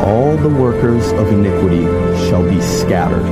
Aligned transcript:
All 0.00 0.36
the 0.36 0.48
workers 0.48 1.12
of 1.12 1.28
iniquity 1.28 1.84
shall 2.28 2.42
be 2.42 2.60
scattered. 2.60 3.24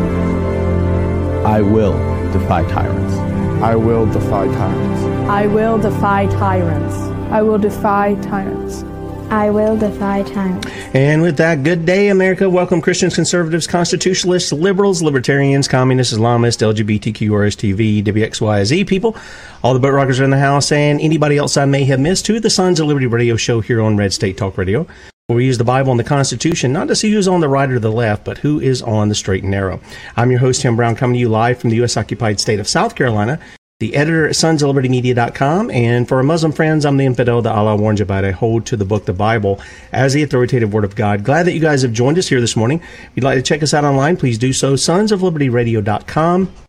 I 1.45 1.63
will 1.63 1.93
defy 2.33 2.63
tyrants. 2.71 3.15
I 3.63 3.75
will 3.75 4.05
defy 4.07 4.47
tyrants. 4.49 5.03
I 5.31 5.47
will 5.47 5.79
defy 5.79 6.27
tyrants. 6.27 6.95
I 7.33 7.43
will 7.43 7.59
defy 7.59 8.15
tyrants. 8.17 8.85
I 9.31 9.51
will 9.51 9.77
defy 9.77 10.23
tyrants. 10.23 10.67
And 10.95 11.21
with 11.21 11.37
that, 11.39 11.63
good 11.63 11.85
day, 11.85 12.09
America. 12.09 12.49
Welcome, 12.49 12.81
Christians, 12.81 13.15
conservatives, 13.15 13.67
constitutionalists, 13.67 14.53
liberals, 14.53 15.03
libertarians, 15.03 15.69
communists, 15.69 16.15
Islamists, 16.15 16.63
LGBTQ, 16.63 17.31
RSTV, 17.31 18.05
WXYZ 18.05 18.87
people, 18.87 19.17
all 19.63 19.75
the 19.75 19.81
boat 19.81 19.93
rockers 19.93 20.21
are 20.21 20.25
in 20.25 20.31
the 20.31 20.39
house, 20.39 20.73
and 20.73 21.01
anybody 21.01 21.37
else 21.37 21.57
I 21.57 21.67
may 21.67 21.85
have 21.85 22.01
missed 22.01 22.25
to 22.27 22.41
the 22.41 22.51
Sons 22.51 22.81
of 22.81 22.87
Liberty 22.87 23.07
radio 23.07 23.37
show 23.37 23.61
here 23.61 23.83
on 23.83 23.97
Red 23.97 24.13
State 24.13 24.39
Talk 24.39 24.57
Radio, 24.57 24.87
where 25.29 25.37
we 25.37 25.45
use 25.45 25.59
the 25.59 25.65
Bible 25.65 25.91
and 25.91 26.01
the 26.01 26.05
Constitution 26.05 26.73
not 26.73 26.89
to 26.89 26.97
see 26.97 27.13
who's 27.13 27.29
on 27.29 27.41
the 27.41 27.51
right 27.51 27.71
or 27.71 27.79
the 27.79 27.93
left, 27.93 28.25
but 28.25 28.39
who 28.39 28.59
is 28.61 28.81
on 28.81 29.11
the 29.11 29.15
straight 29.15 29.43
and 29.43 29.51
narrow. 29.51 29.79
I'm 30.17 30.31
your 30.31 30.41
host, 30.41 30.63
Tim 30.63 30.75
Brown, 30.75 30.97
coming 30.97 31.15
to 31.15 31.21
you 31.21 31.29
live 31.29 31.61
from 31.61 31.69
the 31.69 31.77
U.S. 31.77 31.99
occupied 31.99 32.41
state 32.41 32.59
of 32.59 32.67
South 32.67 32.95
Carolina 32.95 33.39
the 33.81 33.95
editor 33.95 34.27
at 34.27 34.35
sonsoflibertymedia.com. 34.35 35.71
And 35.71 36.09
for 36.09 36.17
our 36.17 36.25
Muslim 36.25 36.51
friends, 36.51 36.85
I'm 36.85 36.97
the 36.97 37.07
infidel 37.07 37.43
that 37.43 37.55
Allah 37.55 37.77
warns 37.77 38.01
about. 38.01 38.25
I 38.25 38.33
hold 38.33 38.67
to 38.67 38.77
the 38.77 38.85
book, 38.85 39.05
the 39.05 39.13
Bible, 39.13 39.61
as 39.93 40.15
the 40.15 40.23
authoritative 40.25 40.73
word 40.73 40.85
of 40.85 40.97
God. 40.97 41.23
Glad 41.23 41.45
that 41.45 41.53
you 41.53 41.61
guys 41.61 41.83
have 41.83 41.93
joined 41.93 42.19
us 42.19 42.27
here 42.27 42.41
this 42.41 42.57
morning. 42.57 42.81
If 42.81 43.11
you'd 43.15 43.25
like 43.25 43.37
to 43.37 43.43
check 43.43 43.63
us 43.63 43.75
out 43.75 43.85
online, 43.85 44.17
please 44.17 44.37
do 44.37 44.53
so. 44.53 44.75
Sonsoflibertyradio.com 44.75 46.68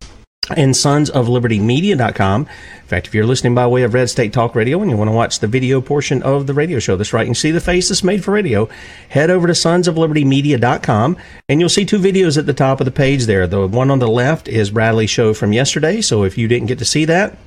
and 0.55 0.73
sonsoflibertymedia.com. 0.73 2.41
In 2.41 2.87
fact, 2.87 3.07
if 3.07 3.13
you're 3.13 3.25
listening 3.25 3.53
by 3.53 3.67
way 3.67 3.83
of 3.83 3.93
Red 3.93 4.09
State 4.09 4.33
Talk 4.33 4.55
Radio 4.55 4.81
and 4.81 4.89
you 4.89 4.97
want 4.97 5.09
to 5.09 5.15
watch 5.15 5.39
the 5.39 5.47
video 5.47 5.79
portion 5.81 6.23
of 6.23 6.47
the 6.47 6.53
radio 6.53 6.79
show, 6.79 6.95
that's 6.95 7.13
right, 7.13 7.21
you 7.23 7.27
can 7.27 7.35
see 7.35 7.51
the 7.51 7.61
face 7.61 7.89
that's 7.89 8.03
made 8.03 8.23
for 8.23 8.31
radio, 8.31 8.67
head 9.09 9.29
over 9.29 9.47
to 9.47 9.53
sonsoflibertymedia.com 9.53 11.17
and 11.47 11.59
you'll 11.59 11.69
see 11.69 11.85
two 11.85 11.99
videos 11.99 12.37
at 12.37 12.45
the 12.45 12.53
top 12.53 12.81
of 12.81 12.85
the 12.85 12.91
page 12.91 13.25
there. 13.25 13.47
The 13.47 13.67
one 13.67 13.91
on 13.91 13.99
the 13.99 14.07
left 14.07 14.47
is 14.47 14.71
Bradley's 14.71 15.09
show 15.09 15.33
from 15.33 15.53
yesterday, 15.53 16.01
so 16.01 16.23
if 16.23 16.37
you 16.37 16.47
didn't 16.47 16.67
get 16.67 16.79
to 16.79 16.85
see 16.85 17.05
that, 17.05 17.37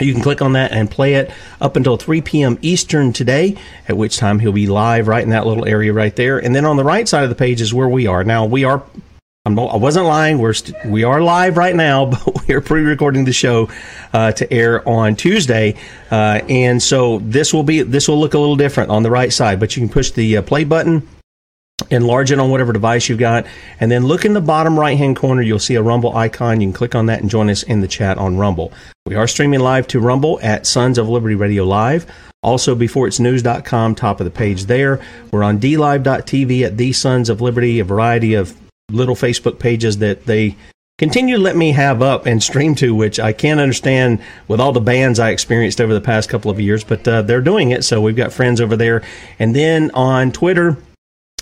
you 0.00 0.12
can 0.12 0.22
click 0.22 0.40
on 0.40 0.52
that 0.52 0.72
and 0.72 0.90
play 0.90 1.14
it 1.14 1.32
up 1.60 1.76
until 1.76 1.96
3 1.96 2.20
p.m. 2.22 2.58
Eastern 2.62 3.12
today, 3.12 3.56
at 3.88 3.96
which 3.96 4.16
time 4.16 4.38
he'll 4.38 4.52
be 4.52 4.66
live 4.68 5.08
right 5.08 5.24
in 5.24 5.30
that 5.30 5.46
little 5.46 5.66
area 5.66 5.92
right 5.92 6.14
there. 6.14 6.38
And 6.38 6.54
then 6.54 6.64
on 6.64 6.76
the 6.76 6.84
right 6.84 7.08
side 7.08 7.24
of 7.24 7.30
the 7.30 7.34
page 7.34 7.60
is 7.60 7.74
where 7.74 7.88
we 7.88 8.06
are. 8.06 8.22
Now, 8.22 8.44
we 8.44 8.64
are 8.64 8.84
I'm 9.48 9.58
I 9.58 9.76
wasn't 9.76 10.04
lying. 10.04 10.38
We're 10.38 10.52
st- 10.52 10.84
we 10.84 11.04
are 11.04 11.22
live 11.22 11.56
right 11.56 11.74
now, 11.74 12.04
but 12.10 12.46
we 12.46 12.54
are 12.54 12.60
pre-recording 12.60 13.24
the 13.24 13.32
show 13.32 13.70
uh, 14.12 14.32
to 14.32 14.52
air 14.52 14.86
on 14.86 15.16
Tuesday, 15.16 15.74
uh, 16.10 16.42
and 16.48 16.82
so 16.82 17.20
this 17.20 17.54
will 17.54 17.62
be 17.62 17.82
this 17.82 18.08
will 18.08 18.20
look 18.20 18.34
a 18.34 18.38
little 18.38 18.56
different 18.56 18.90
on 18.90 19.02
the 19.02 19.10
right 19.10 19.32
side. 19.32 19.58
But 19.58 19.74
you 19.74 19.80
can 19.80 19.88
push 19.88 20.10
the 20.10 20.36
uh, 20.36 20.42
play 20.42 20.64
button, 20.64 21.08
enlarge 21.90 22.30
it 22.30 22.38
on 22.38 22.50
whatever 22.50 22.74
device 22.74 23.08
you've 23.08 23.18
got, 23.18 23.46
and 23.80 23.90
then 23.90 24.04
look 24.04 24.26
in 24.26 24.34
the 24.34 24.42
bottom 24.42 24.78
right 24.78 24.98
hand 24.98 25.16
corner. 25.16 25.40
You'll 25.40 25.58
see 25.58 25.76
a 25.76 25.82
Rumble 25.82 26.14
icon. 26.14 26.60
You 26.60 26.66
can 26.66 26.74
click 26.74 26.94
on 26.94 27.06
that 27.06 27.22
and 27.22 27.30
join 27.30 27.48
us 27.48 27.62
in 27.62 27.80
the 27.80 27.88
chat 27.88 28.18
on 28.18 28.36
Rumble. 28.36 28.70
We 29.06 29.14
are 29.14 29.26
streaming 29.26 29.60
live 29.60 29.86
to 29.88 30.00
Rumble 30.00 30.38
at 30.42 30.66
Sons 30.66 30.98
of 30.98 31.08
Liberty 31.08 31.36
Radio 31.36 31.64
Live. 31.64 32.06
Also, 32.42 32.76
beforeitsnews.com, 32.76 33.94
top 33.94 34.20
of 34.20 34.24
the 34.24 34.30
page 34.30 34.66
there. 34.66 35.00
We're 35.32 35.42
on 35.42 35.58
DLive.tv 35.58 36.66
at 36.66 36.76
The 36.76 36.92
Sons 36.92 37.30
of 37.30 37.40
Liberty, 37.40 37.80
a 37.80 37.84
variety 37.84 38.34
of 38.34 38.54
little 38.90 39.14
Facebook 39.14 39.58
pages 39.58 39.98
that 39.98 40.24
they 40.24 40.56
continue 40.96 41.36
to 41.36 41.42
let 41.42 41.56
me 41.56 41.72
have 41.72 42.00
up 42.00 42.24
and 42.24 42.42
stream 42.42 42.74
to, 42.74 42.94
which 42.94 43.20
I 43.20 43.32
can't 43.32 43.60
understand 43.60 44.20
with 44.48 44.60
all 44.60 44.72
the 44.72 44.80
bans 44.80 45.20
I 45.20 45.30
experienced 45.30 45.80
over 45.80 45.92
the 45.92 46.00
past 46.00 46.30
couple 46.30 46.50
of 46.50 46.58
years, 46.58 46.84
but 46.84 47.06
uh, 47.06 47.22
they're 47.22 47.42
doing 47.42 47.70
it. 47.70 47.84
So 47.84 48.00
we've 48.00 48.16
got 48.16 48.32
friends 48.32 48.60
over 48.60 48.76
there. 48.76 49.02
And 49.38 49.54
then 49.54 49.90
on 49.92 50.32
Twitter, 50.32 50.78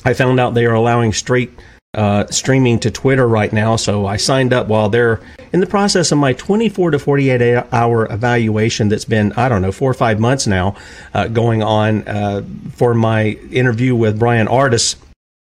I 0.04 0.12
found 0.12 0.40
out 0.40 0.54
they 0.54 0.66
are 0.66 0.74
allowing 0.74 1.12
straight 1.12 1.52
uh, 1.94 2.26
streaming 2.26 2.78
to 2.80 2.90
Twitter 2.90 3.26
right 3.26 3.52
now. 3.52 3.76
So 3.76 4.06
I 4.06 4.18
signed 4.18 4.52
up 4.52 4.66
while 4.66 4.90
they're 4.90 5.20
in 5.52 5.60
the 5.60 5.66
process 5.66 6.12
of 6.12 6.18
my 6.18 6.34
24 6.34 6.90
to 6.90 6.98
48 6.98 7.64
hour 7.72 8.12
evaluation 8.12 8.88
that's 8.88 9.06
been, 9.06 9.32
I 9.32 9.48
don't 9.48 9.62
know, 9.62 9.72
four 9.72 9.90
or 9.90 9.94
five 9.94 10.20
months 10.20 10.46
now 10.46 10.76
uh, 11.14 11.28
going 11.28 11.62
on 11.62 12.06
uh, 12.06 12.42
for 12.72 12.92
my 12.92 13.28
interview 13.50 13.94
with 13.94 14.18
Bryan 14.18 14.48
Ardis 14.48 14.96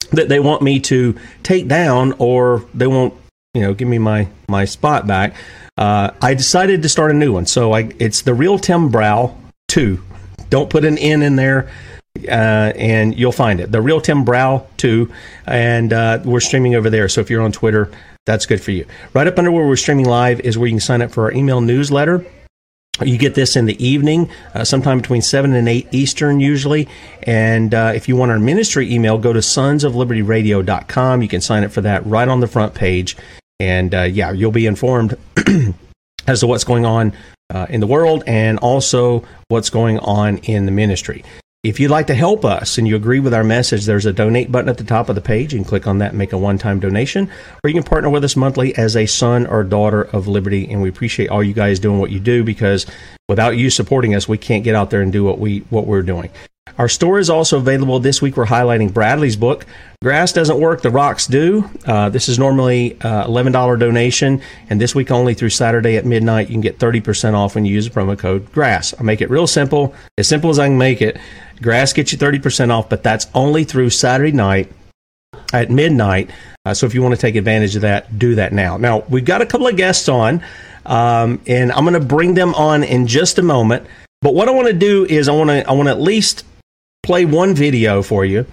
that 0.06 0.28
they 0.28 0.40
want 0.40 0.62
me 0.62 0.80
to 0.80 1.18
take 1.42 1.68
down 1.68 2.14
or 2.18 2.64
they 2.74 2.86
won't 2.86 3.14
you 3.54 3.62
know 3.62 3.74
give 3.74 3.88
me 3.88 3.98
my 3.98 4.28
my 4.48 4.64
spot 4.64 5.06
back. 5.06 5.34
Uh, 5.76 6.10
i 6.22 6.34
decided 6.34 6.82
to 6.82 6.88
start 6.88 7.10
a 7.10 7.14
new 7.14 7.32
one. 7.32 7.46
So 7.46 7.72
I, 7.72 7.90
it's 7.98 8.22
the 8.22 8.34
real 8.34 8.58
tim 8.58 8.90
brow 8.90 9.36
2 9.68 10.02
don't 10.50 10.70
put 10.70 10.84
an 10.84 10.98
n 10.98 11.22
in 11.22 11.36
there 11.36 11.68
uh, 12.28 12.72
and 12.76 13.18
you'll 13.18 13.32
find 13.32 13.60
it. 13.60 13.72
The 13.72 13.82
real 13.82 14.00
tim 14.00 14.24
brow 14.24 14.66
2 14.76 15.10
and 15.46 15.92
uh, 15.92 16.20
we're 16.24 16.40
streaming 16.40 16.74
over 16.76 16.90
there. 16.90 17.08
So 17.08 17.20
if 17.20 17.30
you're 17.30 17.42
on 17.42 17.52
twitter 17.52 17.90
that's 18.26 18.46
good 18.46 18.62
for 18.62 18.70
you. 18.70 18.86
Right 19.12 19.26
up 19.26 19.38
under 19.38 19.52
where 19.52 19.66
we're 19.66 19.76
streaming 19.76 20.06
live 20.06 20.40
is 20.40 20.56
where 20.56 20.66
you 20.66 20.72
can 20.72 20.80
sign 20.80 21.02
up 21.02 21.10
for 21.10 21.24
our 21.24 21.32
email 21.32 21.60
newsletter 21.60 22.24
You 23.02 23.18
get 23.18 23.34
this 23.34 23.56
in 23.56 23.66
the 23.66 23.84
evening, 23.84 24.30
uh, 24.54 24.62
sometime 24.62 24.98
between 24.98 25.20
7 25.20 25.52
and 25.52 25.68
8 25.68 25.88
Eastern, 25.90 26.38
usually. 26.38 26.88
And 27.24 27.74
uh, 27.74 27.92
if 27.94 28.08
you 28.08 28.14
want 28.14 28.30
our 28.30 28.38
ministry 28.38 28.92
email, 28.92 29.18
go 29.18 29.32
to 29.32 29.40
sonsoflibertyradio.com. 29.40 31.22
You 31.22 31.28
can 31.28 31.40
sign 31.40 31.64
up 31.64 31.72
for 31.72 31.80
that 31.80 32.06
right 32.06 32.28
on 32.28 32.38
the 32.38 32.46
front 32.46 32.74
page. 32.74 33.16
And 33.58 33.94
uh, 33.94 34.02
yeah, 34.02 34.30
you'll 34.30 34.52
be 34.52 34.66
informed 34.66 35.16
as 36.28 36.40
to 36.40 36.46
what's 36.46 36.64
going 36.64 36.86
on 36.86 37.12
uh, 37.50 37.66
in 37.68 37.80
the 37.80 37.86
world 37.86 38.22
and 38.26 38.58
also 38.60 39.24
what's 39.48 39.70
going 39.70 39.98
on 39.98 40.38
in 40.38 40.66
the 40.66 40.72
ministry. 40.72 41.24
If 41.64 41.80
you'd 41.80 41.90
like 41.90 42.08
to 42.08 42.14
help 42.14 42.44
us 42.44 42.76
and 42.76 42.86
you 42.86 42.94
agree 42.94 43.20
with 43.20 43.32
our 43.32 43.42
message, 43.42 43.86
there's 43.86 44.04
a 44.04 44.12
donate 44.12 44.52
button 44.52 44.68
at 44.68 44.76
the 44.76 44.84
top 44.84 45.08
of 45.08 45.14
the 45.14 45.22
page. 45.22 45.54
You 45.54 45.60
can 45.60 45.64
click 45.64 45.86
on 45.86 45.96
that 45.96 46.10
and 46.10 46.18
make 46.18 46.34
a 46.34 46.38
one 46.38 46.58
time 46.58 46.78
donation, 46.78 47.30
or 47.64 47.70
you 47.70 47.72
can 47.72 47.82
partner 47.82 48.10
with 48.10 48.22
us 48.22 48.36
monthly 48.36 48.76
as 48.76 48.94
a 48.94 49.06
son 49.06 49.46
or 49.46 49.64
daughter 49.64 50.02
of 50.02 50.28
liberty. 50.28 50.70
And 50.70 50.82
we 50.82 50.90
appreciate 50.90 51.30
all 51.30 51.42
you 51.42 51.54
guys 51.54 51.80
doing 51.80 52.00
what 52.00 52.10
you 52.10 52.20
do 52.20 52.44
because 52.44 52.84
without 53.30 53.56
you 53.56 53.70
supporting 53.70 54.14
us, 54.14 54.28
we 54.28 54.36
can't 54.36 54.62
get 54.62 54.74
out 54.74 54.90
there 54.90 55.00
and 55.00 55.10
do 55.10 55.24
what 55.24 55.38
we 55.38 55.60
what 55.70 55.86
we're 55.86 56.02
doing. 56.02 56.28
Our 56.76 56.88
store 56.88 57.20
is 57.20 57.30
also 57.30 57.58
available. 57.58 58.00
This 58.00 58.20
week 58.20 58.36
we're 58.36 58.46
highlighting 58.46 58.92
Bradley's 58.92 59.36
book, 59.36 59.64
Grass 60.02 60.32
Doesn't 60.32 60.58
Work, 60.58 60.82
The 60.82 60.90
Rocks 60.90 61.26
Do. 61.26 61.70
Uh, 61.86 62.08
this 62.08 62.28
is 62.28 62.36
normally 62.36 62.94
uh, 63.02 63.28
$11 63.28 63.78
donation, 63.78 64.42
and 64.68 64.80
this 64.80 64.92
week 64.92 65.12
only 65.12 65.34
through 65.34 65.50
Saturday 65.50 65.96
at 65.96 66.04
midnight, 66.04 66.48
you 66.48 66.54
can 66.54 66.60
get 66.60 66.78
30% 66.78 67.34
off 67.34 67.54
when 67.54 67.64
you 67.64 67.72
use 67.72 67.88
the 67.88 67.94
promo 67.94 68.18
code 68.18 68.50
GRASS. 68.50 68.94
I 68.98 69.04
make 69.04 69.20
it 69.20 69.30
real 69.30 69.46
simple, 69.46 69.94
as 70.18 70.26
simple 70.26 70.50
as 70.50 70.58
I 70.58 70.66
can 70.66 70.76
make 70.76 71.00
it. 71.00 71.16
Grass 71.62 71.92
gets 71.92 72.10
you 72.10 72.18
30% 72.18 72.70
off, 72.70 72.88
but 72.88 73.04
that's 73.04 73.28
only 73.34 73.62
through 73.62 73.90
Saturday 73.90 74.32
night 74.32 74.72
at 75.52 75.70
midnight. 75.70 76.30
Uh, 76.64 76.74
so 76.74 76.86
if 76.86 76.94
you 76.94 77.02
want 77.02 77.14
to 77.14 77.20
take 77.20 77.36
advantage 77.36 77.76
of 77.76 77.82
that, 77.82 78.18
do 78.18 78.34
that 78.34 78.52
now. 78.52 78.76
Now, 78.78 79.04
we've 79.08 79.24
got 79.24 79.42
a 79.42 79.46
couple 79.46 79.68
of 79.68 79.76
guests 79.76 80.08
on, 80.08 80.42
um, 80.86 81.40
and 81.46 81.70
I'm 81.70 81.84
going 81.84 81.94
to 81.94 82.00
bring 82.00 82.34
them 82.34 82.52
on 82.54 82.82
in 82.82 83.06
just 83.06 83.38
a 83.38 83.42
moment. 83.42 83.86
But 84.22 84.34
what 84.34 84.48
I 84.48 84.52
want 84.52 84.68
to 84.68 84.74
do 84.74 85.04
is 85.04 85.28
I 85.28 85.32
want 85.32 85.50
to 85.50 85.68
I 85.68 85.72
want 85.72 85.86
to 85.86 85.90
at 85.90 86.00
least 86.00 86.44
play 87.04 87.24
one 87.24 87.54
video 87.54 88.02
for 88.02 88.24
you. 88.24 88.46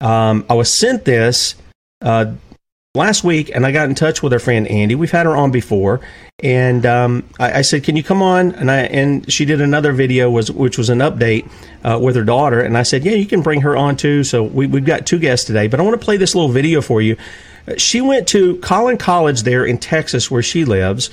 Um, 0.00 0.46
I 0.48 0.54
was 0.54 0.78
sent 0.78 1.04
this 1.04 1.54
uh, 2.00 2.32
last 2.94 3.24
week, 3.24 3.50
and 3.54 3.66
I 3.66 3.72
got 3.72 3.88
in 3.88 3.94
touch 3.94 4.22
with 4.22 4.32
our 4.32 4.38
friend 4.38 4.66
Andie. 4.68 4.94
We've 4.94 5.10
had 5.10 5.26
her 5.26 5.36
on 5.36 5.50
before, 5.50 6.00
and 6.42 6.86
um, 6.86 7.24
I, 7.38 7.58
I, 7.58 7.62
said, 7.62 7.84
"Can 7.84 7.96
you 7.96 8.02
come 8.02 8.22
on?" 8.22 8.52
And 8.52 8.70
I 8.70 8.78
and 8.82 9.30
she 9.30 9.44
did 9.44 9.60
another 9.60 9.92
video, 9.92 10.30
was 10.30 10.50
which 10.50 10.78
was 10.78 10.88
an 10.88 10.98
update 11.00 11.50
uh, 11.84 11.98
with 12.00 12.16
her 12.16 12.24
daughter, 12.24 12.60
and 12.60 12.78
I 12.78 12.82
said, 12.82 13.04
"Yeah, 13.04 13.12
you 13.12 13.26
can 13.26 13.42
bring 13.42 13.62
her 13.62 13.76
on 13.76 13.96
too." 13.96 14.24
So 14.24 14.42
we, 14.42 14.66
we've 14.66 14.84
got 14.84 15.06
two 15.06 15.18
guests 15.18 15.46
today, 15.46 15.66
but 15.66 15.80
I 15.80 15.82
want 15.82 15.98
to 15.98 16.04
play 16.04 16.16
this 16.16 16.34
little 16.34 16.50
video 16.50 16.80
for 16.80 17.02
you. 17.02 17.16
She 17.76 18.00
went 18.00 18.28
to 18.28 18.56
Collin 18.58 18.96
College 18.96 19.42
there 19.42 19.64
in 19.64 19.78
Texas, 19.78 20.30
where 20.30 20.42
she 20.42 20.64
lives, 20.64 21.10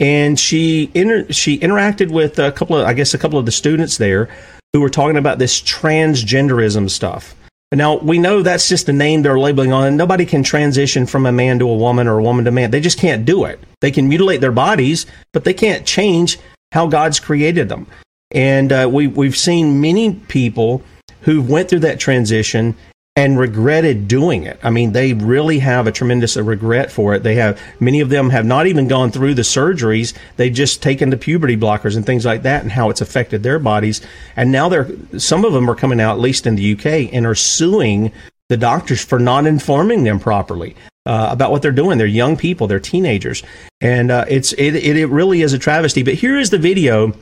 and 0.00 0.38
she 0.38 0.90
inter- 0.92 1.26
she 1.30 1.58
interacted 1.58 2.10
with 2.10 2.38
a 2.38 2.52
couple 2.52 2.76
of, 2.76 2.86
I 2.86 2.92
guess, 2.92 3.14
a 3.14 3.18
couple 3.18 3.38
of 3.38 3.46
the 3.46 3.52
students 3.52 3.96
there 3.96 4.28
who 4.74 4.80
were 4.80 4.90
talking 4.90 5.16
about 5.16 5.38
this 5.38 5.60
transgenderism 5.62 6.90
stuff. 6.90 7.36
Now, 7.72 7.96
we 7.98 8.18
know 8.18 8.42
that's 8.42 8.68
just 8.68 8.88
a 8.88 8.92
name 8.92 9.22
they're 9.22 9.38
labeling 9.38 9.72
on, 9.72 9.86
and 9.86 9.96
nobody 9.96 10.26
can 10.26 10.42
transition 10.42 11.06
from 11.06 11.26
a 11.26 11.32
man 11.32 11.60
to 11.60 11.68
a 11.68 11.76
woman 11.76 12.08
or 12.08 12.18
a 12.18 12.22
woman 12.22 12.44
to 12.44 12.50
man. 12.50 12.72
They 12.72 12.80
just 12.80 12.98
can't 12.98 13.24
do 13.24 13.44
it. 13.44 13.60
They 13.80 13.92
can 13.92 14.08
mutilate 14.08 14.40
their 14.40 14.52
bodies, 14.52 15.06
but 15.32 15.44
they 15.44 15.54
can't 15.54 15.86
change 15.86 16.38
how 16.72 16.88
God's 16.88 17.20
created 17.20 17.68
them. 17.68 17.86
And 18.32 18.72
uh, 18.72 18.90
we, 18.92 19.06
we've 19.06 19.36
seen 19.36 19.80
many 19.80 20.14
people 20.14 20.82
who 21.20 21.40
went 21.40 21.68
through 21.68 21.80
that 21.80 22.00
transition 22.00 22.76
and 23.16 23.38
regretted 23.38 24.08
doing 24.08 24.42
it. 24.42 24.58
I 24.62 24.70
mean, 24.70 24.92
they 24.92 25.12
really 25.12 25.60
have 25.60 25.86
a 25.86 25.92
tremendous 25.92 26.36
regret 26.36 26.90
for 26.90 27.14
it. 27.14 27.22
They 27.22 27.36
have 27.36 27.60
many 27.78 28.00
of 28.00 28.08
them 28.08 28.30
have 28.30 28.44
not 28.44 28.66
even 28.66 28.88
gone 28.88 29.12
through 29.12 29.34
the 29.34 29.42
surgeries. 29.42 30.14
They've 30.36 30.52
just 30.52 30.82
taken 30.82 31.10
the 31.10 31.16
puberty 31.16 31.56
blockers 31.56 31.96
and 31.96 32.04
things 32.04 32.24
like 32.24 32.42
that, 32.42 32.62
and 32.62 32.72
how 32.72 32.90
it's 32.90 33.00
affected 33.00 33.42
their 33.42 33.60
bodies. 33.60 34.00
And 34.34 34.50
now 34.50 34.68
they're 34.68 34.88
some 35.16 35.44
of 35.44 35.52
them 35.52 35.70
are 35.70 35.76
coming 35.76 36.00
out, 36.00 36.14
at 36.14 36.20
least 36.20 36.46
in 36.46 36.56
the 36.56 36.72
UK, 36.72 37.12
and 37.12 37.24
are 37.24 37.36
suing 37.36 38.10
the 38.48 38.56
doctors 38.56 39.04
for 39.04 39.20
not 39.20 39.46
informing 39.46 40.02
them 40.04 40.18
properly. 40.18 40.74
Uh, 41.06 41.28
about 41.30 41.50
what 41.50 41.60
they're 41.60 41.70
doing. 41.70 41.98
They're 41.98 42.06
young 42.06 42.34
people. 42.34 42.66
They're 42.66 42.80
teenagers, 42.80 43.42
and 43.82 44.10
uh, 44.10 44.24
it's 44.26 44.54
it, 44.54 44.74
it, 44.74 44.96
it 44.96 45.08
really 45.08 45.42
is 45.42 45.52
a 45.52 45.58
travesty. 45.58 46.02
But 46.02 46.14
here 46.14 46.38
is 46.38 46.48
the 46.48 46.56
video 46.56 47.12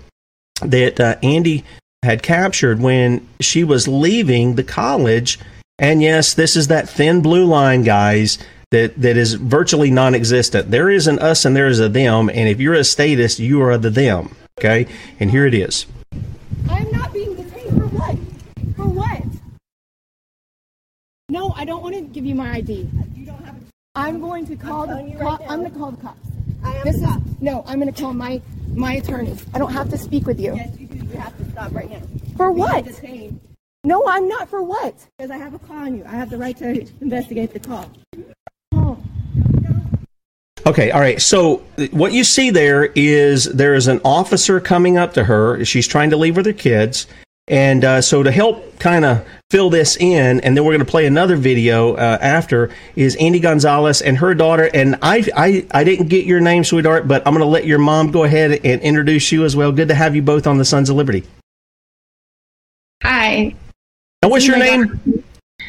that 0.62 1.00
uh, 1.00 1.16
Andie 1.20 1.64
had 2.04 2.22
captured 2.22 2.80
when 2.80 3.26
she 3.40 3.64
was 3.64 3.88
leaving 3.88 4.54
the 4.54 4.62
college 4.62 5.40
and 5.82 6.00
yes, 6.00 6.34
this 6.34 6.56
is 6.56 6.68
that 6.68 6.88
thin 6.88 7.22
blue 7.22 7.44
line, 7.44 7.82
guys, 7.82 8.38
that, 8.70 8.98
that 9.02 9.16
is 9.16 9.34
virtually 9.34 9.90
non 9.90 10.14
existent. 10.14 10.70
There 10.70 10.88
is 10.88 11.08
an 11.08 11.18
us 11.18 11.44
and 11.44 11.56
there 11.56 11.66
is 11.66 11.80
a 11.80 11.88
them. 11.88 12.30
And 12.30 12.48
if 12.48 12.60
you're 12.60 12.74
a 12.74 12.84
statist, 12.84 13.40
you 13.40 13.60
are 13.62 13.76
the 13.76 13.90
them. 13.90 14.34
Okay? 14.60 14.86
And 15.18 15.30
here 15.30 15.44
it 15.44 15.54
is. 15.54 15.86
I'm 16.70 16.88
not 16.92 17.12
being 17.12 17.34
detained 17.34 17.76
for 17.76 17.88
what? 17.88 18.16
For 18.76 18.84
what? 18.84 19.22
No, 21.28 21.52
I 21.56 21.64
don't 21.64 21.82
want 21.82 21.96
to 21.96 22.02
give 22.02 22.24
you 22.24 22.36
my 22.36 22.52
ID. 22.52 22.88
You 23.16 23.26
don't 23.26 23.44
have. 23.44 23.56
A- 23.56 23.58
I'm 23.96 24.20
going 24.20 24.46
to 24.46 24.54
call 24.54 24.86
the. 24.86 24.94
Right 24.94 25.40
I'm 25.48 25.60
going 25.60 25.72
to 25.72 25.78
call 25.78 25.90
the 25.90 26.00
cops. 26.00 26.28
I 26.64 26.76
am 26.76 26.84
this 26.84 26.96
is 26.96 27.08
no. 27.40 27.64
I'm 27.66 27.80
going 27.80 27.92
to 27.92 28.00
call 28.00 28.14
my 28.14 28.40
my 28.68 28.94
attorneys. 28.94 29.44
I 29.52 29.58
don't 29.58 29.72
have 29.72 29.90
to 29.90 29.98
speak 29.98 30.26
with 30.26 30.38
you. 30.38 30.54
Yes, 30.54 30.78
you 30.78 30.86
do. 30.86 31.04
You 31.04 31.18
have 31.18 31.36
to 31.38 31.50
stop 31.50 31.72
right 31.72 31.90
now. 31.90 32.00
For 32.36 32.52
what? 32.52 32.86
No, 33.84 34.06
I'm 34.06 34.28
not 34.28 34.48
for 34.48 34.62
what? 34.62 34.94
Because 35.18 35.30
I 35.32 35.36
have 35.38 35.54
a 35.54 35.58
call 35.58 35.76
on 35.76 35.96
you. 35.96 36.04
I 36.04 36.10
have 36.10 36.30
the 36.30 36.38
right 36.38 36.56
to 36.58 36.86
investigate 37.00 37.52
the 37.52 37.58
call. 37.58 37.90
Oh. 38.72 38.96
Okay, 40.64 40.92
all 40.92 41.00
right. 41.00 41.20
So 41.20 41.64
what 41.90 42.12
you 42.12 42.22
see 42.22 42.50
there 42.50 42.84
is 42.94 43.46
there 43.46 43.74
is 43.74 43.88
an 43.88 44.00
officer 44.04 44.60
coming 44.60 44.98
up 44.98 45.14
to 45.14 45.24
her. 45.24 45.64
She's 45.64 45.88
trying 45.88 46.10
to 46.10 46.16
leave 46.16 46.36
with 46.36 46.46
her 46.46 46.52
kids. 46.52 47.08
And 47.48 47.84
uh, 47.84 48.00
so 48.00 48.22
to 48.22 48.30
help 48.30 48.78
kind 48.78 49.04
of 49.04 49.26
fill 49.50 49.68
this 49.68 49.96
in, 49.96 50.38
and 50.40 50.56
then 50.56 50.64
we're 50.64 50.70
going 50.70 50.86
to 50.86 50.90
play 50.90 51.06
another 51.06 51.34
video 51.34 51.94
uh, 51.94 52.18
after, 52.22 52.70
is 52.94 53.16
Andie 53.16 53.40
Gonzales 53.40 54.00
and 54.00 54.16
her 54.18 54.32
daughter. 54.32 54.70
And 54.72 54.96
I, 55.02 55.28
I, 55.36 55.66
I 55.72 55.82
didn't 55.82 56.06
get 56.06 56.24
your 56.24 56.38
name, 56.38 56.62
sweetheart, 56.62 57.08
but 57.08 57.26
I'm 57.26 57.34
going 57.34 57.44
to 57.44 57.50
let 57.50 57.66
your 57.66 57.80
mom 57.80 58.12
go 58.12 58.22
ahead 58.22 58.52
and 58.64 58.80
introduce 58.80 59.32
you 59.32 59.44
as 59.44 59.56
well. 59.56 59.72
Good 59.72 59.88
to 59.88 59.94
have 59.96 60.14
you 60.14 60.22
both 60.22 60.46
on 60.46 60.58
the 60.58 60.64
Sons 60.64 60.88
of 60.88 60.94
Liberty. 60.94 61.24
Hi, 63.02 63.56
and 64.22 64.30
what's 64.30 64.46
your 64.46 64.58
name? 64.58 65.24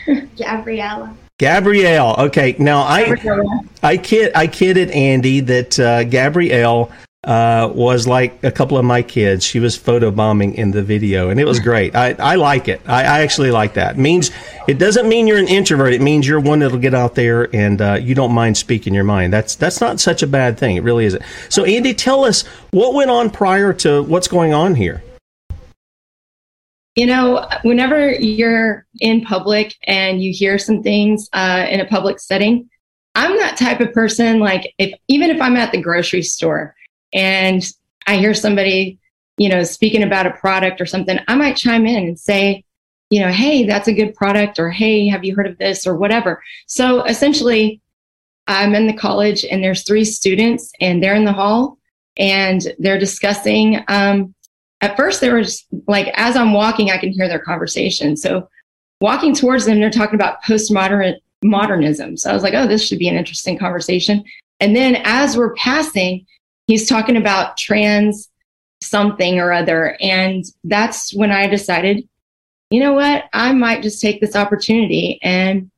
Gabriella. 0.37 1.15
Gabrielle. 1.39 2.15
Okay. 2.19 2.55
Now 2.59 2.81
I 2.81 3.51
I 3.81 3.97
kid 3.97 4.31
I 4.35 4.47
kidded 4.47 4.91
Andie 4.91 5.41
that 5.41 5.79
uh, 5.79 6.03
Gabrielle 6.03 6.91
uh, 7.23 7.71
was 7.73 8.05
like 8.05 8.43
a 8.43 8.51
couple 8.51 8.77
of 8.77 8.85
my 8.85 9.01
kids. 9.01 9.43
She 9.43 9.59
was 9.59 9.77
photobombing 9.77 10.55
in 10.55 10.71
the 10.71 10.83
video, 10.83 11.29
and 11.29 11.39
it 11.39 11.45
was 11.45 11.59
great. 11.59 11.95
I, 11.95 12.15
I 12.19 12.35
like 12.35 12.67
it. 12.67 12.81
I, 12.85 13.01
I 13.01 13.21
actually 13.21 13.51
like 13.51 13.73
that. 13.75 13.95
It 13.95 13.99
means 13.99 14.31
it 14.67 14.77
doesn't 14.77 15.07
mean 15.07 15.25
you're 15.25 15.37
an 15.37 15.47
introvert. 15.47 15.93
It 15.93 16.01
means 16.01 16.27
you're 16.27 16.39
one 16.39 16.59
that'll 16.59 16.77
get 16.77 16.93
out 16.93 17.15
there 17.15 17.53
and 17.55 17.81
uh, 17.81 17.93
you 17.93 18.13
don't 18.13 18.33
mind 18.33 18.57
speaking 18.57 18.93
your 18.93 19.03
mind. 19.03 19.33
That's 19.33 19.55
that's 19.55 19.81
not 19.81 19.99
such 19.99 20.21
a 20.21 20.27
bad 20.27 20.57
thing. 20.57 20.75
It 20.75 20.83
really 20.83 21.05
isn't. 21.05 21.23
So 21.49 21.63
Andie, 21.63 21.93
tell 21.93 22.25
us 22.25 22.43
what 22.71 22.93
went 22.93 23.09
on 23.09 23.29
prior 23.29 23.73
to 23.73 24.03
what's 24.03 24.27
going 24.27 24.53
on 24.53 24.75
here. 24.75 25.01
You 26.95 27.07
know, 27.07 27.47
whenever 27.63 28.11
you're 28.11 28.85
in 28.99 29.21
public 29.21 29.75
and 29.83 30.21
you 30.21 30.31
hear 30.31 30.59
some 30.59 30.83
things 30.83 31.27
uh, 31.33 31.65
in 31.69 31.79
a 31.79 31.87
public 31.87 32.19
setting, 32.19 32.69
I'm 33.15 33.37
that 33.37 33.57
type 33.57 33.79
of 33.79 33.93
person. 33.93 34.39
Like, 34.39 34.73
if 34.77 34.93
even 35.07 35.29
if 35.29 35.41
I'm 35.41 35.57
at 35.57 35.71
the 35.71 35.81
grocery 35.81 36.21
store 36.21 36.75
and 37.11 37.63
I 38.05 38.17
hear 38.17 38.33
somebody, 38.33 38.99
you 39.37 39.49
know, 39.49 39.63
speaking 39.63 40.03
about 40.03 40.27
a 40.27 40.31
product 40.31 40.81
or 40.81 40.85
something, 40.85 41.19
I 41.27 41.35
might 41.35 41.57
chime 41.57 41.87
in 41.87 42.07
and 42.07 42.19
say, 42.19 42.63
you 43.09 43.19
know, 43.19 43.31
hey, 43.31 43.65
that's 43.65 43.87
a 43.87 43.93
good 43.93 44.15
product, 44.15 44.59
or 44.59 44.69
hey, 44.69 45.07
have 45.07 45.23
you 45.23 45.35
heard 45.35 45.47
of 45.47 45.57
this, 45.57 45.85
or 45.85 45.95
whatever. 45.95 46.43
So 46.67 47.03
essentially, 47.03 47.81
I'm 48.47 48.75
in 48.75 48.87
the 48.87 48.93
college 48.93 49.45
and 49.45 49.63
there's 49.63 49.83
three 49.83 50.05
students 50.05 50.71
and 50.81 51.01
they're 51.01 51.15
in 51.15 51.25
the 51.25 51.33
hall 51.33 51.77
and 52.17 52.61
they're 52.79 52.99
discussing 52.99 53.83
um, 53.87 54.33
at 54.83 54.97
first 54.97 55.21
there 55.21 55.35
was 55.35 55.65
like 55.87 56.11
as 56.15 56.35
i'm 56.35 56.53
walking 56.53 56.91
i 56.91 56.97
can 56.97 57.11
hear 57.11 57.27
their 57.27 57.39
conversation. 57.39 58.17
So 58.17 58.49
walking 58.99 59.33
towards 59.33 59.65
them 59.65 59.79
they're 59.79 59.89
talking 59.89 60.15
about 60.15 60.43
postmodern 60.43 61.15
modernism. 61.43 62.17
So 62.17 62.29
i 62.29 62.33
was 62.33 62.43
like 62.43 62.53
oh 62.53 62.67
this 62.67 62.85
should 62.85 62.99
be 62.99 63.07
an 63.07 63.15
interesting 63.15 63.57
conversation. 63.57 64.23
And 64.59 64.75
then 64.75 64.97
as 65.03 65.37
we're 65.37 65.55
passing 65.55 66.25
he's 66.67 66.87
talking 66.87 67.17
about 67.17 67.57
trans 67.57 68.29
something 68.81 69.39
or 69.39 69.53
other. 69.53 69.97
And 70.01 70.43
that's 70.65 71.13
when 71.13 71.31
i 71.31 71.47
decided 71.47 72.07
you 72.69 72.79
know 72.79 72.93
what? 72.93 73.25
I 73.33 73.53
might 73.53 73.83
just 73.83 74.01
take 74.01 74.19
this 74.19 74.35
opportunity. 74.35 75.19
And 75.21 75.69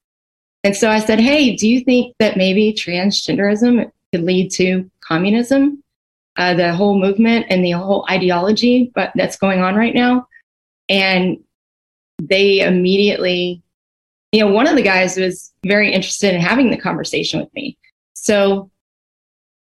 and 0.63 0.75
so 0.75 0.89
i 0.89 0.99
said 0.99 1.19
hey 1.19 1.55
do 1.55 1.69
you 1.69 1.81
think 1.81 2.15
that 2.19 2.37
maybe 2.37 2.73
transgenderism 2.73 3.91
could 4.11 4.23
lead 4.23 4.51
to 4.53 4.89
communism 5.01 5.83
uh, 6.37 6.53
the 6.53 6.73
whole 6.73 6.99
movement 6.99 7.45
and 7.49 7.63
the 7.63 7.71
whole 7.71 8.05
ideology 8.09 8.91
but 8.95 9.11
that's 9.15 9.37
going 9.37 9.61
on 9.61 9.75
right 9.75 9.95
now 9.95 10.27
and 10.89 11.37
they 12.21 12.59
immediately 12.59 13.61
you 14.31 14.39
know 14.39 14.51
one 14.51 14.67
of 14.67 14.75
the 14.75 14.81
guys 14.81 15.17
was 15.17 15.51
very 15.65 15.91
interested 15.91 16.33
in 16.33 16.41
having 16.41 16.69
the 16.69 16.77
conversation 16.77 17.39
with 17.39 17.53
me 17.53 17.77
so 18.13 18.69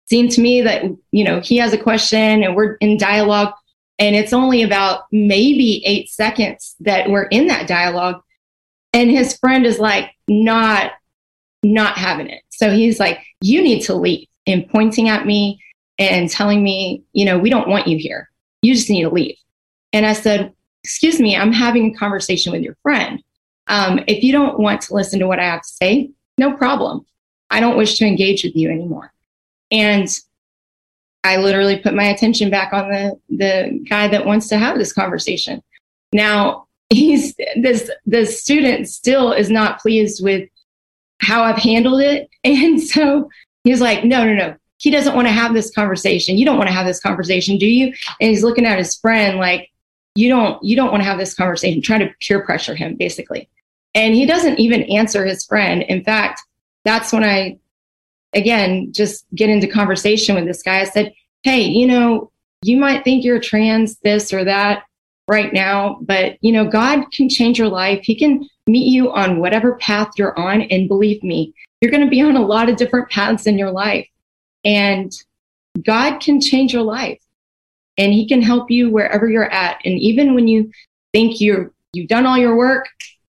seemed 0.10 0.32
to 0.32 0.42
me 0.42 0.62
that 0.62 0.84
you 1.12 1.24
know 1.24 1.40
he 1.40 1.58
has 1.58 1.74
a 1.74 1.78
question 1.78 2.44
and 2.44 2.56
we're 2.56 2.74
in 2.76 2.98
dialogue 2.98 3.54
And 4.00 4.16
it's 4.16 4.34
only 4.34 4.62
about 4.62 5.06
maybe 5.12 5.84
eight 5.86 6.10
seconds 6.10 6.76
that 6.82 7.10
we're 7.10 7.24
in 7.24 7.48
that 7.48 7.68
dialogue. 7.68 8.22
And 8.94 9.10
his 9.10 9.38
friend 9.38 9.66
is 9.66 9.80
like, 9.80 10.12
not, 10.28 10.92
not 11.64 11.98
having 11.98 12.30
it. 12.30 12.44
So 12.50 12.72
he's 12.72 13.00
like, 13.00 13.20
you 13.42 13.62
need 13.62 13.82
to 13.86 13.96
leave 13.96 14.28
and 14.46 14.68
pointing 14.70 15.10
at 15.10 15.26
me 15.26 15.60
and 16.00 16.30
telling 16.30 16.64
me, 16.64 17.04
you 17.14 17.26
know, 17.26 17.38
we 17.38 17.50
don't 17.50 17.68
want 17.68 17.88
you 17.88 17.98
here. 17.98 18.30
You 18.62 18.74
just 18.74 18.90
need 18.90 19.04
to 19.04 19.10
leave. 19.10 19.36
And 19.94 20.06
I 20.06 20.14
said, 20.14 20.54
excuse 20.84 21.20
me, 21.20 21.36
I'm 21.36 21.52
having 21.52 21.94
a 21.94 21.98
conversation 21.98 22.52
with 22.52 22.62
your 22.62 22.78
friend. 22.84 23.22
Um, 23.68 24.00
if 24.08 24.24
you 24.24 24.32
don't 24.32 24.60
want 24.60 24.82
to 24.82 24.94
listen 24.94 25.20
to 25.20 25.28
what 25.28 25.40
I 25.40 25.46
have 25.46 25.62
to 25.62 25.68
say, 25.68 26.12
no 26.38 26.56
problem. 26.56 27.06
I 27.50 27.60
don't 27.60 27.78
wish 27.78 27.98
to 27.98 28.06
engage 28.06 28.44
with 28.44 28.56
you 28.56 28.70
anymore. 28.70 29.12
And 29.72 30.08
I 31.24 31.38
literally 31.38 31.78
put 31.78 31.94
my 31.94 32.06
attention 32.06 32.50
back 32.50 32.72
on 32.72 32.90
the 32.90 33.20
the 33.30 33.86
guy 33.90 34.08
that 34.08 34.26
wants 34.26 34.48
to 34.48 34.58
have 34.58 34.78
this 34.78 34.94
conversation. 34.94 35.62
Now 36.14 36.68
he's 36.90 37.36
this 37.58 37.92
the 38.06 38.26
student 38.26 38.88
still 38.88 39.34
is 39.34 39.50
not 39.50 39.80
pleased 39.80 40.24
with 40.24 40.50
how 41.20 41.44
I've 41.44 41.58
handled 41.58 42.02
it, 42.02 42.30
and 42.44 42.82
so 42.82 43.30
he's 43.64 43.82
like, 43.82 44.04
no, 44.04 44.24
no, 44.24 44.34
no. 44.34 44.56
He 44.78 44.92
doesn't 44.92 45.16
want 45.16 45.28
to 45.28 45.34
have 45.34 45.54
this 45.54 45.72
conversation. 45.72 46.38
You 46.38 46.46
don't 46.46 46.58
want 46.58 46.68
to 46.68 46.74
have 46.74 46.86
this 46.86 47.00
conversation, 47.00 47.58
do 47.58 47.66
you? 47.66 47.88
And 48.22 48.30
he's 48.30 48.44
looking 48.44 48.66
at 48.66 48.78
his 48.78 48.96
friend 48.96 49.38
like, 49.38 49.72
you 50.16 50.30
don't 50.30 50.62
you 50.64 50.76
don't 50.76 50.92
want 50.92 51.02
to 51.02 51.08
have 51.08 51.20
this 51.20 51.36
conversation. 51.36 51.82
Trying 51.82 52.00
to 52.00 52.14
peer 52.20 52.44
pressure 52.44 52.76
him, 52.76 52.96
basically. 52.96 53.50
And 53.94 54.16
he 54.16 54.26
doesn't 54.26 54.60
even 54.60 54.84
answer 54.84 55.26
his 55.26 55.46
friend. 55.46 55.84
In 55.84 56.04
fact, 56.04 56.42
that's 56.84 57.14
when 57.14 57.24
I 57.24 57.60
again, 58.34 58.92
just 58.92 59.26
get 59.36 59.50
into 59.50 59.68
conversation 59.68 60.36
with 60.36 60.46
this 60.46 60.64
guy. 60.64 60.82
I 60.82 60.86
said, 60.86 61.14
Hey, 61.44 61.62
you 61.62 61.88
know, 61.88 62.32
you 62.64 62.78
might 62.78 63.04
think 63.04 63.24
you're 63.24 63.40
trans, 63.40 63.98
this 64.00 64.34
or 64.34 64.44
that 64.44 64.84
right 65.28 65.54
now, 65.54 66.00
but 66.02 66.38
you 66.42 66.52
know, 66.52 66.66
God 66.66 67.12
can 67.12 67.30
change 67.30 67.60
your 67.60 67.68
life. 67.68 68.02
He 68.04 68.16
can 68.16 68.48
meet 68.66 68.88
you 68.88 69.12
on 69.12 69.40
whatever 69.40 69.76
path 69.76 70.12
you're 70.18 70.38
on. 70.38 70.62
And 70.64 70.88
believe 70.88 71.22
me, 71.24 71.54
you're 71.82 71.92
going 71.92 72.04
to 72.04 72.10
be 72.10 72.22
on 72.22 72.36
a 72.36 72.46
lot 72.46 72.70
of 72.70 72.78
different 72.78 73.10
paths 73.10 73.46
in 73.46 73.58
your 73.58 73.72
life. 73.72 74.08
And 74.64 75.12
God 75.86 76.20
can 76.20 76.42
change 76.42 76.74
your 76.74 76.84
life 76.84 77.22
and 77.98 78.14
he 78.14 78.28
can 78.28 78.42
help 78.42 78.70
you 78.70 78.90
wherever 78.90 79.30
you're 79.30 79.52
at. 79.52 79.82
And 79.86 79.98
even 80.00 80.36
when 80.36 80.48
you 80.48 80.72
think 81.14 81.42
you're, 81.42 81.72
you've 81.94 82.08
done 82.08 82.26
all 82.26 82.38
your 82.38 82.56
work, 82.56 82.88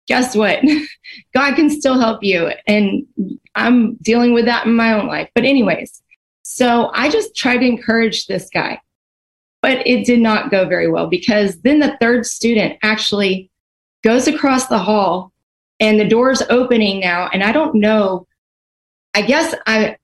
guess 0.09 0.35
what? 0.35 0.61
God 1.35 1.55
can 1.55 1.71
still 1.71 1.99
help 1.99 2.23
you. 2.23 2.51
And 2.67 3.07
I'm 3.55 3.95
dealing 3.97 4.33
with 4.33 4.47
that 4.47 4.67
in 4.67 4.75
my 4.75 4.95
own 4.95 5.07
life. 5.07 5.29
But, 5.35 5.45
anyways, 5.45 6.03
so 6.43 6.91
I 6.95 7.11
just 7.11 7.37
tried 7.37 7.59
to 7.59 7.67
encourage 7.67 8.27
this 8.27 8.49
guy, 8.53 8.81
but 9.61 9.87
it 9.87 10.07
did 10.07 10.19
not 10.19 10.51
go 10.51 10.67
very 10.67 10.91
well 10.91 11.07
because 11.09 11.61
then 11.61 11.79
the 11.79 11.97
third 12.01 12.25
student 12.25 12.79
actually 12.83 13.51
goes 14.03 14.27
across 14.27 14.67
the 14.67 14.79
hall 14.79 15.33
and 15.79 16.01
the 16.01 16.09
door's 16.09 16.43
opening 16.49 17.01
now. 17.01 17.29
And 17.33 17.45
I 17.45 17.53
don't 17.53 17.75
know, 17.75 18.27
I 19.15 19.23
guess 19.23 19.55
I, 19.67 19.98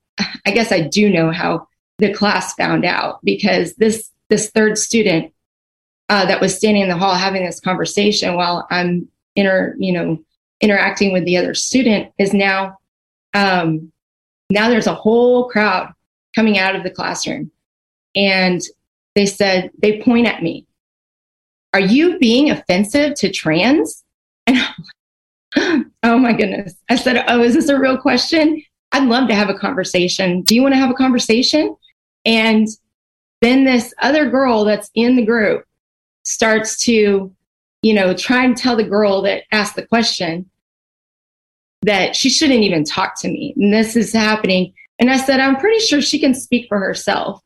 I 0.47 0.50
guess 0.50 0.73
I 0.73 0.80
do 0.80 1.11
know 1.11 1.30
how 1.30 1.68
the 1.99 2.12
class 2.12 2.54
found 2.54 2.85
out 2.85 3.21
because 3.25 3.75
this, 3.75 4.11
this 4.28 4.50
third 4.50 4.78
student 4.78 5.33
uh, 6.09 6.26
that 6.26 6.40
was 6.40 6.56
standing 6.56 6.83
in 6.83 6.88
the 6.88 6.97
hall 6.97 7.14
having 7.14 7.44
this 7.44 7.61
conversation 7.61 8.35
while 8.35 8.66
I'm 8.71 9.09
inter, 9.37 9.75
you 9.78 9.92
know, 9.92 10.18
interacting 10.61 11.12
with 11.12 11.25
the 11.25 11.37
other 11.37 11.54
student 11.54 12.12
is 12.18 12.33
now, 12.33 12.78
um, 13.35 13.92
now 14.50 14.68
there's 14.68 14.87
a 14.87 14.94
whole 14.94 15.49
crowd 15.49 15.92
coming 16.35 16.59
out 16.59 16.76
of 16.76 16.83
the 16.83 16.90
classroom. 16.90 17.50
And 18.14 18.61
they 19.14 19.26
said, 19.26 19.71
they 19.80 20.00
point 20.02 20.26
at 20.26 20.42
me. 20.42 20.66
Are 21.73 21.80
you 21.80 22.18
being 22.18 22.50
offensive 22.50 23.14
to 23.16 23.30
trans? 23.30 24.04
And 24.47 24.59
like, 25.56 25.87
oh 26.02 26.18
my 26.18 26.33
goodness. 26.33 26.75
I 26.88 26.97
said, 26.97 27.25
oh, 27.28 27.42
is 27.42 27.54
this 27.54 27.68
a 27.68 27.78
real 27.78 27.97
question? 27.97 28.62
I'd 28.95 29.09
love 29.09 29.29
to 29.29 29.35
have 29.35 29.51
a 29.51 29.59
conversation. 29.59 30.41
Do 30.43 30.55
you 30.55 30.63
want 30.63 30.73
to 30.75 30.79
have 30.79 30.91
a 30.91 30.95
conversation? 30.95 31.77
And 32.25 32.67
then 33.43 33.65
this 33.65 33.93
other 34.01 34.31
girl 34.31 34.65
that's 34.65 34.91
in 34.95 35.17
the 35.17 35.27
group 35.27 35.65
starts 36.23 36.79
to 36.85 37.35
you 37.85 37.93
know, 37.93 38.15
try 38.15 38.43
and 38.43 38.57
tell 38.57 38.77
the 38.77 38.83
girl 38.83 39.21
that 39.21 39.43
asked 39.53 39.77
the 39.77 39.87
question 39.87 40.49
that 41.83 42.17
she 42.17 42.31
shouldn't 42.31 42.63
even 42.63 42.83
talk 42.83 43.21
to 43.21 43.29
me. 43.29 43.53
And 43.59 43.75
this 43.75 43.95
is 43.95 44.11
happening. 44.11 44.73
And 44.99 45.11
I 45.11 45.19
said, 45.19 45.39
I'm 45.39 45.59
pretty 45.59 45.81
sure 45.81 46.01
she 46.01 46.19
can 46.19 46.35
speak 46.35 46.67
for 46.67 46.79
herself. 46.79 47.43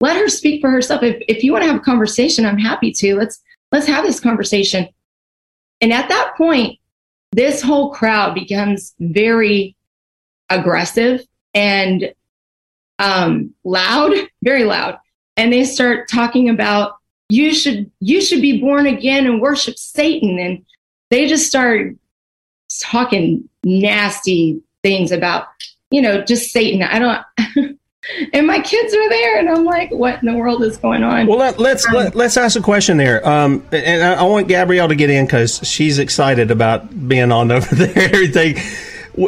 Let 0.00 0.16
her 0.16 0.28
speak 0.28 0.60
for 0.60 0.70
herself. 0.70 1.02
If, 1.02 1.20
if 1.26 1.42
you 1.42 1.50
want 1.50 1.64
to 1.64 1.68
have 1.72 1.80
a 1.80 1.84
conversation, 1.84 2.46
I'm 2.46 2.56
happy 2.56 2.92
to. 2.92 3.16
Let's 3.16 3.40
let's 3.72 3.88
have 3.88 4.06
this 4.06 4.20
conversation. 4.20 4.88
And 5.80 5.92
at 5.92 6.08
that 6.08 6.34
point, 6.36 6.78
this 7.32 7.60
whole 7.60 7.90
crowd 7.90 8.32
becomes 8.32 8.94
very 9.00 9.74
aggressive 10.50 11.24
and 11.54 12.12
um, 12.98 13.54
loud, 13.64 14.12
very 14.42 14.64
loud. 14.64 14.98
And 15.36 15.52
they 15.52 15.64
start 15.64 16.08
talking 16.08 16.50
about 16.50 16.96
you 17.28 17.54
should 17.54 17.90
you 18.00 18.20
should 18.20 18.42
be 18.42 18.60
born 18.60 18.86
again 18.86 19.26
and 19.26 19.40
worship 19.40 19.78
Satan. 19.78 20.38
And 20.38 20.64
they 21.10 21.26
just 21.26 21.46
start 21.46 21.94
talking 22.82 23.48
nasty 23.64 24.60
things 24.82 25.12
about, 25.12 25.46
you 25.90 26.02
know, 26.02 26.22
just 26.22 26.50
Satan. 26.50 26.82
I 26.82 26.98
don't 26.98 27.78
and 28.32 28.46
my 28.46 28.58
kids 28.60 28.94
are 28.94 29.08
there 29.10 29.38
and 29.38 29.48
i'm 29.48 29.64
like 29.64 29.90
what 29.90 30.20
in 30.22 30.26
the 30.26 30.34
world 30.34 30.62
is 30.62 30.78
going 30.78 31.04
on 31.04 31.26
well 31.26 31.38
let, 31.38 31.58
let's 31.58 31.86
um, 31.86 31.94
let, 31.94 32.16
us 32.16 32.36
ask 32.36 32.58
a 32.58 32.62
question 32.62 32.96
there 32.96 33.26
um, 33.28 33.64
and 33.72 34.02
I, 34.02 34.14
I, 34.14 34.22
want 34.22 34.48
gabrielle 34.48 34.88
to 34.88 34.94
get 34.94 35.10
in 35.10 35.26
because 35.26 35.60
she's 35.68 35.98
excited 35.98 36.50
about 36.50 37.08
being 37.08 37.30
on 37.30 37.52
over 37.52 37.74
there 37.74 38.10
everything 38.10 38.56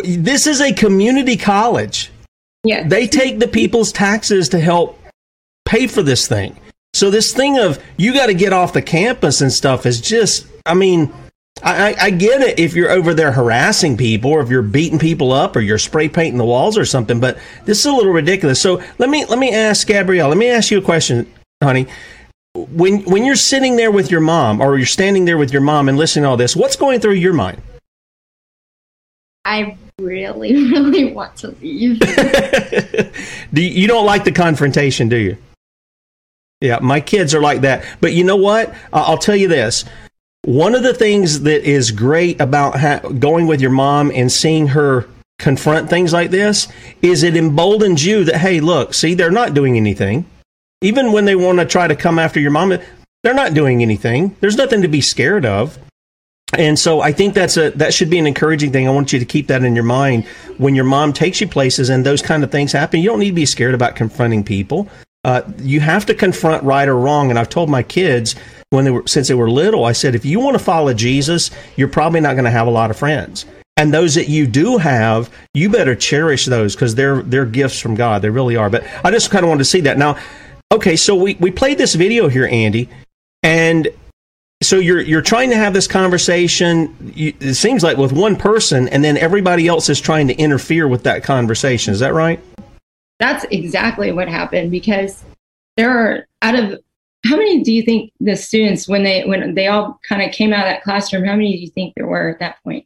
this 0.04 0.46
is 0.46 0.60
a 0.60 0.72
community 0.72 1.36
college 1.36 2.10
yeah 2.64 2.86
they 2.86 3.06
take 3.06 3.38
the 3.38 3.48
people's 3.48 3.92
taxes 3.92 4.48
to 4.48 4.58
help 4.58 4.98
pay 5.64 5.86
for 5.86 6.02
this 6.02 6.26
thing 6.26 6.56
so 6.94 7.10
this 7.10 7.32
thing 7.32 7.58
of 7.58 7.82
you 7.96 8.12
got 8.12 8.26
to 8.26 8.34
get 8.34 8.52
off 8.52 8.74
the 8.74 8.82
campus 8.82 9.40
and 9.40 9.50
stuff 9.50 9.86
is 9.86 10.00
just, 10.00 10.46
I 10.66 10.74
mean, 10.74 11.12
I, 11.62 11.94
I, 11.98 12.10
get 12.10 12.42
it 12.42 12.58
if 12.58 12.74
you're 12.74 12.90
over 12.90 13.14
there 13.14 13.32
harassing 13.32 13.96
people 13.96 14.30
or 14.30 14.40
if 14.40 14.50
you're 14.50 14.62
beating 14.62 14.98
people 14.98 15.32
up 15.32 15.54
or 15.54 15.60
you're 15.60 15.78
spray 15.78 16.08
painting 16.08 16.38
the 16.38 16.44
walls 16.44 16.76
or 16.76 16.84
something, 16.84 17.20
but 17.20 17.38
this 17.64 17.78
is 17.80 17.86
a 17.86 17.92
little 17.92 18.12
ridiculous. 18.12 18.60
So 18.60 18.82
let 18.98 19.08
me 19.08 19.24
let 19.26 19.38
me 19.38 19.54
ask 19.54 19.86
Gabrielle. 19.86 20.28
Let 20.28 20.38
me 20.38 20.48
ask 20.48 20.70
you 20.70 20.78
a 20.78 20.82
question, 20.82 21.32
honey. 21.62 21.86
When 22.54 23.04
when 23.04 23.24
you're 23.24 23.36
sitting 23.36 23.76
there 23.76 23.90
with 23.90 24.10
your 24.10 24.20
mom 24.20 24.60
or 24.60 24.76
you're 24.76 24.86
standing 24.86 25.24
there 25.24 25.38
with 25.38 25.52
your 25.52 25.62
mom 25.62 25.88
and 25.88 25.96
listening 25.96 26.24
to 26.24 26.30
all 26.30 26.36
this, 26.36 26.56
what's 26.56 26.76
going 26.76 27.00
through 27.00 27.14
your 27.14 27.32
mind? 27.32 27.62
I 29.44 29.76
really, 29.98 30.54
really 30.70 31.12
want 31.12 31.36
to 31.36 31.48
leave. 31.60 31.98
do 33.52 33.62
you, 33.62 33.70
you 33.70 33.88
don't 33.88 34.06
like 34.06 34.24
the 34.24 34.32
confrontation, 34.32 35.08
do 35.08 35.16
you? 35.16 35.36
Yeah, 36.60 36.78
my 36.80 37.00
kids 37.00 37.34
are 37.34 37.40
like 37.40 37.62
that. 37.62 37.84
But 38.00 38.12
you 38.12 38.22
know 38.22 38.36
what? 38.36 38.72
I'll 38.92 39.18
tell 39.18 39.34
you 39.34 39.48
this. 39.48 39.84
One 40.44 40.74
of 40.74 40.82
the 40.82 40.94
things 40.94 41.40
that 41.42 41.64
is 41.64 41.90
great 41.90 42.40
about 42.40 42.78
ha- 42.78 43.00
going 43.00 43.46
with 43.46 43.60
your 43.60 43.70
mom 43.70 44.10
and 44.14 44.30
seeing 44.30 44.68
her 44.68 45.08
confront 45.38 45.90
things 45.90 46.12
like 46.12 46.30
this 46.30 46.68
is 47.00 47.24
it 47.24 47.36
emboldens 47.36 48.04
you 48.04 48.24
that, 48.24 48.36
hey, 48.36 48.60
look, 48.60 48.94
see, 48.94 49.14
they're 49.14 49.30
not 49.30 49.54
doing 49.54 49.76
anything. 49.76 50.24
Even 50.80 51.12
when 51.12 51.24
they 51.24 51.34
want 51.34 51.58
to 51.58 51.64
try 51.64 51.86
to 51.88 51.96
come 51.96 52.18
after 52.18 52.38
your 52.38 52.50
mom, 52.50 52.78
they're 53.22 53.34
not 53.34 53.54
doing 53.54 53.82
anything. 53.82 54.36
There's 54.40 54.56
nothing 54.56 54.82
to 54.82 54.88
be 54.88 55.00
scared 55.00 55.44
of. 55.44 55.78
And 56.58 56.78
so 56.78 57.00
I 57.00 57.12
think 57.12 57.34
that's 57.34 57.56
a 57.56 57.70
that 57.70 57.94
should 57.94 58.10
be 58.10 58.18
an 58.18 58.26
encouraging 58.26 58.72
thing. 58.72 58.86
I 58.86 58.90
want 58.90 59.12
you 59.12 59.18
to 59.18 59.24
keep 59.24 59.46
that 59.46 59.64
in 59.64 59.74
your 59.74 59.84
mind 59.84 60.26
when 60.58 60.74
your 60.74 60.84
mom 60.84 61.12
takes 61.12 61.40
you 61.40 61.48
places 61.48 61.88
and 61.88 62.04
those 62.04 62.20
kind 62.20 62.44
of 62.44 62.50
things 62.50 62.72
happen. 62.72 63.00
You 63.00 63.08
don't 63.08 63.20
need 63.20 63.30
to 63.30 63.34
be 63.34 63.46
scared 63.46 63.74
about 63.74 63.96
confronting 63.96 64.44
people. 64.44 64.88
Uh, 65.24 65.42
you 65.58 65.80
have 65.80 66.04
to 66.06 66.14
confront 66.14 66.62
right 66.64 66.88
or 66.88 66.96
wrong. 66.96 67.30
And 67.30 67.38
I've 67.38 67.48
told 67.48 67.70
my 67.70 67.82
kids 67.82 68.34
when 68.70 68.84
they 68.84 68.90
were 68.90 69.06
since 69.06 69.28
they 69.28 69.34
were 69.34 69.50
little, 69.50 69.84
I 69.84 69.92
said, 69.92 70.14
if 70.14 70.24
you 70.24 70.40
want 70.40 70.58
to 70.58 70.62
follow 70.62 70.92
Jesus, 70.92 71.50
you're 71.76 71.88
probably 71.88 72.20
not 72.20 72.34
going 72.34 72.44
to 72.44 72.50
have 72.50 72.66
a 72.66 72.70
lot 72.70 72.90
of 72.90 72.98
friends. 72.98 73.46
And 73.78 73.94
those 73.94 74.14
that 74.16 74.28
you 74.28 74.46
do 74.46 74.76
have, 74.76 75.30
you 75.54 75.70
better 75.70 75.94
cherish 75.94 76.44
those 76.44 76.74
because 76.74 76.94
they're 76.94 77.22
they're 77.22 77.46
gifts 77.46 77.80
from 77.80 77.94
God. 77.94 78.20
They 78.20 78.30
really 78.30 78.56
are. 78.56 78.68
But 78.68 78.84
I 79.04 79.10
just 79.10 79.30
kind 79.30 79.44
of 79.44 79.48
wanted 79.48 79.60
to 79.60 79.64
see 79.64 79.80
that. 79.82 79.96
Now, 79.96 80.18
okay, 80.70 80.96
so 80.96 81.14
we, 81.14 81.34
we 81.34 81.50
played 81.50 81.78
this 81.78 81.94
video 81.94 82.28
here, 82.28 82.46
Andie, 82.46 82.88
and 83.42 83.88
so 84.62 84.78
you're 84.78 85.00
you're 85.00 85.22
trying 85.22 85.50
to 85.50 85.56
have 85.56 85.72
this 85.72 85.86
conversation. 85.86 87.12
You, 87.14 87.34
it 87.40 87.54
seems 87.54 87.82
like 87.82 87.96
with 87.96 88.12
one 88.12 88.36
person, 88.36 88.88
and 88.88 89.04
then 89.04 89.16
everybody 89.16 89.66
else 89.68 89.88
is 89.88 90.00
trying 90.00 90.28
to 90.28 90.34
interfere 90.36 90.88
with 90.88 91.02
that 91.04 91.24
conversation. 91.24 91.92
Is 91.92 92.00
that 92.00 92.14
right? 92.14 92.40
that's 93.22 93.46
exactly 93.52 94.10
what 94.10 94.26
happened 94.26 94.72
because 94.72 95.22
there 95.76 95.90
are 95.90 96.26
out 96.42 96.56
of 96.56 96.80
how 97.24 97.36
many 97.36 97.62
do 97.62 97.72
you 97.72 97.82
think 97.82 98.12
the 98.18 98.34
students 98.34 98.88
when 98.88 99.04
they 99.04 99.22
when 99.24 99.54
they 99.54 99.68
all 99.68 100.00
kind 100.08 100.22
of 100.22 100.32
came 100.32 100.52
out 100.52 100.66
of 100.66 100.72
that 100.72 100.82
classroom 100.82 101.24
how 101.24 101.36
many 101.36 101.52
do 101.52 101.62
you 101.62 101.70
think 101.70 101.94
there 101.94 102.08
were 102.08 102.30
at 102.30 102.40
that 102.40 102.56
point 102.64 102.84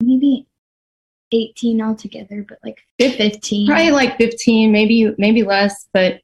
maybe 0.00 0.46
18 1.32 1.82
altogether 1.82 2.42
but 2.48 2.58
like 2.64 2.78
15 2.98 3.66
probably 3.66 3.90
like 3.90 4.16
15 4.16 4.72
maybe 4.72 5.14
maybe 5.18 5.42
less 5.42 5.86
but 5.92 6.22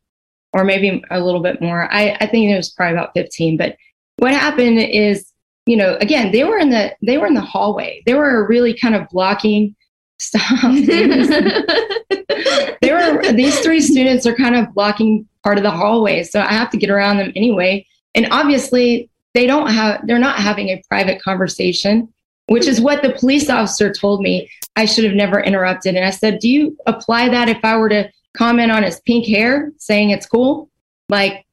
or 0.55 0.65
maybe 0.65 1.03
a 1.11 1.21
little 1.21 1.43
bit 1.43 1.61
more. 1.61 1.93
I, 1.93 2.17
I 2.21 2.27
think 2.27 2.49
it 2.49 2.57
was 2.57 2.71
probably 2.71 2.97
about 2.97 3.13
15. 3.15 3.57
But 3.57 3.77
what 4.17 4.33
happened 4.33 4.79
is, 4.79 5.31
you 5.67 5.77
know, 5.77 5.97
again, 6.01 6.33
they 6.33 6.45
were 6.45 6.59
in 6.59 6.71
the 6.71 6.95
they 7.03 7.19
were 7.19 7.27
in 7.27 7.35
the 7.35 7.41
hallway. 7.41 8.03
They 8.07 8.15
were 8.15 8.47
really 8.47 8.79
kind 8.79 8.95
of 8.95 9.09
blocking 9.11 9.75
stop. 10.19 10.43
they 10.85 12.93
were 12.93 13.33
these 13.33 13.59
three 13.61 13.81
students 13.81 14.27
are 14.27 14.35
kind 14.35 14.57
of 14.57 14.73
blocking 14.75 15.27
part 15.43 15.59
of 15.59 15.65
the 15.65 15.71
hallway. 15.71 16.23
So 16.23 16.41
I 16.41 16.53
have 16.53 16.71
to 16.71 16.77
get 16.77 16.91
around 16.91 17.19
them 17.19 17.33
anyway. 17.35 17.87
And 18.15 18.29
obviously 18.31 19.11
they 19.35 19.47
don't 19.47 19.71
have 19.71 20.07
they're 20.07 20.19
not 20.19 20.39
having 20.39 20.69
a 20.69 20.83
private 20.89 21.23
conversation, 21.23 22.13
which 22.47 22.67
is 22.67 22.81
what 22.81 23.03
the 23.03 23.13
police 23.13 23.51
officer 23.51 23.93
told 23.93 24.21
me 24.21 24.49
I 24.77 24.85
should 24.85 25.05
have 25.05 25.15
never 25.15 25.41
interrupted. 25.41 25.95
And 25.95 26.05
I 26.05 26.11
said, 26.11 26.39
Do 26.39 26.49
you 26.49 26.77
apply 26.87 27.29
that 27.29 27.49
if 27.49 27.65
I 27.65 27.77
were 27.77 27.89
to 27.89 28.11
comment 28.37 28.73
on 28.73 28.83
his 28.83 29.01
pink 29.07 29.27
hair 29.27 29.73
saying 29.79 30.11
it's 30.11 30.27
cool? 30.27 30.71
Like 31.09 31.44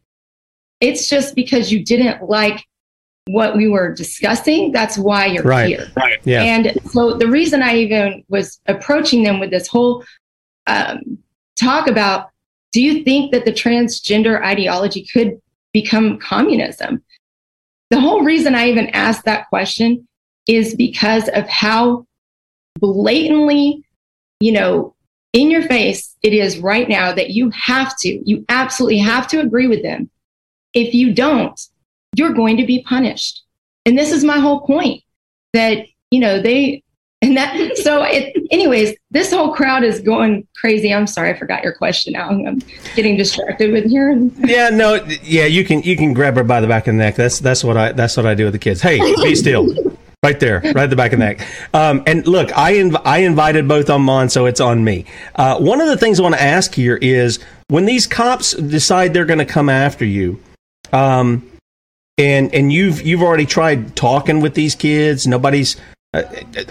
it's 0.81 1.07
just 1.07 1.35
because 1.35 1.71
you 1.71 1.83
didn't 1.83 2.23
like 2.23 2.65
what 3.27 3.55
we 3.55 3.67
were 3.67 3.93
discussing. 3.93 4.71
That's 4.71 4.97
why 4.97 5.27
you're 5.27 5.43
Right. 5.43 5.67
here. 5.67 5.87
Right. 5.95 6.19
Yeah. 6.23 6.43
And 6.43 6.77
so 6.91 7.13
the 7.13 7.27
reason 7.27 7.61
I 7.61 7.77
even 7.77 8.23
was 8.29 8.59
approaching 8.65 9.23
them 9.23 9.39
with 9.39 9.51
this 9.51 9.67
whole 9.67 10.03
um, 10.67 11.19
talk 11.59 11.87
about 11.87 12.29
do 12.71 12.81
you 12.81 13.03
think 13.03 13.33
that 13.33 13.45
the 13.45 13.51
transgender 13.51 14.41
ideology 14.43 15.05
could 15.11 15.39
become 15.73 16.17
communism? 16.19 17.03
The 17.89 17.99
whole 17.99 18.23
reason 18.23 18.55
I 18.55 18.69
even 18.69 18.87
asked 18.89 19.25
that 19.25 19.49
question 19.49 20.07
is 20.47 20.75
because 20.75 21.27
of 21.29 21.47
how 21.47 22.05
blatantly, 22.79 23.83
you 24.39 24.53
know, 24.53 24.95
in 25.33 25.51
your 25.51 25.63
face 25.63 26.15
it 26.23 26.33
is 26.33 26.59
right 26.59 26.87
now 26.87 27.13
that 27.13 27.31
you 27.31 27.49
have 27.51 27.97
to, 27.99 28.21
you 28.29 28.45
absolutely 28.49 28.99
have 28.99 29.27
to 29.27 29.39
agree 29.39 29.67
with 29.67 29.81
them. 29.81 30.09
If 30.73 30.93
you 30.93 31.13
don't, 31.13 31.59
you're 32.15 32.33
going 32.33 32.57
to 32.57 32.65
be 32.65 32.83
punished. 32.83 33.43
And 33.85 33.97
this 33.97 34.11
is 34.11 34.23
my 34.23 34.37
whole 34.37 34.61
point 34.61 35.03
that, 35.53 35.85
you 36.11 36.19
know, 36.19 36.41
they, 36.41 36.83
and 37.21 37.37
that, 37.37 37.77
so 37.83 38.03
it, 38.03 38.35
anyways, 38.51 38.95
this 39.11 39.31
whole 39.31 39.53
crowd 39.53 39.83
is 39.83 39.99
going 39.99 40.47
crazy. 40.55 40.93
I'm 40.93 41.07
sorry, 41.07 41.31
I 41.31 41.37
forgot 41.37 41.63
your 41.63 41.73
question 41.73 42.13
now. 42.13 42.29
I'm 42.29 42.61
getting 42.95 43.17
distracted 43.17 43.71
with 43.71 43.85
here. 43.85 44.13
Yeah, 44.39 44.69
no, 44.69 44.95
yeah, 45.23 45.45
you 45.45 45.63
can 45.65 45.81
you 45.83 45.95
can 45.95 46.13
grab 46.13 46.35
her 46.35 46.43
by 46.43 46.61
the 46.61 46.67
back 46.67 46.87
of 46.87 46.93
the 46.93 46.99
neck. 46.99 47.15
That's 47.15 47.39
that's 47.39 47.63
what 47.63 47.77
I 47.77 47.91
that's 47.91 48.17
what 48.17 48.25
I 48.25 48.35
do 48.35 48.45
with 48.45 48.53
the 48.53 48.59
kids. 48.59 48.81
Hey, 48.81 48.99
be 48.99 49.35
still. 49.35 49.67
Right 50.23 50.39
there, 50.39 50.59
right 50.59 50.77
at 50.77 50.91
the 50.91 50.95
back 50.95 51.13
of 51.13 51.19
the 51.19 51.25
neck. 51.25 51.47
Um, 51.73 52.03
and 52.05 52.27
look, 52.27 52.55
I 52.55 52.73
inv- 52.73 53.01
I 53.03 53.19
invited 53.19 53.67
both 53.67 53.89
on 53.89 54.07
on, 54.07 54.29
so 54.29 54.45
it's 54.45 54.61
on 54.61 54.83
me. 54.83 55.05
Uh, 55.35 55.57
one 55.57 55.81
of 55.81 55.87
the 55.87 55.97
things 55.97 56.19
I 56.19 56.23
want 56.23 56.35
to 56.35 56.41
ask 56.41 56.75
here 56.75 56.95
is 56.97 57.39
when 57.69 57.85
these 57.85 58.05
cops 58.05 58.53
decide 58.53 59.15
they're 59.15 59.25
going 59.25 59.39
to 59.39 59.45
come 59.45 59.67
after 59.67 60.05
you, 60.05 60.39
um, 60.91 61.49
and 62.17 62.53
and 62.53 62.71
you've 62.71 63.01
you've 63.01 63.21
already 63.21 63.45
tried 63.45 63.95
talking 63.95 64.41
with 64.41 64.53
these 64.53 64.75
kids. 64.75 65.27
Nobody's. 65.27 65.77
Uh, 66.13 66.23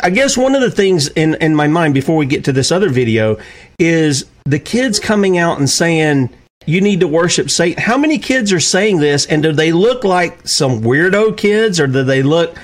I 0.02 0.10
guess 0.10 0.36
one 0.36 0.54
of 0.54 0.60
the 0.60 0.70
things 0.70 1.08
in 1.08 1.34
in 1.36 1.54
my 1.54 1.66
mind 1.66 1.94
before 1.94 2.16
we 2.16 2.26
get 2.26 2.44
to 2.44 2.52
this 2.52 2.70
other 2.70 2.90
video 2.90 3.38
is 3.78 4.26
the 4.44 4.58
kids 4.58 5.00
coming 5.00 5.38
out 5.38 5.58
and 5.58 5.68
saying 5.68 6.28
you 6.66 6.80
need 6.80 7.00
to 7.00 7.08
worship 7.08 7.50
Satan. 7.50 7.82
How 7.82 7.96
many 7.96 8.18
kids 8.18 8.52
are 8.52 8.60
saying 8.60 8.98
this, 8.98 9.26
and 9.26 9.42
do 9.42 9.52
they 9.52 9.72
look 9.72 10.04
like 10.04 10.46
some 10.46 10.82
weirdo 10.82 11.36
kids, 11.36 11.80
or 11.80 11.86
do 11.86 12.04
they 12.04 12.22
look, 12.22 12.56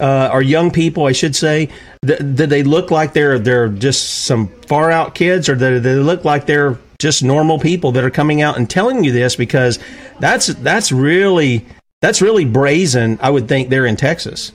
uh, 0.00 0.40
young 0.42 0.70
people, 0.70 1.04
I 1.04 1.12
should 1.12 1.36
say, 1.36 1.68
th- 2.06 2.18
do 2.18 2.46
they 2.46 2.62
look 2.62 2.90
like 2.90 3.12
they're 3.12 3.38
they're 3.38 3.68
just 3.68 4.24
some 4.24 4.48
far 4.66 4.90
out 4.90 5.14
kids, 5.14 5.48
or 5.50 5.54
do 5.54 5.80
they 5.80 5.94
look 5.96 6.24
like 6.24 6.46
they're 6.46 6.78
just 7.02 7.22
normal 7.22 7.58
people 7.58 7.92
that 7.92 8.04
are 8.04 8.10
coming 8.10 8.40
out 8.40 8.56
and 8.56 8.70
telling 8.70 9.04
you 9.04 9.12
this? 9.12 9.36
Because 9.36 9.78
that's 10.20 10.46
that's 10.46 10.90
really 10.90 11.66
that's 12.00 12.22
really 12.22 12.44
brazen. 12.46 13.18
I 13.20 13.28
would 13.28 13.48
think 13.48 13.68
they're 13.68 13.86
in 13.86 13.96
Texas. 13.96 14.52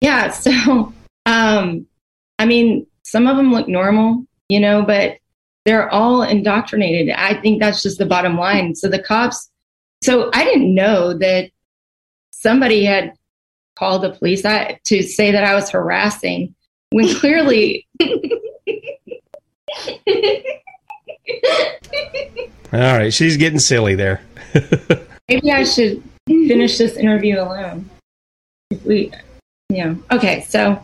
Yeah. 0.00 0.32
So, 0.40 0.92
um, 1.26 1.86
I 2.38 2.46
mean, 2.46 2.86
some 3.02 3.26
of 3.26 3.36
them 3.36 3.52
look 3.52 3.68
normal, 3.68 4.24
you 4.48 4.58
know, 4.58 4.82
but 4.82 5.18
they're 5.64 5.90
all 5.90 6.22
indoctrinated. 6.22 7.14
I 7.14 7.40
think 7.40 7.60
that's 7.60 7.82
just 7.82 7.98
the 7.98 8.06
bottom 8.06 8.38
line. 8.38 8.74
So 8.74 8.88
the 8.88 9.02
cops, 9.02 9.50
so 10.02 10.30
I 10.32 10.44
didn't 10.44 10.74
know 10.74 11.12
that 11.18 11.50
somebody 12.30 12.84
had 12.84 13.12
called 13.76 14.02
the 14.02 14.10
police 14.10 14.42
to 14.42 15.02
say 15.02 15.30
that 15.32 15.44
I 15.44 15.54
was 15.54 15.70
harassing 15.70 16.54
when 16.90 17.14
clearly. 17.20 17.86
All 22.72 22.78
right, 22.78 23.12
she's 23.12 23.36
getting 23.36 23.58
silly 23.58 23.94
there. 23.94 24.22
Maybe 25.28 25.52
I 25.52 25.64
should 25.64 26.02
finish 26.28 26.78
this 26.78 26.96
interview 26.96 27.40
alone. 27.40 27.88
If 28.70 28.84
we, 28.84 29.12
yeah. 29.68 29.94
Okay, 30.12 30.42
so 30.42 30.82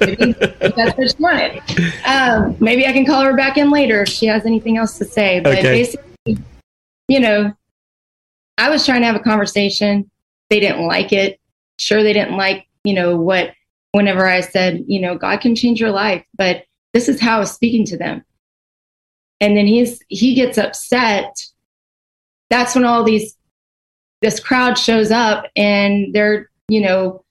maybe 0.00 0.32
that's 0.60 0.96
what 0.98 1.10
she 1.10 1.16
wanted. 1.18 1.62
Um, 2.06 2.56
maybe 2.60 2.86
I 2.86 2.92
can 2.92 3.04
call 3.04 3.22
her 3.22 3.34
back 3.34 3.56
in 3.58 3.70
later 3.70 4.02
if 4.02 4.08
she 4.08 4.26
has 4.26 4.46
anything 4.46 4.76
else 4.78 4.98
to 4.98 5.04
say. 5.04 5.40
But 5.40 5.58
Okay. 5.58 5.62
basically, 5.62 6.38
you 7.08 7.20
know, 7.20 7.52
I 8.58 8.70
was 8.70 8.84
trying 8.86 9.00
to 9.00 9.06
have 9.06 9.16
a 9.16 9.20
conversation. 9.20 10.10
They 10.50 10.60
didn't 10.60 10.86
like 10.86 11.12
it. 11.12 11.40
Sure, 11.78 12.02
they 12.02 12.12
didn't 12.12 12.36
like, 12.36 12.66
you 12.84 12.94
know, 12.94 13.16
what, 13.16 13.52
whenever 13.92 14.26
I 14.26 14.40
said, 14.40 14.84
you 14.86 15.00
know, 15.00 15.16
God 15.16 15.40
can 15.40 15.54
change 15.54 15.80
your 15.80 15.90
life, 15.90 16.24
but 16.36 16.64
this 16.92 17.08
is 17.08 17.20
how 17.20 17.36
I 17.36 17.40
was 17.40 17.52
speaking 17.52 17.84
to 17.86 17.96
them. 17.96 18.24
And 19.40 19.56
then 19.56 19.66
he's, 19.66 20.00
he 20.08 20.34
gets 20.34 20.58
upset. 20.58 21.36
That's 22.50 22.74
when 22.74 22.84
all 22.84 23.02
these, 23.02 23.36
this 24.20 24.38
crowd 24.38 24.78
shows 24.78 25.10
up 25.10 25.46
and 25.56 26.14
they're, 26.14 26.50
you 26.68 26.80
know, 26.80 27.24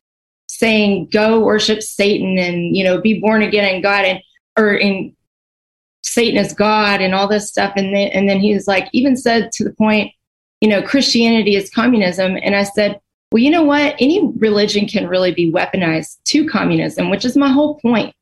saying, 0.47 1.07
go 1.11 1.39
worship 1.39 1.81
Satan 1.81 2.37
and, 2.37 2.75
you 2.75 2.83
know, 2.83 2.99
be 2.99 3.19
born 3.19 3.41
again 3.41 3.75
in 3.75 3.81
God 3.81 4.03
and, 4.05 4.19
or 4.57 4.73
in 4.73 5.15
Satan 6.03 6.37
is 6.37 6.53
God 6.53 7.01
and 7.01 7.15
all 7.15 7.27
this 7.27 7.47
stuff. 7.47 7.73
And 7.77 7.95
then, 7.95 8.09
and 8.09 8.27
then 8.27 8.39
he 8.39 8.53
was 8.53 8.67
like, 8.67 8.89
even 8.91 9.15
said 9.15 9.51
to 9.53 9.63
the 9.63 9.73
point, 9.73 10.11
you 10.59 10.67
know, 10.67 10.81
Christianity 10.81 11.55
is 11.55 11.69
communism. 11.69 12.37
And 12.43 12.55
I 12.55 12.63
said, 12.63 12.99
well, 13.31 13.41
you 13.41 13.49
know 13.49 13.63
what? 13.63 13.95
Any 13.99 14.29
religion 14.37 14.87
can 14.87 15.07
really 15.07 15.33
be 15.33 15.51
weaponized 15.51 16.17
to 16.25 16.47
communism, 16.47 17.09
which 17.09 17.23
is 17.23 17.37
my 17.37 17.49
whole 17.49 17.79
point. 17.79 18.13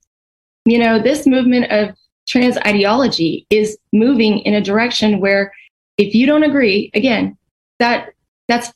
You 0.70 0.80
know, 0.80 1.00
this 1.00 1.26
movement 1.26 1.72
of 1.72 1.96
trans 2.28 2.58
ideology 2.60 3.46
is 3.50 3.78
moving 3.92 4.40
in 4.40 4.54
a 4.54 4.62
direction 4.62 5.20
where 5.20 5.52
if 5.98 6.14
you 6.14 6.26
don't 6.26 6.44
agree, 6.44 6.92
again, 6.94 7.38
that 7.80 8.14
that's 8.48 8.72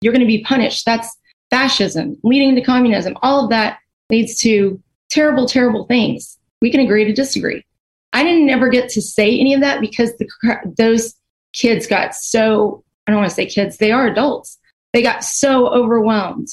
you're 0.00 0.12
going 0.12 0.20
to 0.20 0.26
be 0.26 0.44
punished. 0.44 0.84
That's 0.84 1.16
fascism 1.50 2.16
leading 2.22 2.54
to 2.54 2.60
communism. 2.60 3.16
All 3.22 3.44
of 3.44 3.50
that 3.50 3.78
leads 4.10 4.36
to 4.40 4.80
terrible, 5.10 5.46
terrible 5.46 5.86
things. 5.86 6.38
We 6.60 6.70
can 6.70 6.80
agree 6.80 7.04
to 7.04 7.12
disagree. 7.12 7.64
I 8.12 8.22
didn't 8.22 8.50
ever 8.50 8.68
get 8.68 8.88
to 8.90 9.02
say 9.02 9.38
any 9.38 9.54
of 9.54 9.60
that 9.60 9.80
because 9.80 10.16
the 10.16 10.28
those 10.76 11.14
kids 11.52 11.86
got 11.86 12.14
so 12.14 12.84
I 13.06 13.12
don't 13.12 13.20
want 13.20 13.30
to 13.30 13.34
say 13.34 13.46
kids, 13.46 13.76
they 13.76 13.92
are 13.92 14.06
adults. 14.06 14.58
They 14.92 15.02
got 15.02 15.22
so 15.22 15.68
overwhelmed 15.68 16.48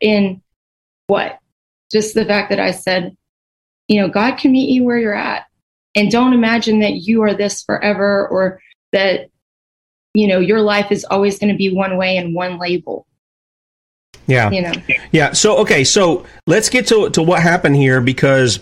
in 0.00 0.42
what? 1.06 1.38
Just 1.90 2.14
the 2.14 2.24
fact 2.24 2.50
that 2.50 2.60
I 2.60 2.70
said, 2.70 3.16
you 3.92 4.00
know, 4.00 4.08
God 4.08 4.38
can 4.38 4.52
meet 4.52 4.70
you 4.70 4.84
where 4.84 4.96
you're 4.96 5.14
at. 5.14 5.44
And 5.94 6.10
don't 6.10 6.32
imagine 6.32 6.80
that 6.80 7.02
you 7.02 7.20
are 7.22 7.34
this 7.34 7.62
forever 7.62 8.26
or 8.28 8.58
that, 8.92 9.28
you 10.14 10.26
know, 10.26 10.38
your 10.38 10.62
life 10.62 10.90
is 10.90 11.04
always 11.04 11.38
going 11.38 11.52
to 11.52 11.58
be 11.58 11.74
one 11.74 11.98
way 11.98 12.16
and 12.16 12.34
one 12.34 12.58
label. 12.58 13.06
Yeah. 14.26 14.50
You 14.50 14.62
know. 14.62 14.72
Yeah. 15.10 15.32
So 15.32 15.58
okay. 15.58 15.84
So 15.84 16.24
let's 16.46 16.70
get 16.70 16.86
to 16.86 17.10
to 17.10 17.22
what 17.22 17.42
happened 17.42 17.76
here 17.76 18.00
because 18.00 18.60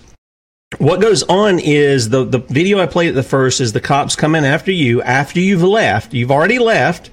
what 0.79 1.01
goes 1.01 1.23
on 1.25 1.61
is 1.61 2.09
the 2.09 2.25
the 2.25 2.39
video 2.39 2.81
I 2.81 2.87
played 2.87 3.11
at 3.11 3.15
the 3.15 3.23
first 3.23 3.61
is 3.61 3.73
the 3.73 3.81
cops 3.81 4.17
coming 4.17 4.45
after 4.45 4.73
you 4.73 5.01
after 5.03 5.39
you've 5.39 5.63
left. 5.63 6.13
You've 6.13 6.33
already 6.33 6.59
left, 6.59 7.11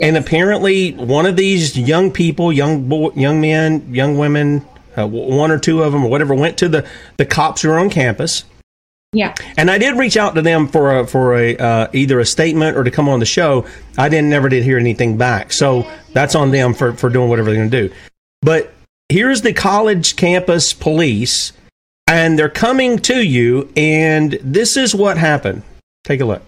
and 0.00 0.18
apparently 0.18 0.92
one 0.92 1.24
of 1.24 1.36
these 1.36 1.78
young 1.78 2.10
people, 2.10 2.52
young 2.52 2.88
boy, 2.88 3.12
young 3.14 3.40
men, 3.40 3.94
young 3.94 4.18
women, 4.18 4.66
uh, 4.96 5.06
one 5.06 5.50
or 5.50 5.58
two 5.58 5.82
of 5.82 5.92
them 5.92 6.04
or 6.04 6.10
whatever, 6.10 6.34
went 6.34 6.58
to 6.58 6.68
the 6.68 6.88
the 7.16 7.26
cops 7.26 7.62
who 7.62 7.70
are 7.70 7.78
on 7.78 7.90
campus. 7.90 8.44
Yeah. 9.14 9.32
And 9.56 9.70
I 9.70 9.78
did 9.78 9.96
reach 9.96 10.16
out 10.16 10.34
to 10.34 10.42
them 10.42 10.66
for 10.66 10.98
a, 10.98 11.06
for 11.06 11.36
a 11.36 11.56
uh, 11.56 11.88
either 11.92 12.18
a 12.18 12.26
statement 12.26 12.76
or 12.76 12.82
to 12.84 12.90
come 12.90 13.08
on 13.08 13.20
the 13.20 13.26
show. 13.26 13.64
I 13.96 14.08
didn't 14.08 14.28
never 14.28 14.48
did 14.48 14.64
hear 14.64 14.76
anything 14.76 15.16
back, 15.16 15.52
so 15.52 15.88
that's 16.12 16.34
on 16.34 16.50
them 16.50 16.74
for 16.74 16.94
for 16.94 17.08
doing 17.08 17.28
whatever 17.28 17.50
they're 17.50 17.60
going 17.60 17.70
to 17.70 17.88
do. 17.88 17.94
But 18.42 18.74
here's 19.08 19.42
the 19.42 19.52
college 19.52 20.16
campus 20.16 20.72
police, 20.72 21.52
and 22.08 22.38
they're 22.38 22.48
coming 22.48 22.98
to 23.00 23.22
you, 23.24 23.70
and 23.76 24.32
this 24.42 24.76
is 24.76 24.94
what 24.94 25.16
happened. 25.16 25.62
Take 26.02 26.20
a 26.20 26.24
look. 26.24 26.42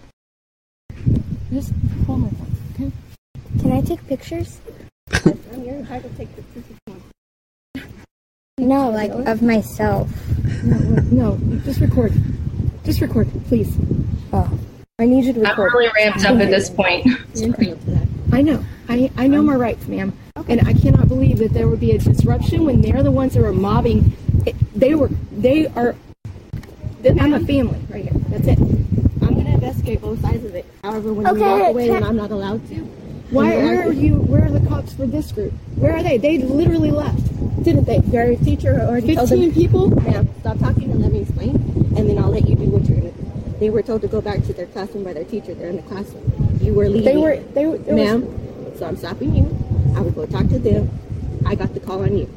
Just 1.51 1.71
hold 2.05 2.19
my 2.19 2.29
phone, 2.29 2.55
okay? 2.75 2.91
Can 3.61 3.71
I 3.71 3.81
take 3.81 4.05
pictures? 4.07 4.59
I'm 5.25 5.63
your 5.63 5.81
I 5.89 5.99
can 5.99 6.15
take 6.15 6.35
pictures 6.35 6.63
if 6.69 6.69
you 6.69 6.93
want. 6.93 7.87
No, 8.59 8.89
like 8.89 9.11
of 9.11 9.43
myself. 9.43 10.09
No, 10.63 11.35
no, 11.35 11.59
just 11.63 11.79
record. 11.79 12.11
Just 12.83 13.01
record, 13.01 13.27
please. 13.45 13.77
Oh. 14.33 14.49
I 14.97 15.05
need 15.05 15.25
you 15.25 15.33
to 15.33 15.41
record. 15.41 15.69
I'm 15.69 15.77
really 15.77 15.91
ramped 15.95 16.25
up 16.25 16.39
at 16.39 16.49
this 16.49 16.67
point. 16.67 17.05
I 18.33 18.41
know. 18.41 18.65
I, 18.89 19.11
I 19.15 19.27
know 19.27 19.43
my 19.43 19.53
rights, 19.53 19.87
ma'am. 19.87 20.11
And 20.47 20.67
I 20.67 20.73
cannot 20.73 21.07
believe 21.07 21.37
that 21.37 21.53
there 21.53 21.67
would 21.67 21.79
be 21.79 21.91
a 21.91 21.99
disruption 21.99 22.65
when 22.65 22.81
they're 22.81 23.03
the 23.03 23.11
ones 23.11 23.35
that 23.35 23.43
are 23.45 23.53
mobbing. 23.53 24.17
It, 24.47 24.55
they 24.73 24.95
were, 24.95 25.09
they 25.31 25.67
are, 25.67 25.95
I'm 27.05 27.35
a 27.35 27.39
family 27.41 27.79
right 27.91 28.05
here. 28.05 28.13
That's 28.29 28.47
it. 28.47 28.57
I'm 28.57 29.35
going 29.35 29.45
to 29.45 29.51
investigate 29.51 30.01
both 30.01 30.19
sides 30.21 30.43
of 30.43 30.55
it. 30.55 30.65
However, 30.83 31.13
when 31.13 31.27
Okay, 31.27 31.39
you 31.39 31.45
walk 31.61 31.69
away, 31.69 31.85
can- 31.85 31.93
then 31.93 32.03
I'm 32.03 32.15
not 32.15 32.31
allowed 32.31 32.67
to. 32.69 32.89
Why, 33.29 33.57
where 33.57 33.87
are 33.87 33.91
you, 33.91 34.15
where 34.15 34.45
are 34.45 34.49
the 34.51 34.65
cops 34.67 34.93
for 34.93 35.05
this 35.05 35.31
group? 35.31 35.51
Where 35.75 35.93
are 35.95 36.01
they? 36.03 36.17
They 36.17 36.37
literally 36.37 36.91
left, 36.91 37.17
didn't 37.63 37.83
they? 37.85 37.99
Their 37.99 38.35
teacher 38.37 38.79
already 38.81 39.15
told 39.15 39.29
them. 39.29 39.39
15 39.41 39.53
people? 39.53 39.89
Ma'am, 40.01 40.29
stop 40.39 40.57
talking 40.59 40.91
and 40.91 41.01
let 41.01 41.11
me 41.11 41.21
explain, 41.21 41.55
and 41.97 42.07
then 42.09 42.17
I'll 42.17 42.29
let 42.31 42.47
you 42.47 42.55
do 42.55 42.65
what 42.65 42.87
you're 42.87 42.97
gonna. 42.99 43.59
They 43.59 43.69
were 43.69 43.81
told 43.81 44.01
to 44.03 44.07
go 44.07 44.21
back 44.21 44.43
to 44.43 44.53
their 44.53 44.67
classroom 44.67 45.03
by 45.03 45.13
their 45.13 45.25
teacher. 45.25 45.53
They're 45.53 45.69
in 45.69 45.75
the 45.77 45.81
classroom. 45.81 46.23
You 46.61 46.73
were 46.73 46.87
leaving. 46.87 47.03
They 47.05 47.17
were, 47.17 47.35
they 47.53 47.65
were, 47.65 47.77
there 47.79 47.95
was- 47.95 48.21
Ma'am, 48.21 48.75
so 48.77 48.85
I'm 48.85 48.95
stopping 48.95 49.35
you. 49.35 49.45
I 49.95 50.01
will 50.01 50.11
go 50.11 50.25
talk 50.25 50.47
to 50.49 50.59
them. 50.59 50.89
I 51.45 51.55
got 51.55 51.73
the 51.73 51.79
call 51.79 52.03
on 52.03 52.17
you. 52.17 52.29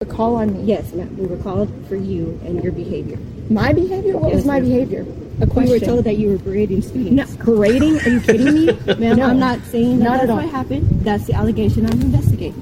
The 0.00 0.06
call 0.06 0.36
on 0.36 0.52
me? 0.52 0.62
Yes, 0.64 0.92
ma'am. 0.92 1.14
We 1.18 1.26
were 1.26 1.38
called 1.42 1.68
for 1.88 1.96
you 1.96 2.38
and 2.44 2.62
your 2.62 2.72
behavior. 2.72 3.18
My 3.50 3.72
behavior? 3.72 4.16
What 4.16 4.32
was 4.32 4.44
my 4.46 4.60
ma'am. 4.60 4.68
behavior? 4.68 5.06
A 5.38 5.44
We 5.44 5.46
question. 5.46 5.72
were 5.72 5.78
told 5.80 6.04
that 6.04 6.16
you 6.16 6.30
were 6.30 6.38
berating 6.38 6.80
students. 6.82 7.36
No, 7.36 7.44
berating? 7.44 7.98
Are 8.00 8.08
you 8.08 8.20
kidding 8.20 8.54
me? 8.54 8.66
Ma'am, 8.94 9.16
No. 9.18 9.26
I'm 9.26 9.38
not 9.38 9.60
saying 9.66 9.98
that 9.98 10.04
Not 10.04 10.12
that's 10.12 10.22
at 10.24 10.30
all. 10.30 10.36
what 10.36 10.48
happened. 10.48 10.88
That's 11.04 11.26
the 11.26 11.34
allegation 11.34 11.84
I'm 11.86 12.00
investigating. 12.00 12.54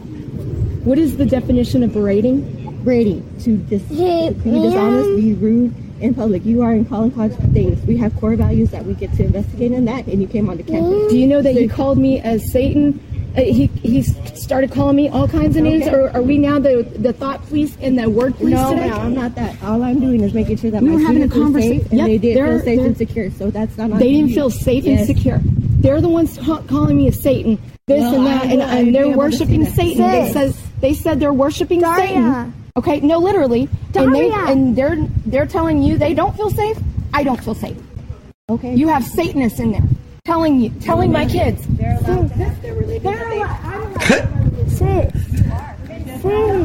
What 0.85 0.99
is 0.99 1.17
the 1.17 1.25
definition 1.27 1.83
of 1.83 1.93
berating? 1.93 2.43
Berating, 2.85 3.23
to 3.41 3.57
dis- 3.57 3.87
to 3.89 4.33
be 4.45 4.51
dishonest, 4.51 5.17
be 5.17 5.33
rude 5.35 5.75
in 6.01 6.15
public. 6.15 6.45
You 6.45 6.61
are 6.63 6.73
in 6.75 6.85
Collin 6.85 7.13
College 7.13 7.33
things. 7.55 7.81
We 7.87 7.97
have 7.99 8.15
core 8.17 8.35
values 8.37 8.71
that 8.71 8.85
we 8.85 8.93
get 8.95 9.13
to 9.15 9.25
investigate 9.25 9.73
in 9.73 9.85
that, 9.87 10.07
and 10.07 10.21
you 10.21 10.27
came 10.29 10.51
onto 10.51 10.65
campus. 10.65 11.11
Do 11.11 11.17
you 11.19 11.27
know 11.27 11.41
that 11.41 11.55
you 11.55 11.69
called 11.71 11.97
me 11.97 12.21
as 12.21 12.51
Satan? 12.53 13.01
Uh, 13.37 13.41
he 13.43 13.67
he 13.83 14.03
started 14.03 14.71
calling 14.71 14.95
me 14.97 15.09
all 15.09 15.27
kinds 15.27 15.57
of 15.57 15.63
names. 15.65 15.87
Okay. 15.87 15.95
Or 15.97 16.11
are 16.11 16.23
we 16.23 16.39
now 16.39 16.59
the 16.61 16.83
the 16.99 17.13
thought 17.13 17.45
police 17.49 17.77
and 17.81 17.99
the 17.99 18.09
word 18.09 18.37
police 18.37 18.55
No, 18.55 18.71
today? 18.71 18.91
ma'am, 18.91 19.01
I'm 19.01 19.15
not 19.15 19.35
that. 19.35 19.61
All 19.65 19.83
I'm 19.83 19.99
doing 19.99 20.21
is 20.23 20.33
making 20.35 20.57
sure 20.59 20.71
that 20.71 20.83
We 20.83 20.91
my 20.91 20.95
were 20.97 21.01
having 21.01 21.23
a 21.25 21.29
conversation. 21.29 21.81
safe 21.83 21.91
and 21.91 21.99
Yep, 21.99 22.07
they 22.07 22.19
did 22.19 22.37
they're- 22.37 22.59
feel 22.59 22.65
safe 22.65 22.81
and 22.81 22.97
secure. 22.97 23.31
So 23.33 23.51
that's 23.51 23.77
not 23.77 23.99
They 23.99 24.13
didn't 24.13 24.31
feel 24.35 24.51
safe 24.51 24.85
Yes. 24.85 24.99
and 25.09 25.17
secure. 25.17 25.41
They're 25.81 26.01
the 26.01 26.09
ones 26.09 26.37
ta- 26.39 26.63
calling 26.69 26.97
me 26.97 27.09
a 27.09 27.13
Satan, 27.13 27.59
this 27.89 28.01
Well, 28.01 28.15
and 28.15 28.27
that, 28.27 28.43
I 28.43 28.47
and, 28.47 28.63
I'd 28.63 28.87
and 28.87 28.95
they're 28.95 29.09
worshiping. 29.17 29.65
Satan. 29.67 30.07
They 30.07 30.33
said 30.33 30.55
they 30.81 30.95
said 30.95 31.19
they're 31.21 31.33
worshiping 31.33 31.81
Satan. 31.97 32.53
Okay, 32.77 33.01
no, 33.01 33.19
literally, 33.19 33.69
and 33.95 34.15
they 34.15 34.31
and 34.31 34.77
they're 34.77 34.99
they're 35.27 35.47
telling 35.47 35.83
you 35.83 35.99
they 35.99 36.15
don't 36.15 36.37
feel 36.37 36.51
safe. 36.51 36.79
I 37.13 37.23
don't 37.25 37.43
feel 37.43 37.55
safe. 37.55 37.77
Okay. 38.49 38.75
You 38.75 38.89
have 38.89 39.05
Satanists 39.05 39.59
in 39.59 39.73
there 39.73 39.83
telling 40.25 40.59
you, 40.61 40.71
telling 40.81 41.13
my 41.13 41.27
kids. 41.27 41.67
They're 41.69 41.99
allowed 42.05 42.29
to 42.29 42.35
have 42.35 42.63
their 42.63 42.75
religion. 42.75 43.03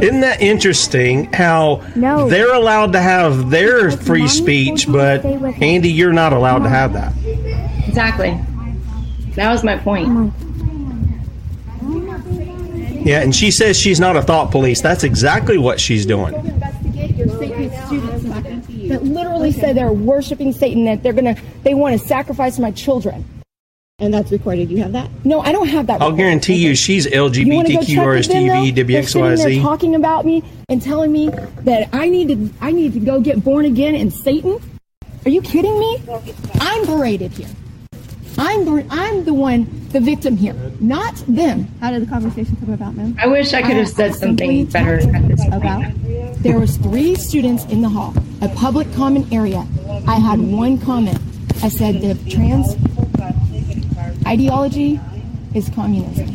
Isn't 0.01 0.21
that 0.21 0.41
interesting 0.41 1.31
how 1.33 1.83
they're 1.95 2.53
allowed 2.53 2.93
to 2.93 3.01
have 3.01 3.49
their 3.49 3.91
free 3.91 4.29
speech, 4.29 4.89
but 4.89 5.25
Andie, 5.25 5.91
you're 5.91 6.13
not 6.13 6.31
allowed 6.31 6.59
to 6.59 6.69
have 6.69 6.93
that? 6.93 7.13
Exactly. 7.85 8.39
That 9.35 9.51
was 9.51 9.63
my 9.63 9.77
point. 9.77 10.33
Yeah, 13.05 13.21
and 13.21 13.35
she 13.35 13.51
says 13.51 13.77
she's 13.79 13.99
not 13.99 14.15
a 14.15 14.21
thought 14.21 14.51
police. 14.51 14.81
That's 14.81 15.03
exactly 15.03 15.57
what 15.57 15.79
she's 15.79 16.05
doing. 16.05 16.33
investigate 16.33 17.15
your 17.15 17.27
Satanist 17.29 17.87
students 17.87 18.23
that 18.89 19.03
literally 19.03 19.51
say 19.51 19.73
they're 19.73 19.91
worshiping 19.91 20.51
Satan, 20.51 20.85
that 20.85 21.03
they're 21.03 21.13
gonna, 21.13 21.35
they 21.63 21.73
want 21.73 21.99
to 21.99 22.07
sacrifice 22.07 22.59
my 22.59 22.71
children. 22.71 23.25
And 23.99 24.13
that's 24.13 24.31
recorded. 24.31 24.69
You 24.71 24.77
have 24.77 24.93
that? 24.93 25.09
No, 25.25 25.41
I 25.41 25.51
don't 25.51 25.67
have 25.67 25.87
that. 25.87 26.01
I'll 26.01 26.13
guarantee 26.13 26.55
you 26.55 26.73
she's 26.73 27.05
You 27.05 27.21
wanna 27.21 27.33
go 27.37 27.81
check 27.81 27.87
with 27.87 27.87
them, 27.89 27.97
LGBTQ, 27.97 27.97
though? 27.97 28.03
They're 28.11 28.23
sitting 28.23 28.47
there 28.47 28.85
WXYZ. 29.01 29.61
talking 29.61 29.95
about 29.95 30.25
me 30.25 30.43
and 30.69 30.81
telling 30.81 31.11
me 31.11 31.29
that 31.63 31.89
I 31.91 32.07
need 32.07 32.29
to, 32.29 32.49
I 32.61 32.71
need 32.71 32.93
to 32.93 32.99
go 32.99 33.19
get 33.19 33.43
born 33.43 33.65
again 33.65 33.95
in 33.95 34.09
Satan. 34.09 34.59
Are 35.25 35.29
you 35.29 35.41
kidding 35.41 35.77
me? 35.77 36.01
I'm 36.61 36.85
berated 36.85 37.33
here. 37.33 37.49
I'm, 38.37 38.63
ber- 38.63 38.85
I'm 38.89 39.25
the 39.25 39.33
one, 39.33 39.67
the 39.89 39.99
victim 39.99 40.37
here, 40.37 40.55
not 40.79 41.15
them. 41.27 41.67
How 41.81 41.91
did 41.91 42.03
the 42.03 42.05
conversation 42.09 42.55
come 42.55 42.73
about, 42.73 42.95
ma'am? 42.95 43.17
I 43.19 43.27
wish 43.27 43.53
I 43.53 43.61
could 43.61 43.75
have 43.75 43.89
said 43.89 44.15
something 44.15 44.65
better 44.67 44.95
at 45.13 45.27
this 45.27 45.45
About? 45.47 45.91
There 46.41 46.57
was 46.57 46.77
three 46.77 47.15
students 47.15 47.65
in 47.65 47.81
the 47.81 47.89
hall, 47.89 48.13
a 48.41 48.47
public 48.55 48.91
common 48.93 49.27
area. 49.33 49.67
I 50.07 50.15
had 50.15 50.39
one 50.39 50.77
comment. 50.77 51.19
I 51.61 51.67
said 51.67 51.95
the 51.95 52.15
trans 52.29 52.75
ideology 54.29 54.99
is 55.53 55.69
communism. 55.69 56.29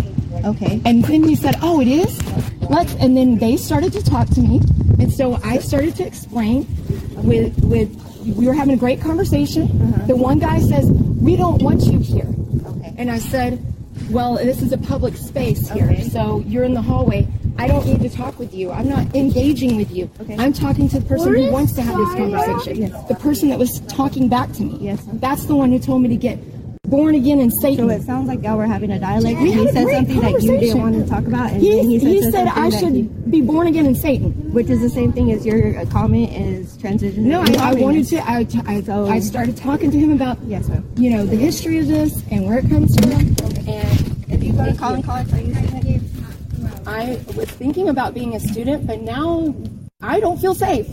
Okay. 0.44 0.80
And 0.85 1.04
then 1.04 1.22
he 1.22 1.37
said, 1.37 1.57
"Oh, 1.62 1.80
it 1.80 1.88
is." 1.88 2.20
Let's. 2.68 2.94
And 2.94 3.16
then 3.16 3.38
they 3.38 3.57
started 3.57 3.92
to 3.92 4.02
talk 4.02 4.28
to 4.30 4.40
me, 4.40 4.61
and 4.98 5.12
so 5.12 5.38
I 5.44 5.59
started 5.59 5.94
to 5.96 6.07
explain. 6.07 6.66
With 7.22 7.57
with 7.64 7.88
we 8.37 8.46
were 8.46 8.54
having 8.54 8.74
a 8.74 8.76
great 8.76 9.00
conversation. 9.00 9.62
Uh-huh. 9.62 10.07
The 10.07 10.16
one 10.16 10.38
guy 10.38 10.59
says, 10.61 10.90
"We 10.90 11.37
don't 11.37 11.62
want 11.62 11.83
you 11.83 11.98
here," 12.00 12.28
okay. 12.66 12.92
and 12.98 13.11
I 13.11 13.18
said, 13.18 13.64
"Well, 14.11 14.35
this 14.35 14.61
is 14.61 14.72
a 14.72 14.78
public 14.78 15.16
space 15.16 15.70
here, 15.70 16.00
so 16.11 16.42
you're 16.46 16.64
in 16.64 16.74
the 16.74 16.83
hallway. 16.83 17.26
I 17.57 17.68
don't 17.68 17.87
need 17.87 18.02
to 18.02 18.11
talk 18.11 18.38
with 18.38 18.52
you. 18.52 18.72
I'm 18.72 18.88
not 18.88 19.14
engaging 19.14 19.76
with 19.76 19.90
you. 19.92 20.11
Okay. 20.20 20.37
I'm 20.37 20.52
talking 20.52 20.88
to 20.88 20.98
the 20.98 21.07
person 21.07 21.35
who 21.35 21.52
wants 21.52 21.72
to 21.74 21.83
have 21.83 21.96
this 21.96 22.14
conversation. 22.14 22.90
The 23.09 23.14
person 23.14 23.48
that 23.50 23.59
was 23.59 23.80
talking 23.87 24.28
back 24.28 24.52
to 24.54 24.62
me. 24.64 24.76
Yes. 24.80 25.00
That's 25.14 25.44
the 25.46 25.54
one 25.54 25.70
who 25.70 25.78
told 25.78 26.02
me 26.02 26.09
to 26.09 26.16
get 26.16 26.38
born 26.94 27.14
again 27.16 27.40
in 27.40 27.50
Satan. 27.50 27.88
So 27.88 27.94
it 27.96 28.02
sounds 28.02 28.28
like 28.28 28.42
y'all 28.42 28.57
were 28.57 28.66
having 28.66 28.90
a 28.92 28.98
dialect. 28.98 29.37
And 29.38 29.48
he 29.48 29.66
said 29.72 29.88
something 29.88 30.20
that 30.20 30.42
you 30.42 30.59
didn't 30.59 30.80
want 30.80 30.94
to 30.94 31.07
talk 31.09 31.26
about, 31.26 31.50
and 31.52 31.61
He, 31.61 31.98
he 31.98 31.98
said, 31.98 32.09
he 32.09 32.30
said 32.30 32.48
I 32.48 32.70
should 32.70 33.30
be 33.30 33.40
born 33.40 33.66
again 33.66 33.87
in 33.87 33.94
Satan. 33.94 34.30
which 34.52 34.68
is 34.70 34.80
the 34.80 34.88
same 34.90 35.12
thing 35.12 35.33
as 35.33 35.44
your 35.44 35.78
uh, 35.78 35.85
comment 35.87 36.33
is 36.33 36.76
transition. 36.76 37.28
No, 37.28 37.40
I, 37.42 37.70
I 37.70 37.74
wanted 37.74 38.07
to. 38.09 38.18
I, 38.18 38.46
I, 38.66 38.80
So- 38.83 39.07
I 39.09 39.18
started 39.20 39.57
talking 39.57 39.90
to 39.90 39.98
him 39.98 40.12
about 40.12 40.38
Yes, 40.46 40.68
ma'am. 40.68 40.88
you 40.96 41.11
know 41.11 41.26
the 41.26 41.37
history 41.37 41.78
of 41.78 41.88
this 41.88 42.22
and 42.30 42.46
where 42.46 42.59
it 42.59 42.68
comes 42.68 42.94
from. 42.96 43.11
And 43.66 44.24
if 44.28 44.42
you 44.44 44.52
go 44.52 44.64
to 44.66 44.74
Collin 44.74 45.02
College, 45.02 45.33
are 45.33 45.40
you? 45.40 46.00
I 46.87 47.18
was 47.35 47.48
thinking 47.50 47.88
about 47.88 48.14
being 48.14 48.35
a 48.37 48.40
student, 48.40 48.87
but 48.87 49.00
now 49.00 49.54
I 50.02 50.20
don't 50.20 50.38
feel 50.40 50.54
safe. 50.54 50.87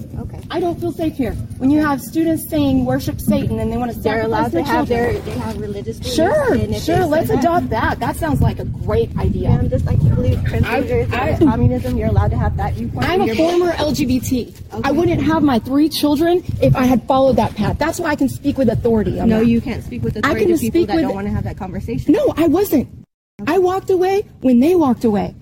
Okay. 0.52 0.58
I 0.58 0.60
don't 0.60 0.80
feel 0.80 0.92
safe 0.92 1.16
here. 1.16 1.34
When 1.58 1.70
you 1.70 1.80
have 1.80 2.02
students 2.02 2.48
saying 2.50 2.86
worship 2.86 3.22
Satan 3.22 3.60
and 3.60 3.72
they 3.72 3.78
want 3.78 3.92
to 3.94 4.00
They're 4.00 4.24
allowed 4.24 4.52
to 4.52 4.64
have 4.64 4.88
their 4.88 5.14
their 5.14 5.14
children. 5.14 5.34
they 5.36 5.40
have 5.42 5.58
religious 5.60 5.98
beliefs. 6.00 6.16
Sure, 6.16 6.74
sure. 6.80 7.06
Let's 7.06 7.30
that- 7.30 7.40
adopt 7.40 7.70
that. 7.70 8.00
That 8.00 8.16
sounds 8.18 8.42
like 8.42 8.60
a 8.60 8.66
great 8.66 9.16
idea. 9.18 9.50
I'm 9.50 9.70
just 9.70 9.86
like 9.86 10.02
you 10.04 10.10
believe 10.10 10.38
transgenders 10.40 11.14
I- 11.14 11.38
communism, 11.38 11.98
you're 11.98 12.10
allowed 12.10 12.32
to 12.32 12.38
have 12.38 12.58
that 12.58 12.74
viewpoint. 12.74 13.08
I'm 13.08 13.22
a 13.22 13.34
former 13.36 13.72
LGBT. 13.72 14.54
I 14.84 14.92
wouldn't 14.92 15.22
have 15.22 15.42
my 15.44 15.60
three 15.60 15.88
children 15.90 16.44
if 16.62 16.76
I 16.76 16.84
had 16.86 17.04
followed 17.08 17.38
that 17.38 17.56
path. 17.56 17.78
That's 17.78 18.00
why 18.00 18.10
I 18.10 18.16
can 18.16 18.28
speak 18.30 18.58
with 18.58 18.70
authority. 18.70 19.12
No, 19.12 19.40
you 19.42 19.62
can't 19.62 19.84
speak 19.84 20.04
with 20.04 20.18
I 20.18 20.20
authority 20.20 20.46
can 20.48 20.56
to 20.58 20.62
people 20.72 20.86
that 20.88 20.96
with- 20.96 21.04
don't 21.06 21.16
want 21.16 21.28
to 21.28 21.34
have 21.34 21.44
that 21.46 21.58
conversation. 21.58 22.12
No, 22.14 22.34
I 22.36 22.48
wasn't. 22.48 22.88
I 23.48 23.58
walked 23.58 23.90
away 23.90 24.24
when 24.42 24.60
they 24.60 24.76
walked 24.76 25.04
away. 25.06 25.34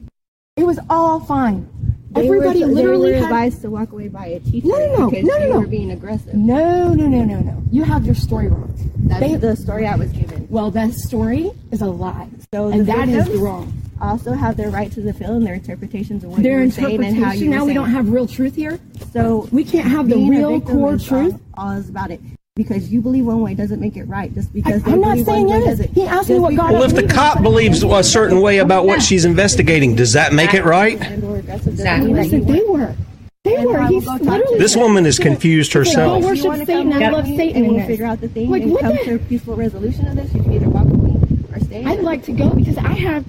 It 0.56 0.66
was 0.66 0.80
all 0.90 1.20
fine. 1.20 1.68
They 2.12 2.26
Everybody 2.26 2.62
were, 2.62 2.72
literally 2.72 3.12
were 3.12 3.18
had- 3.18 3.24
advised 3.26 3.62
to 3.62 3.70
walk 3.70 3.92
away 3.92 4.08
by 4.08 4.26
a 4.28 4.40
teacher 4.40 4.68
No, 4.68 4.78
no, 4.78 4.98
no, 4.98 5.10
because 5.12 5.26
no, 5.26 5.38
no, 5.38 5.48
no. 5.54 5.60
were 5.60 5.68
being 5.68 5.92
aggressive. 5.92 6.34
No, 6.34 6.94
no, 6.94 7.08
no, 7.08 7.24
no, 7.24 7.40
no. 7.40 7.64
You 7.72 7.84
have 7.84 8.06
your 8.06 8.16
story 8.16 8.48
wrong. 8.48 8.74
That's 8.98 9.20
They- 9.20 9.36
the 9.36 9.56
story 9.56 9.86
I 9.86 9.96
was 9.96 10.12
given. 10.12 10.48
Well, 10.50 10.72
that 10.72 10.94
story 10.94 11.52
is 11.72 11.82
a 11.82 11.86
lie. 11.86 12.28
So 12.52 12.70
and 12.70 12.86
that 12.88 13.10
is 13.10 13.30
wrong. 13.38 13.72
Also 14.02 14.32
have 14.34 14.58
their 14.58 14.70
right 14.70 14.92
to 14.94 15.02
the 15.02 15.14
field 15.14 15.32
and 15.38 15.46
their 15.46 15.54
interpretations 15.56 16.24
of 16.24 16.32
what 16.32 16.42
Their 16.42 16.64
you 16.64 16.72
saying 16.72 17.04
and 17.04 17.18
how 17.18 17.34
you 17.34 17.50
now 17.50 17.66
we 17.66 17.74
don't 17.74 17.90
have 17.92 18.10
real 18.10 18.26
truth 18.28 18.56
here. 18.56 18.80
So 19.14 19.48
We 19.52 19.64
can't 19.64 19.88
have 19.88 20.08
the 20.10 20.18
real 20.18 20.60
core 20.62 20.98
truth. 20.98 21.36
All 21.56 21.72
is 21.72 21.90
about 21.90 22.10
it. 22.12 22.22
Because 22.60 22.92
you 22.92 23.00
believe 23.00 23.26
one 23.26 23.40
way 23.40 23.54
doesn't 23.54 23.80
make 23.80 23.96
it 23.96 24.04
right. 24.04 24.34
Just 24.36 24.52
because 24.52 24.86
I, 24.86 24.92
I'm 24.92 25.00
not 25.00 25.18
saying 25.20 25.46
one 25.48 25.48
way 25.48 25.56
it 25.56 25.60
is. 25.62 25.66
doesn't. 25.80 25.94
He 25.94 26.04
asked 26.06 26.28
me 26.30 26.40
what 26.40 26.56
God 26.56 26.74
Well, 26.74 26.84
if 26.84 26.94
the 26.94 27.08
cop 27.08 27.42
believes 27.42 27.82
a 27.84 28.04
certain 28.04 28.42
way 28.42 28.58
about 28.58 28.86
what 28.86 29.02
she's 29.02 29.24
investigating, 29.24 29.96
does 29.96 30.12
that 30.12 30.34
make 30.34 30.54
it 30.54 30.66
right? 30.66 31.00
and 31.02 31.24
or 31.24 31.38
aggressive 31.38 31.72
Exactly. 31.72 32.14
Listen, 32.14 32.46
they 32.46 32.62
weren't. 32.68 32.98
They 33.46 33.56
And 33.56 33.66
were. 33.68 33.82
He's 33.88 34.04
go 34.04 34.16
literally. 34.16 34.60
This 34.60 34.76
woman 34.76 35.06
is 35.06 35.20
confused 35.20 35.72
herself. 35.72 36.22
Don't 36.22 36.30
worship 36.30 36.68
Satan. 36.68 36.92
I 36.92 37.10
love 37.12 37.26
Satan. 37.28 37.56
and 37.56 37.66
in 37.68 37.76
we'll 37.76 37.88
figure 37.88 38.06
out 38.06 38.20
the 38.20 38.28
thing 38.28 38.50
Like, 38.50 38.64
and 38.64 38.78
come 38.78 38.92
the- 38.92 39.04
to 39.06 39.16
a 39.16 39.20
peaceful 39.20 39.56
resolution 39.56 40.06
of 40.08 40.18
this. 40.18 40.34
You 40.34 40.44
can 40.44 40.52
either 40.56 40.68
walk 40.70 40.84
with 40.84 41.02
me 41.02 41.46
or 41.54 41.60
stay. 41.62 41.86
I'd 41.86 42.02
like 42.02 42.24
to 42.26 42.34
go 42.34 42.50
because 42.50 42.78
I 42.78 42.90
have, 42.92 43.24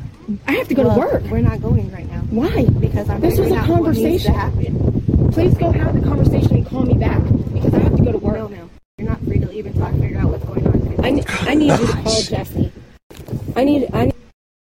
I 0.48 0.54
have 0.54 0.66
to 0.66 0.74
go 0.74 0.82
Well, 0.88 0.94
to 0.94 0.98
work. 0.98 1.22
We're 1.30 1.38
not 1.38 1.62
going 1.62 1.88
right 1.92 2.10
now 2.10 2.22
Why? 2.30 2.64
because 2.64 3.08
I'm 3.08 3.20
This 3.20 3.38
was 3.38 3.52
a 3.52 3.58
out 3.58 3.68
what 3.68 3.96
needs 3.96 4.24
conversation. 4.26 5.30
Please 5.30 5.54
go 5.56 5.70
have 5.70 5.94
the 5.94 6.04
conversation 6.04 6.56
and 6.56 6.66
call 6.66 6.82
me 6.82 6.94
back 6.94 7.22
because 7.54 7.72
I 7.72 7.78
have 7.78 7.96
to 7.96 8.02
go 8.02 8.10
to 8.10 8.18
work. 8.18 8.36
No, 8.36 8.48
no, 8.48 8.68
you're 8.98 9.08
not 9.08 9.20
free 9.22 9.38
to 9.38 9.50
even 9.52 9.72
talk. 9.78 9.92
Figure 9.92 10.18
out 10.18 10.30
what's 10.30 10.44
going 10.44 10.66
on. 10.66 10.89
I, 11.02 11.10
ne- 11.10 11.24
I 11.26 11.54
need 11.54 11.70
you 11.70 11.86
to 11.86 11.92
call 11.92 12.22
Jesse. 12.22 12.72
I 13.56 13.64
need. 13.64 13.88
I 13.92 14.04
need 14.06 14.14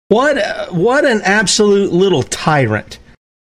What 0.08 0.38
uh, 0.38 0.66
what 0.68 1.04
an 1.04 1.20
absolute 1.24 1.92
little 1.92 2.22
tyrant. 2.22 2.98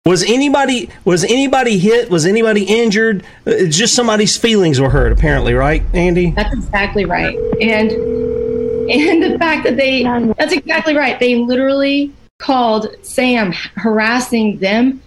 Was 0.06 0.24
anybody 0.24 0.90
was 1.04 1.24
anybody 1.24 1.80
hit? 1.80 2.10
Was 2.10 2.26
anybody 2.26 2.64
injured? 2.64 3.24
Uh, 3.48 3.52
It's 3.52 3.78
just 3.78 3.96
somebody's 3.96 4.38
feelings 4.38 4.80
were 4.80 4.90
hurt, 4.90 5.12
apparently, 5.12 5.54
right, 5.54 5.84
Andie? 5.94 6.32
That's 6.32 6.54
exactly 6.54 7.06
right. 7.06 7.36
And 7.60 7.92
and 7.92 9.24
the 9.24 9.38
fact 9.40 9.64
that 9.64 9.78
they, 9.78 10.04
that's 10.38 10.54
exactly 10.54 10.96
right. 10.96 11.20
They 11.20 11.36
literally 11.36 12.14
called 12.38 12.88
Sam 13.02 13.52
harassing 13.78 14.60
them. 14.60 15.02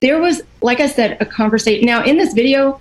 There 0.00 0.20
was, 0.20 0.42
like 0.62 0.78
I 0.78 0.86
said, 0.86 1.16
a 1.20 1.26
conversation. 1.26 1.86
Now, 1.86 2.04
in 2.04 2.18
this 2.18 2.34
video, 2.34 2.80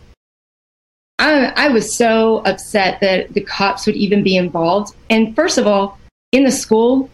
I, 1.19 1.53
I 1.55 1.67
was 1.69 1.95
so 1.95 2.39
upset 2.39 2.99
that 3.01 3.33
the 3.33 3.41
cops 3.41 3.85
would 3.85 3.95
even 3.95 4.23
be 4.23 4.35
involved. 4.37 4.95
And 5.09 5.35
first 5.35 5.57
of 5.57 5.65
all, 5.67 5.97
in 6.31 6.43
the 6.43 6.51
school, 6.51 7.09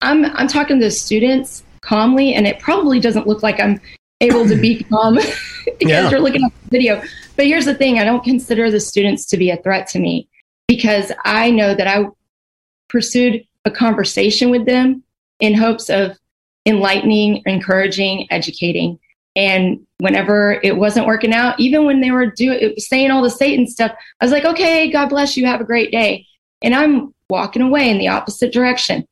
I'm, 0.00 0.24
I'm 0.24 0.48
talking 0.48 0.78
to 0.78 0.84
the 0.86 0.90
students 0.90 1.62
calmly, 1.82 2.34
and 2.34 2.46
it 2.46 2.58
probably 2.58 3.00
doesn't 3.00 3.26
look 3.26 3.42
like 3.42 3.60
I'm 3.60 3.80
able 4.20 4.46
to 4.48 4.56
be 4.56 4.82
calm 4.90 5.14
because 5.64 5.76
Yeah. 5.80 6.10
you're 6.10 6.20
looking 6.20 6.44
at 6.44 6.52
the 6.64 6.68
video. 6.70 7.02
But 7.36 7.46
here's 7.46 7.66
the 7.66 7.74
thing 7.74 7.98
I 7.98 8.04
don't 8.04 8.24
consider 8.24 8.70
the 8.70 8.80
students 8.80 9.26
to 9.26 9.36
be 9.36 9.50
a 9.50 9.56
threat 9.58 9.86
to 9.88 9.98
me 9.98 10.28
because 10.66 11.12
I 11.24 11.50
know 11.50 11.74
that 11.74 11.86
I 11.86 12.06
pursued 12.88 13.44
a 13.64 13.70
conversation 13.70 14.50
with 14.50 14.64
them 14.66 15.02
in 15.40 15.54
hopes 15.54 15.88
of 15.90 16.16
enlightening, 16.66 17.42
encouraging, 17.46 18.26
educating. 18.30 18.98
And 19.36 19.86
whenever 19.98 20.60
it 20.62 20.76
wasn't 20.76 21.06
working 21.06 21.32
out, 21.32 21.58
even 21.58 21.84
when 21.84 22.00
they 22.00 22.10
were 22.10 22.26
doing 22.26 22.74
saying 22.78 23.10
all 23.10 23.22
the 23.22 23.30
Satan 23.30 23.66
stuff, 23.66 23.92
I 24.20 24.24
was 24.24 24.32
like, 24.32 24.44
okay, 24.44 24.90
God 24.90 25.08
bless 25.08 25.36
you, 25.36 25.46
have 25.46 25.60
a 25.60 25.64
great 25.64 25.90
day. 25.90 26.26
And 26.62 26.74
I'm 26.74 27.14
walking 27.28 27.62
away 27.62 27.90
in 27.90 27.98
the 27.98 28.08
opposite 28.08 28.52
direction. 28.52 29.06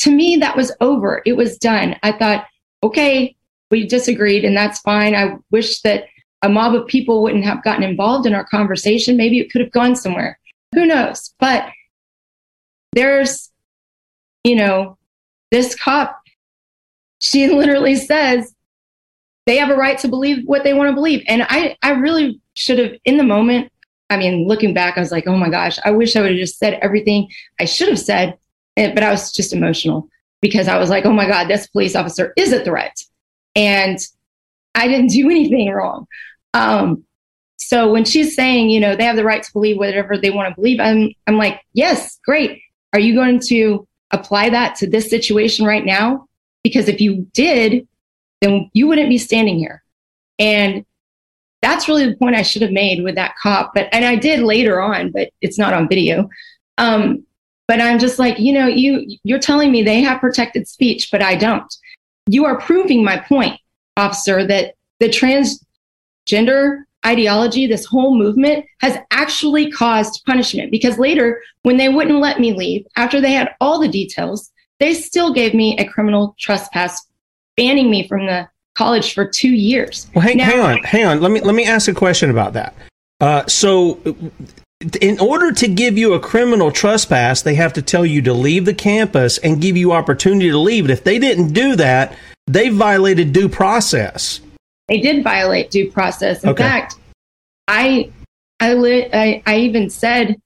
To 0.00 0.10
me, 0.10 0.36
that 0.36 0.56
was 0.56 0.72
over. 0.80 1.22
It 1.24 1.34
was 1.34 1.58
done. 1.58 1.96
I 2.02 2.12
thought, 2.12 2.46
okay, 2.82 3.34
we 3.70 3.86
disagreed, 3.86 4.44
and 4.44 4.56
that's 4.56 4.80
fine. 4.80 5.14
I 5.14 5.36
wish 5.50 5.80
that 5.82 6.04
a 6.42 6.48
mob 6.48 6.74
of 6.74 6.86
people 6.86 7.22
wouldn't 7.22 7.44
have 7.44 7.64
gotten 7.64 7.82
involved 7.82 8.26
in 8.26 8.34
our 8.34 8.44
conversation. 8.44 9.16
Maybe 9.16 9.40
it 9.40 9.50
could 9.50 9.62
have 9.62 9.72
gone 9.72 9.96
somewhere. 9.96 10.38
Who 10.74 10.86
knows? 10.86 11.34
But 11.40 11.70
there's, 12.92 13.50
you 14.44 14.54
know, 14.54 14.98
this 15.50 15.74
cop, 15.74 16.20
she 17.18 17.48
literally 17.52 17.96
says 17.96 18.54
they 19.46 19.56
have 19.56 19.70
a 19.70 19.76
right 19.76 19.98
to 20.00 20.08
believe 20.08 20.44
what 20.44 20.64
they 20.64 20.74
want 20.74 20.90
to 20.90 20.94
believe. 20.94 21.22
And 21.28 21.46
I, 21.48 21.76
I 21.82 21.92
really 21.92 22.40
should 22.54 22.78
have, 22.78 22.92
in 23.04 23.16
the 23.16 23.24
moment, 23.24 23.72
I 24.10 24.16
mean, 24.16 24.46
looking 24.46 24.74
back, 24.74 24.96
I 24.96 25.00
was 25.00 25.12
like, 25.12 25.26
oh 25.26 25.36
my 25.36 25.48
gosh, 25.48 25.78
I 25.84 25.92
wish 25.92 26.16
I 26.16 26.20
would 26.20 26.32
have 26.32 26.38
just 26.38 26.58
said 26.58 26.78
everything 26.82 27.28
I 27.60 27.64
should 27.64 27.88
have 27.88 27.98
said. 27.98 28.38
But 28.76 29.02
I 29.02 29.10
was 29.10 29.32
just 29.32 29.52
emotional 29.52 30.08
because 30.42 30.68
I 30.68 30.78
was 30.78 30.90
like, 30.90 31.06
oh 31.06 31.12
my 31.12 31.26
God, 31.26 31.48
this 31.48 31.66
police 31.68 31.96
officer 31.96 32.32
is 32.36 32.52
a 32.52 32.62
threat. 32.62 32.96
And 33.54 33.98
I 34.74 34.88
didn't 34.88 35.08
do 35.12 35.30
anything 35.30 35.70
wrong. 35.70 36.06
Um, 36.52 37.04
so 37.56 37.90
when 37.90 38.04
she's 38.04 38.34
saying, 38.34 38.68
you 38.68 38.80
know, 38.80 38.94
they 38.94 39.04
have 39.04 39.16
the 39.16 39.24
right 39.24 39.42
to 39.42 39.52
believe 39.52 39.78
whatever 39.78 40.18
they 40.18 40.30
want 40.30 40.48
to 40.48 40.54
believe, 40.54 40.78
I'm, 40.78 41.10
I'm 41.26 41.38
like, 41.38 41.60
yes, 41.72 42.18
great. 42.24 42.62
Are 42.92 43.00
you 43.00 43.14
going 43.14 43.40
to 43.48 43.88
apply 44.10 44.50
that 44.50 44.76
to 44.76 44.86
this 44.86 45.10
situation 45.10 45.66
right 45.66 45.84
now? 45.84 46.28
Because 46.62 46.88
if 46.88 47.00
you 47.00 47.26
did, 47.32 47.88
then 48.40 48.70
you 48.72 48.86
wouldn't 48.86 49.08
be 49.08 49.18
standing 49.18 49.58
here. 49.58 49.82
And 50.38 50.84
that's 51.62 51.88
really 51.88 52.06
the 52.06 52.16
point 52.16 52.36
I 52.36 52.42
should 52.42 52.62
have 52.62 52.72
made 52.72 53.02
with 53.02 53.14
that 53.14 53.34
cop. 53.42 53.72
But 53.74 53.88
and 53.92 54.04
I 54.04 54.16
did 54.16 54.40
later 54.40 54.80
on, 54.80 55.10
but 55.10 55.30
it's 55.40 55.58
not 55.58 55.72
on 55.72 55.88
video. 55.88 56.28
Um, 56.78 57.24
but 57.68 57.80
I'm 57.80 57.98
just 57.98 58.18
like, 58.18 58.38
you 58.38 58.52
know, 58.52 58.66
you 58.66 59.18
you're 59.24 59.38
telling 59.38 59.72
me 59.72 59.82
they 59.82 60.00
have 60.00 60.20
protected 60.20 60.68
speech, 60.68 61.10
but 61.10 61.22
I 61.22 61.34
don't. 61.34 61.74
You 62.28 62.44
are 62.44 62.60
proving 62.60 63.04
my 63.04 63.18
point, 63.18 63.58
officer, 63.96 64.46
that 64.46 64.74
the 65.00 65.08
transgender 65.08 66.82
ideology, 67.04 67.66
this 67.66 67.84
whole 67.84 68.16
movement, 68.16 68.66
has 68.80 68.98
actually 69.10 69.70
caused 69.70 70.24
punishment. 70.26 70.70
Because 70.70 70.98
later, 70.98 71.40
when 71.62 71.76
they 71.76 71.88
wouldn't 71.88 72.20
let 72.20 72.40
me 72.40 72.52
leave, 72.52 72.84
after 72.96 73.20
they 73.20 73.32
had 73.32 73.50
all 73.60 73.78
the 73.80 73.88
details, 73.88 74.50
they 74.78 74.92
still 74.92 75.32
gave 75.32 75.54
me 75.54 75.76
a 75.78 75.88
criminal 75.88 76.34
trespass, 76.38 77.06
banning 77.56 77.90
me 77.90 78.06
from 78.06 78.26
the 78.26 78.48
college 78.76 79.14
for 79.14 79.26
two 79.26 79.50
years. 79.50 80.08
Well, 80.14 80.22
hang, 80.22 80.36
Now- 80.36 80.44
hang 80.44 80.60
on, 80.60 80.82
hang 80.84 81.04
on. 81.06 81.20
Let 81.20 81.30
me 81.30 81.40
let 81.40 81.54
me 81.54 81.64
ask 81.64 81.88
a 81.88 81.94
question 81.94 82.30
about 82.30 82.52
that. 82.54 82.74
Uh, 83.20 83.46
so, 83.46 83.98
in 85.00 85.18
order 85.18 85.52
to 85.52 85.68
give 85.68 85.96
you 85.96 86.12
a 86.12 86.20
criminal 86.20 86.70
trespass, 86.70 87.42
they 87.42 87.54
have 87.54 87.72
to 87.72 87.82
tell 87.82 88.04
you 88.04 88.20
to 88.22 88.34
leave 88.34 88.66
the 88.66 88.74
campus 88.74 89.38
and 89.38 89.60
give 89.60 89.76
you 89.76 89.92
opportunity 89.92 90.50
to 90.50 90.58
leave. 90.58 90.84
And 90.84 90.90
if 90.90 91.02
they 91.02 91.18
didn't 91.18 91.54
do 91.54 91.76
that, 91.76 92.14
they 92.46 92.68
violated 92.68 93.32
due 93.32 93.48
process. 93.48 94.40
They 94.88 95.00
did 95.00 95.24
violate 95.24 95.70
due 95.70 95.90
process. 95.90 96.44
In 96.44 96.50
Okay. 96.50 96.62
fact, 96.62 96.96
I, 97.66 98.10
I, 98.60 98.74
li- 98.74 99.08
I, 99.12 99.42
I 99.46 99.58
even 99.60 99.88
said, 99.88 100.36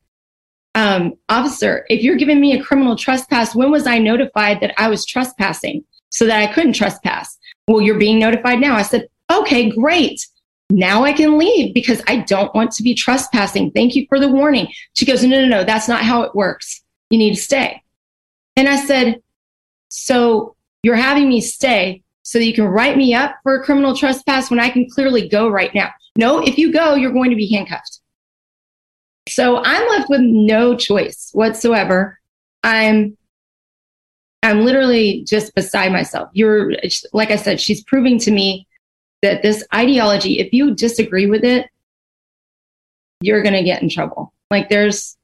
um, 0.77 1.15
officer, 1.29 1.85
if 1.91 2.03
you're 2.03 2.17
giving 2.17 2.41
me 2.41 2.53
a 2.59 2.63
criminal 2.63 2.95
trespass, 2.95 3.55
when 3.57 3.73
was 3.73 3.87
I 3.89 3.99
notified 3.99 4.61
that 4.61 4.73
I 4.81 4.89
was 4.89 5.05
trespassing 5.05 5.85
so 6.11 6.27
that 6.27 6.41
I 6.41 6.53
couldn't 6.53 6.75
trespass? 6.75 7.39
Well, 7.67 7.81
you're 7.81 7.99
being 7.99 8.19
notified 8.19 8.61
now. 8.61 8.77
I 8.77 8.83
said, 8.83 9.09
okay, 9.31 9.71
great. 9.71 10.27
Now 10.71 11.05
I 11.05 11.13
can 11.13 11.39
leave 11.39 11.75
because 11.75 12.03
I 12.07 12.19
don't 12.19 12.55
want 12.55 12.73
to 12.73 12.83
be 12.83 12.95
trespassing. 12.95 13.73
Thank 13.73 13.97
you 13.97 14.07
for 14.09 14.21
the 14.21 14.29
warning. 14.29 14.69
She 14.95 15.05
goes, 15.05 15.25
no, 15.25 15.41
no, 15.41 15.47
no, 15.47 15.65
that's 15.65 15.89
not 15.89 16.03
how 16.03 16.23
it 16.23 16.35
works. 16.35 16.83
You 17.11 17.19
need 17.19 17.35
to 17.35 17.41
stay. 17.41 17.83
And 18.57 18.69
I 18.69 18.77
said, 18.77 19.21
so 19.89 20.55
you're 20.83 20.95
having 20.95 21.29
me 21.29 21.41
stay 21.41 22.03
so 22.23 22.39
that 22.39 22.45
you 22.45 22.55
can 22.55 22.67
write 22.67 22.97
me 22.97 23.15
up 23.15 23.37
for 23.43 23.57
a 23.57 23.65
criminal 23.65 23.97
trespass 23.97 24.51
when 24.51 24.61
I 24.61 24.71
can 24.71 24.89
clearly 24.89 25.29
go 25.29 25.49
right 25.49 25.75
now. 25.75 25.91
No, 26.17 26.41
if 26.41 26.59
you 26.59 26.73
go, 26.73 26.95
you're 26.95 27.13
going 27.13 27.31
to 27.31 27.37
be 27.37 27.49
handcuffed. 27.49 28.01
So 29.29 29.63
I'm 29.65 29.89
left 29.89 30.09
with 30.11 30.21
no 30.23 30.77
choice 30.77 31.31
whatsoever. 31.33 32.19
I'm 32.63 33.17
I'm 34.51 34.65
literally 34.65 35.23
just 35.23 35.55
beside 35.55 35.93
myself. 35.93 36.29
You're 36.33 36.73
like 37.13 37.31
I 37.31 37.37
said, 37.37 37.61
she's 37.61 37.85
proving 37.85 38.19
to 38.19 38.33
me 38.33 38.67
that 39.23 39.43
this 39.43 39.65
ideology, 39.73 40.41
if 40.41 40.53
you 40.53 40.75
disagree 40.75 41.27
with 41.27 41.45
it, 41.45 41.69
you're 43.21 43.43
going 43.43 43.55
to 43.55 43.63
get 43.63 43.81
in 43.81 43.89
trouble. 43.89 44.33
Like 44.51 44.69
there's 44.69 45.17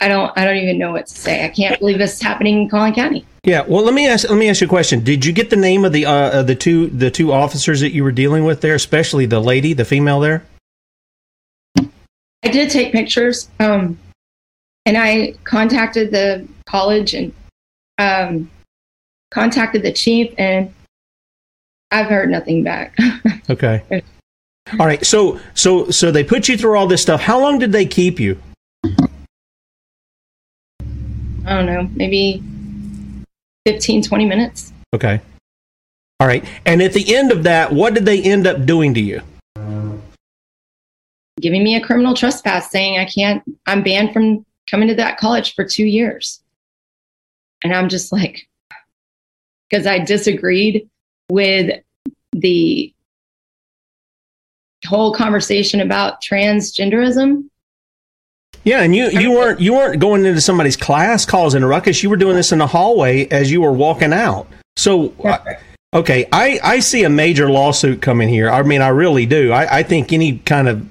I 0.00 0.08
don't 0.08 0.32
I 0.38 0.44
don't 0.44 0.56
even 0.56 0.78
know 0.78 0.92
what 0.92 1.06
to 1.06 1.14
say. 1.14 1.44
I 1.44 1.48
can't 1.48 1.78
believe 1.78 1.98
this 1.98 2.14
is 2.14 2.22
happening 2.22 2.62
in 2.62 2.68
Collin 2.70 2.94
County. 2.94 3.26
Yeah. 3.44 3.62
Well, 3.62 3.82
let 3.82 3.92
me 3.92 4.06
ask. 4.06 4.28
Let 4.28 4.38
me 4.38 4.48
ask 4.48 4.62
you 4.62 4.66
a 4.66 4.70
question. 4.70 5.04
Did 5.04 5.26
you 5.26 5.32
get 5.34 5.50
the 5.50 5.56
name 5.56 5.84
of 5.84 5.92
the 5.92 6.06
uh, 6.06 6.42
the 6.42 6.54
two 6.54 6.88
the 6.88 7.10
two 7.10 7.30
officers 7.30 7.80
that 7.80 7.92
you 7.92 8.04
were 8.04 8.12
dealing 8.12 8.44
with 8.44 8.62
there, 8.62 8.74
especially 8.74 9.26
the 9.26 9.40
lady, 9.40 9.74
the 9.74 9.84
female 9.84 10.20
there? 10.20 10.44
I 11.78 12.48
did 12.50 12.70
take 12.70 12.92
pictures, 12.92 13.48
um, 13.60 13.98
and 14.86 14.96
I 14.96 15.34
contacted 15.44 16.10
the 16.10 16.46
college 16.66 17.12
and 17.12 17.32
um, 17.98 18.50
contacted 19.30 19.82
the 19.82 19.92
chief, 19.92 20.34
and 20.38 20.72
I've 21.90 22.06
heard 22.06 22.30
nothing 22.30 22.64
back. 22.64 22.96
Okay. 23.48 24.02
All 24.80 24.86
right. 24.86 25.06
So 25.06 25.38
so 25.54 25.88
so 25.90 26.10
they 26.10 26.24
put 26.24 26.48
you 26.48 26.58
through 26.58 26.76
all 26.76 26.88
this 26.88 27.00
stuff. 27.00 27.20
How 27.20 27.38
long 27.38 27.60
did 27.60 27.70
they 27.70 27.86
keep 27.86 28.18
you? 28.18 28.36
I 31.46 31.54
don't 31.54 31.66
know, 31.66 31.88
maybe 31.94 32.42
15, 33.66 34.02
20 34.02 34.24
minutes. 34.24 34.72
Okay. 34.92 35.20
All 36.18 36.26
right. 36.26 36.44
And 36.64 36.82
at 36.82 36.92
the 36.92 37.14
end 37.14 37.30
of 37.30 37.44
that, 37.44 37.72
what 37.72 37.94
did 37.94 38.04
they 38.04 38.20
end 38.20 38.48
up 38.48 38.66
doing 38.66 38.92
to 38.94 39.00
you? 39.00 39.22
Giving 41.40 41.62
me 41.62 41.76
a 41.76 41.80
criminal 41.80 42.14
trespass, 42.14 42.70
saying 42.70 42.98
I 42.98 43.04
can't, 43.04 43.44
I'm 43.66 43.84
banned 43.84 44.12
from 44.12 44.44
coming 44.68 44.88
to 44.88 44.94
that 44.96 45.18
college 45.18 45.54
for 45.54 45.64
two 45.64 45.84
years. 45.84 46.40
And 47.66 47.74
I'm 47.74 47.88
just 47.88 48.12
like, 48.12 48.48
because 49.68 49.88
I 49.88 49.98
disagreed 49.98 50.88
with 51.28 51.80
the 52.30 52.94
whole 54.86 55.12
conversation 55.12 55.80
about 55.80 56.22
transgenderism. 56.22 57.48
Yeah, 58.62 58.82
and 58.82 58.94
you 58.94 59.08
you 59.10 59.32
weren't 59.32 59.60
you 59.60 59.72
weren't 59.72 60.00
going 60.00 60.24
into 60.24 60.40
somebody's 60.40 60.76
class 60.76 61.26
causing 61.26 61.64
a 61.64 61.66
ruckus. 61.66 62.04
You 62.04 62.10
were 62.10 62.16
doing 62.16 62.36
this 62.36 62.52
in 62.52 62.60
the 62.60 62.68
hallway 62.68 63.26
as 63.28 63.50
you 63.50 63.60
were 63.60 63.72
walking 63.72 64.12
out. 64.12 64.46
So, 64.76 65.12
okay, 65.92 66.28
I 66.30 66.60
I 66.62 66.78
see 66.78 67.02
a 67.02 67.10
major 67.10 67.50
lawsuit 67.50 68.00
coming 68.00 68.28
here. 68.28 68.48
I 68.48 68.62
mean, 68.62 68.80
I 68.80 68.88
really 68.88 69.26
do. 69.26 69.50
I, 69.50 69.78
I 69.78 69.82
think 69.82 70.12
any 70.12 70.38
kind 70.38 70.68
of 70.68 70.86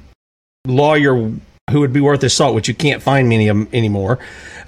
lawyer 0.67 1.31
who 1.75 1.81
would 1.81 1.91
be 1.91 1.99
worth 1.99 2.21
his 2.21 2.33
salt, 2.33 2.55
which 2.55 2.69
you 2.69 2.73
can't 2.73 3.03
find 3.03 3.27
many 3.27 3.49
of 3.49 3.57
'em 3.57 3.67
anymore, 3.73 4.17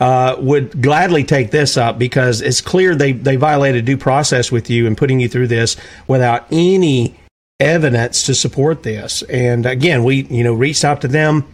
uh, 0.02 0.36
would 0.39 0.82
gladly 0.82 1.24
take 1.24 1.52
this 1.52 1.78
up 1.78 1.98
because 1.98 2.41
it's 2.41 2.60
clear 2.60 2.96
they 2.96 3.13
they 3.13 3.38
violated 3.38 3.86
due 3.86 3.96
process 3.96 4.52
with 4.52 4.70
you 4.70 4.86
and 4.86 4.98
putting 4.98 5.22
you 5.22 5.30
through 5.30 5.48
this 5.48 5.78
without 6.06 6.46
any 6.52 7.15
evidence 7.62 8.24
to 8.24 8.36
support 8.36 8.84
this. 8.84 9.24
And 9.30 9.65
again, 9.65 10.04
we 10.04 10.28
you 10.30 10.43
know 10.43 10.54
reached 10.54 10.84
out 10.84 11.00
to 11.00 11.08
them. 11.08 11.46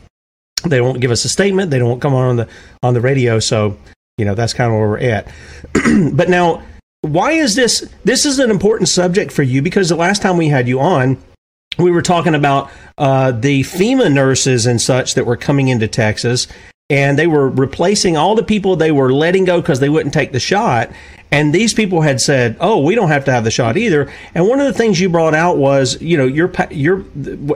They 0.65 0.81
won't 0.81 1.01
give 1.01 1.11
us 1.11 1.23
a 1.23 1.29
statement. 1.29 1.69
They 1.69 1.77
don't 1.77 2.01
come 2.01 2.15
on 2.15 2.37
the 2.37 2.47
on 2.81 2.95
the 2.95 3.01
radio. 3.01 3.37
So 3.37 3.77
you 4.17 4.25
know 4.25 4.33
that's 4.33 4.55
kind 4.55 4.73
of 4.73 4.79
where 4.79 4.89
we're 4.89 4.97
at. 4.97 5.27
But 6.13 6.29
now 6.29 6.63
why 7.01 7.33
is 7.33 7.53
this 7.53 7.87
this 8.05 8.25
is 8.25 8.39
an 8.39 8.49
important 8.49 8.89
subject 8.89 9.31
for 9.31 9.43
you 9.43 9.61
because 9.61 9.87
the 9.89 9.95
last 9.95 10.23
time 10.23 10.35
we 10.35 10.47
had 10.47 10.67
you 10.67 10.79
on 10.79 11.17
we 11.77 11.91
were 11.91 12.01
talking 12.01 12.35
about 12.35 12.69
uh, 12.97 13.31
the 13.31 13.61
FEMA 13.61 14.11
nurses 14.11 14.65
and 14.65 14.81
such 14.81 15.15
that 15.15 15.25
were 15.25 15.37
coming 15.37 15.67
into 15.67 15.87
Texas 15.87 16.47
and 16.89 17.17
they 17.17 17.27
were 17.27 17.49
replacing 17.49 18.17
all 18.17 18.35
the 18.35 18.43
people 18.43 18.75
they 18.75 18.91
were 18.91 19.11
letting 19.11 19.45
go 19.45 19.61
because 19.61 19.79
they 19.79 19.89
wouldn't 19.89 20.13
take 20.13 20.31
the 20.31 20.39
shot. 20.39 20.91
And 21.31 21.53
these 21.53 21.73
people 21.73 22.01
had 22.01 22.21
said, 22.21 22.55
"Oh, 22.59 22.79
we 22.79 22.93
don't 22.93 23.07
have 23.07 23.25
to 23.25 23.31
have 23.31 23.43
the 23.43 23.51
shot 23.51 23.77
either." 23.77 24.11
And 24.35 24.47
one 24.47 24.59
of 24.59 24.67
the 24.67 24.73
things 24.73 24.99
you 24.99 25.09
brought 25.09 25.33
out 25.33 25.57
was, 25.57 25.99
you 26.01 26.17
know, 26.17 26.27
your 26.27 26.51
your 26.69 27.03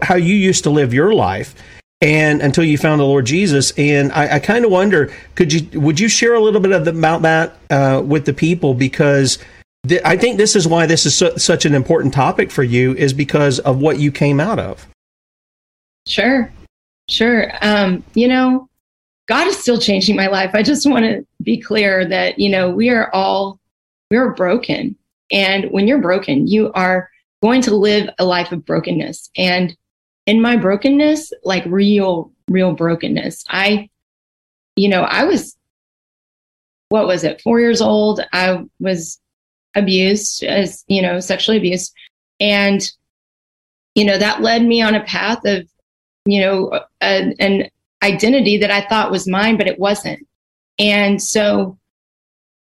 how 0.01 0.15
you 0.15 0.34
used 0.34 0.63
to 0.63 0.71
live 0.71 0.93
your 0.93 1.13
life, 1.13 1.53
and 2.01 2.41
until 2.41 2.63
you 2.63 2.77
found 2.80 2.99
the 2.99 3.06
Lord 3.06 3.27
Jesus. 3.27 3.71
And 3.77 4.12
I, 4.13 4.36
I 4.36 4.39
kind 4.39 4.65
of 4.65 4.71
wonder, 4.71 5.13
could 5.36 5.53
you 5.53 5.80
would 5.80 5.99
you 5.99 6.10
share 6.10 6.34
a 6.34 6.39
little 6.39 6.62
bit 6.62 6.71
of 6.71 6.86
the, 6.86 6.91
about 6.91 7.21
that 7.21 7.58
uh, 7.69 8.01
with 8.03 8.25
the 8.25 8.34
people 8.34 8.73
because. 8.73 9.38
I 10.04 10.17
think 10.17 10.38
this 10.38 10.56
is 10.56 10.67
why 10.67 10.86
this 10.86 11.06
is 11.06 11.17
su- 11.17 11.38
such 11.38 11.65
an 11.65 11.73
important 11.73 12.13
topic 12.13 12.52
for 12.52 12.63
you, 12.63 12.93
is 12.95 13.13
because 13.13 13.60
of 13.60 13.80
what 13.80 14.00
you 14.00 14.12
came 14.12 14.39
out 14.39 14.60
of. 14.60 14.88
Sure. 16.08 16.52
Sure. 17.10 17.52
Um, 17.62 18.04
you 18.13 18.28
know, 18.28 18.69
God 19.28 19.47
is 19.47 19.58
still 19.58 19.80
changing 19.80 20.15
my 20.15 20.28
life. 20.28 20.52
I 20.54 20.63
just 20.63 20.89
want 20.89 21.06
to 21.06 21.26
be 21.41 21.60
clear 21.60 22.06
that, 22.08 22.39
you 22.39 22.50
know, 22.50 22.69
we 22.69 22.89
are 22.89 23.13
all, 23.13 23.60
we're 24.10 24.34
broken. 24.34 24.95
And 25.32 25.65
when 25.71 25.88
you're 25.88 26.02
broken, 26.02 26.47
you 26.47 26.71
are 26.73 27.10
going 27.43 27.62
to 27.63 27.76
live 27.76 28.10
a 28.19 28.26
life 28.26 28.52
of 28.52 28.65
brokenness. 28.65 29.30
And 29.38 29.76
in 30.26 30.41
my 30.41 30.56
brokenness, 30.56 31.34
like 31.43 31.65
real, 31.65 32.32
real 32.50 32.73
brokenness, 32.73 33.43
I, 33.50 33.89
you 34.76 34.89
know, 34.89 35.04
I 35.04 35.26
was, 35.26 35.56
what 36.89 37.08
was 37.08 37.23
it, 37.23 37.41
four 37.41 37.60
years 37.60 37.82
old. 37.82 38.21
I 38.32 38.65
was 38.80 39.19
abused 39.75 40.43
as, 40.43 40.84
you 40.88 41.01
know, 41.01 41.19
sexually 41.19 41.58
abused. 41.58 41.93
And, 42.39 42.82
you 43.95 44.06
know, 44.06 44.17
that 44.17 44.41
led 44.41 44.63
me 44.63 44.82
on 44.82 44.95
a 44.95 45.03
path 45.03 45.45
of, 45.45 45.67
you 46.25 46.41
know, 46.41 46.82
a, 47.01 47.34
an 47.39 47.69
identity 48.03 48.58
that 48.58 48.71
I 48.71 48.88
thought 48.88 49.12
was 49.12 49.27
mine, 49.27 49.58
but 49.58 49.67
it 49.67 49.80
wasn't. 49.80 50.27
And 50.80 51.21
so, 51.21 51.77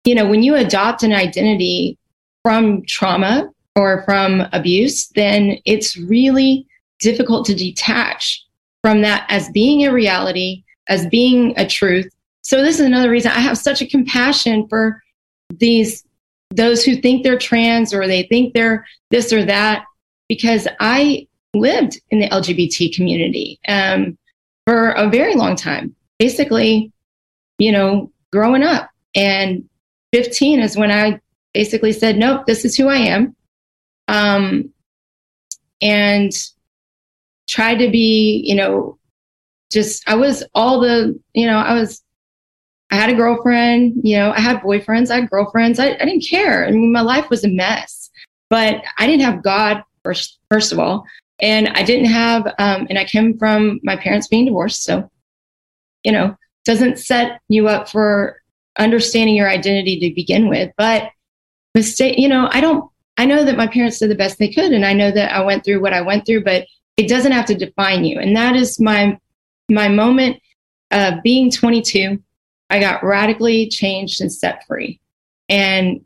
you 0.05 0.15
know, 0.15 0.27
when 0.27 0.43
you 0.43 0.55
adopt 0.55 1.03
an 1.03 1.13
identity 1.13 1.97
from 2.43 2.83
trauma 2.85 3.49
or 3.75 4.03
from 4.03 4.43
abuse, 4.53 5.07
then 5.09 5.57
it's 5.65 5.97
really 5.97 6.67
difficult 6.99 7.45
to 7.47 7.55
detach 7.55 8.45
from 8.81 9.01
that 9.01 9.25
as 9.29 9.49
being 9.49 9.85
a 9.85 9.91
reality, 9.91 10.63
as 10.87 11.07
being 11.07 11.53
a 11.57 11.67
truth. 11.67 12.09
So 12.43 12.61
this 12.61 12.79
is 12.79 12.85
another 12.85 13.09
reason 13.09 13.31
I 13.31 13.39
have 13.39 13.57
such 13.57 13.81
a 13.81 13.87
compassion 13.87 14.67
for 14.69 15.01
these 15.49 16.04
those 16.55 16.83
who 16.83 16.95
think 16.95 17.23
they're 17.23 17.37
trans 17.37 17.93
or 17.93 18.07
they 18.07 18.23
think 18.23 18.53
they're 18.53 18.85
this 19.11 19.31
or 19.31 19.43
that 19.45 19.85
because 20.27 20.67
I 20.79 21.27
lived 21.53 21.99
in 22.09 22.19
the 22.19 22.29
LGBT 22.29 22.93
community. 22.95 23.59
Um, 23.67 24.17
for 24.65 24.91
a 24.91 25.09
very 25.09 25.35
long 25.35 25.55
time. 25.55 25.95
Basically, 26.19 26.91
you 27.57 27.71
know, 27.71 28.11
growing 28.31 28.63
up. 28.63 28.89
And 29.15 29.69
15 30.13 30.59
is 30.59 30.75
when 30.75 30.91
I 30.91 31.19
basically 31.53 31.93
said, 31.93 32.17
nope, 32.17 32.45
this 32.45 32.65
is 32.65 32.75
who 32.75 32.87
I 32.87 32.97
am. 32.97 33.35
Um, 34.07 34.71
and 35.81 36.31
tried 37.47 37.75
to 37.75 37.89
be, 37.89 38.43
you 38.45 38.55
know, 38.55 38.97
just, 39.71 40.07
I 40.07 40.15
was 40.15 40.43
all 40.53 40.79
the, 40.79 41.19
you 41.33 41.45
know, 41.47 41.57
I 41.57 41.73
was, 41.73 42.01
I 42.95 42.99
had 43.01 43.10
a 43.10 43.15
girlfriend, 43.15 44.01
you 44.03 44.17
know, 44.17 44.31
I 44.31 44.39
had 44.39 44.62
boyfriends, 44.62 45.12
I 45.12 45.21
had 45.21 45.29
girlfriends. 45.29 45.79
I, 45.79 45.89
I 45.89 46.05
didn't 46.05 46.25
care. 46.27 46.65
I 46.65 46.71
mean, 46.71 46.91
my 46.91 47.01
life 47.01 47.29
was 47.29 47.43
a 47.43 47.49
mess, 47.49 48.10
but 48.49 48.81
I 48.97 49.05
didn't 49.05 49.25
have 49.25 49.43
God 49.43 49.84
first, 50.03 50.39
first 50.49 50.71
of 50.71 50.79
all 50.79 51.05
and 51.39 51.67
I 51.69 51.84
didn't 51.84 52.05
have, 52.05 52.47
um, 52.60 52.88
and 52.89 52.97
I 52.97 53.05
came 53.05 53.38
from 53.38 53.79
my 53.84 53.97
parents 53.97 54.27
being 54.27 54.45
divorced, 54.45 54.84
so 54.84 55.10
you 56.03 56.12
know, 56.12 56.38
doesn't 56.65 56.99
set 56.99 57.41
you 57.49 57.67
up 57.67 57.89
for 57.89 58.41
understanding 58.77 59.36
your 59.36 59.49
identity 59.49 59.99
to 59.99 60.15
begin 60.15 60.47
with. 60.47 60.71
But 60.77 61.10
mistake, 61.73 62.19
you 62.19 62.29
know, 62.29 62.47
I 62.51 62.62
don't. 62.62 62.89
I 63.17 63.25
know 63.25 63.45
that 63.45 63.58
my 63.58 63.67
parents 63.67 63.99
did 63.99 64.10
the 64.10 64.15
best 64.15 64.38
they 64.38 64.51
could, 64.51 64.71
and 64.71 64.86
I 64.86 64.93
know 64.93 65.12
that 65.12 65.34
I 65.34 65.41
went 65.41 65.63
through 65.63 65.81
what 65.81 65.93
I 65.93 66.01
went 66.01 66.25
through, 66.25 66.43
but 66.43 66.67
it 66.97 67.08
doesn't 67.08 67.31
have 67.31 67.45
to 67.47 67.55
define 67.55 68.05
you. 68.05 68.19
And 68.19 68.36
that 68.36 68.55
is 68.55 68.79
my 68.79 69.19
my 69.69 69.88
moment 69.88 70.41
of 70.91 71.23
being 71.23 71.49
22. 71.49 72.21
I 72.69 72.80
got 72.80 73.04
radically 73.04 73.69
changed 73.69 74.21
and 74.21 74.32
set 74.32 74.65
free, 74.67 74.99
and 75.49 76.04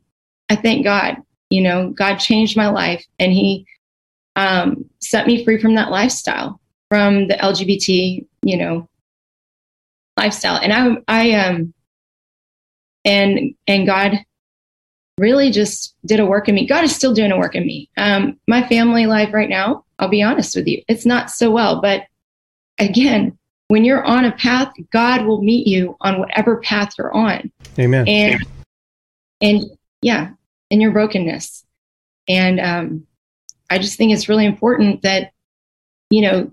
I 0.49 0.55
thank 0.55 0.83
God. 0.83 1.17
You 1.49 1.61
know, 1.61 1.89
God 1.89 2.17
changed 2.17 2.57
my 2.57 2.69
life, 2.69 3.05
and 3.17 3.31
He 3.31 3.65
um, 4.35 4.85
set 4.99 5.27
me 5.27 5.43
free 5.43 5.61
from 5.61 5.75
that 5.75 5.91
lifestyle, 5.91 6.59
from 6.89 7.27
the 7.27 7.35
LGBT, 7.35 8.25
you 8.43 8.57
know, 8.57 8.87
lifestyle. 10.17 10.57
And 10.57 10.73
I, 10.73 10.97
I, 11.07 11.31
um, 11.33 11.73
and, 13.05 13.55
and 13.67 13.85
God 13.85 14.19
really 15.17 15.51
just 15.51 15.95
did 16.05 16.19
a 16.19 16.25
work 16.25 16.47
in 16.47 16.55
me. 16.55 16.67
God 16.67 16.83
is 16.83 16.95
still 16.95 17.13
doing 17.13 17.31
a 17.31 17.37
work 17.37 17.55
in 17.55 17.65
me. 17.65 17.89
Um, 17.97 18.39
my 18.47 18.65
family 18.67 19.05
life 19.05 19.33
right 19.33 19.49
now, 19.49 19.85
I'll 19.97 20.09
be 20.09 20.23
honest 20.23 20.55
with 20.55 20.67
you, 20.67 20.81
it's 20.87 21.05
not 21.05 21.29
so 21.29 21.51
well, 21.51 21.81
but 21.81 22.03
again, 22.77 23.37
when 23.69 23.85
you're 23.85 24.03
on 24.03 24.25
a 24.25 24.31
path, 24.33 24.73
God 24.91 25.25
will 25.25 25.41
meet 25.41 25.65
you 25.65 25.95
on 26.01 26.19
whatever 26.19 26.57
path 26.57 26.93
you're 26.97 27.13
on. 27.15 27.51
Amen. 27.79 28.07
And, 28.07 28.45
and 29.41 29.63
yeah, 30.01 30.31
in 30.69 30.81
your 30.81 30.91
brokenness. 30.91 31.65
And, 32.27 32.59
um, 32.59 33.07
I 33.69 33.77
just 33.77 33.97
think 33.97 34.11
it's 34.11 34.27
really 34.27 34.45
important 34.45 35.03
that, 35.03 35.31
you 36.09 36.23
know, 36.23 36.51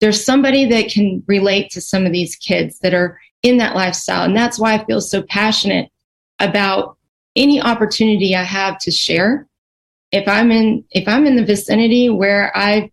there's 0.00 0.24
somebody 0.24 0.66
that 0.66 0.90
can 0.90 1.22
relate 1.28 1.70
to 1.70 1.80
some 1.80 2.06
of 2.06 2.12
these 2.12 2.34
kids 2.34 2.80
that 2.80 2.92
are 2.92 3.20
in 3.44 3.58
that 3.58 3.76
lifestyle. 3.76 4.24
And 4.24 4.36
that's 4.36 4.58
why 4.58 4.74
I 4.74 4.84
feel 4.84 5.00
so 5.00 5.22
passionate 5.22 5.90
about 6.40 6.96
any 7.36 7.62
opportunity 7.62 8.34
I 8.34 8.42
have 8.42 8.78
to 8.80 8.90
share. 8.90 9.46
If 10.10 10.26
I'm 10.26 10.50
in, 10.50 10.84
if 10.90 11.06
I'm 11.06 11.26
in 11.26 11.36
the 11.36 11.44
vicinity 11.44 12.10
where 12.10 12.50
I, 12.56 12.90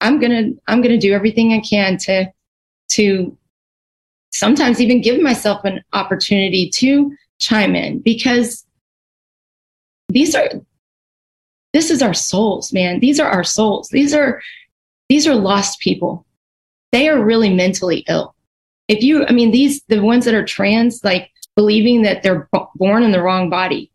I'm 0.00 0.18
gonna, 0.18 0.48
I'm 0.66 0.82
gonna 0.82 0.98
do 0.98 1.12
everything 1.12 1.52
I 1.52 1.60
can 1.60 1.96
to, 1.98 2.32
to 2.92 3.36
sometimes 4.30 4.80
even 4.80 5.00
give 5.00 5.20
myself 5.20 5.64
an 5.64 5.82
opportunity 5.92 6.68
to 6.70 7.14
chime 7.38 7.74
in 7.74 7.98
because 8.00 8.64
these 10.08 10.34
are 10.34 10.48
this 11.72 11.90
is 11.90 12.02
our 12.02 12.14
souls, 12.14 12.72
man. 12.72 13.00
These 13.00 13.18
are 13.18 13.30
our 13.30 13.44
souls. 13.44 13.88
These 13.88 14.14
are 14.14 14.42
these 15.08 15.26
are 15.26 15.34
lost 15.34 15.80
people. 15.80 16.26
They 16.92 17.08
are 17.08 17.22
really 17.22 17.52
mentally 17.52 18.04
ill. 18.08 18.34
If 18.88 19.02
you, 19.02 19.26
I 19.26 19.32
mean, 19.32 19.50
these 19.50 19.82
the 19.88 20.00
ones 20.00 20.24
that 20.26 20.34
are 20.34 20.44
trans, 20.44 21.02
like 21.02 21.30
believing 21.56 22.02
that 22.02 22.22
they're 22.22 22.48
b- 22.52 22.60
born 22.74 23.02
in 23.02 23.12
the 23.12 23.22
wrong 23.22 23.48
body, 23.48 23.90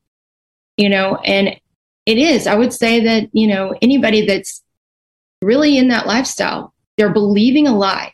you 0.78 0.90
know, 0.90 1.18
and 1.18 1.60
it 2.06 2.18
is. 2.18 2.48
I 2.48 2.56
would 2.56 2.74
say 2.74 3.04
that 3.04 3.30
you 3.34 3.48
know 3.48 3.76
anybody 3.82 4.26
that's 4.26 4.64
really 5.42 5.78
in 5.78 5.90
that 5.90 6.08
lifestyle, 6.08 6.74
they're 6.98 7.14
believing 7.14 7.68
a 7.68 7.78
lie. 7.78 8.14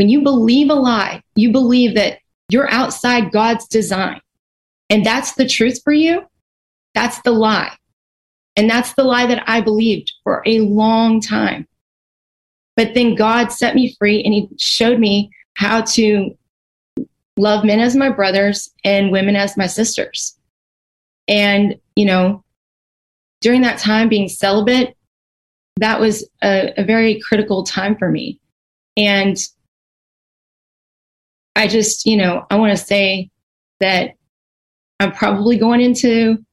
When 0.00 0.08
you 0.08 0.22
believe 0.22 0.70
a 0.70 0.74
lie, 0.74 1.22
you 1.34 1.52
believe 1.52 1.94
that 1.96 2.20
you're 2.48 2.70
outside 2.70 3.32
God's 3.32 3.68
design, 3.68 4.22
and 4.88 5.04
that's 5.04 5.34
the 5.34 5.46
truth 5.46 5.82
for 5.84 5.92
you. 5.92 6.22
That's 6.94 7.20
the 7.20 7.32
lie. 7.32 7.76
And 8.56 8.70
that's 8.70 8.94
the 8.94 9.04
lie 9.04 9.26
that 9.26 9.44
I 9.46 9.60
believed 9.60 10.10
for 10.24 10.42
a 10.46 10.60
long 10.60 11.20
time. 11.20 11.68
But 12.76 12.94
then 12.94 13.14
God 13.14 13.48
set 13.48 13.74
me 13.74 13.94
free 13.98 14.22
and 14.24 14.32
He 14.32 14.48
showed 14.58 14.98
me 14.98 15.32
how 15.52 15.82
to 15.82 16.30
love 17.36 17.66
men 17.66 17.78
as 17.78 17.94
my 17.94 18.08
brothers 18.08 18.72
and 18.82 19.12
women 19.12 19.36
as 19.36 19.58
my 19.58 19.66
sisters. 19.66 20.34
And, 21.28 21.78
you 21.94 22.06
know, 22.06 22.42
during 23.42 23.60
that 23.60 23.78
time 23.78 24.08
being 24.08 24.30
celibate, 24.30 24.96
that 25.76 26.00
was 26.00 26.26
a, 26.42 26.72
a 26.78 26.84
very 26.84 27.20
critical 27.20 27.64
time 27.64 27.98
for 27.98 28.10
me. 28.10 28.40
And 28.96 29.36
I 31.56 31.66
just, 31.66 32.06
you 32.06 32.16
know, 32.16 32.46
I 32.50 32.56
want 32.56 32.76
to 32.76 32.84
say 32.84 33.30
that 33.80 34.14
I'm 34.98 35.12
probably 35.12 35.56
going 35.56 35.80
into 35.80 36.44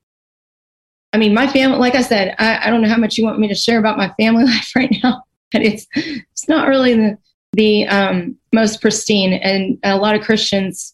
I 1.14 1.18
mean, 1.18 1.34
my 1.34 1.48
family, 1.48 1.78
like 1.80 1.96
I 1.96 2.02
said, 2.02 2.36
I, 2.38 2.68
I 2.68 2.70
don't 2.70 2.82
know 2.82 2.90
how 2.90 2.98
much 2.98 3.18
you 3.18 3.24
want 3.24 3.40
me 3.40 3.48
to 3.48 3.56
share 3.56 3.80
about 3.80 3.98
my 3.98 4.14
family 4.20 4.44
life 4.46 4.72
right 4.76 4.96
now, 5.04 5.24
but 5.52 5.62
it's 5.62 5.88
it's 5.96 6.48
not 6.48 6.68
really 6.68 6.94
the 6.94 7.18
the 7.54 7.88
um, 7.88 8.36
most 8.54 8.82
pristine. 8.82 9.34
And 9.34 9.80
a 9.84 9.98
lot 9.98 10.16
of 10.16 10.22
Christians, 10.22 10.94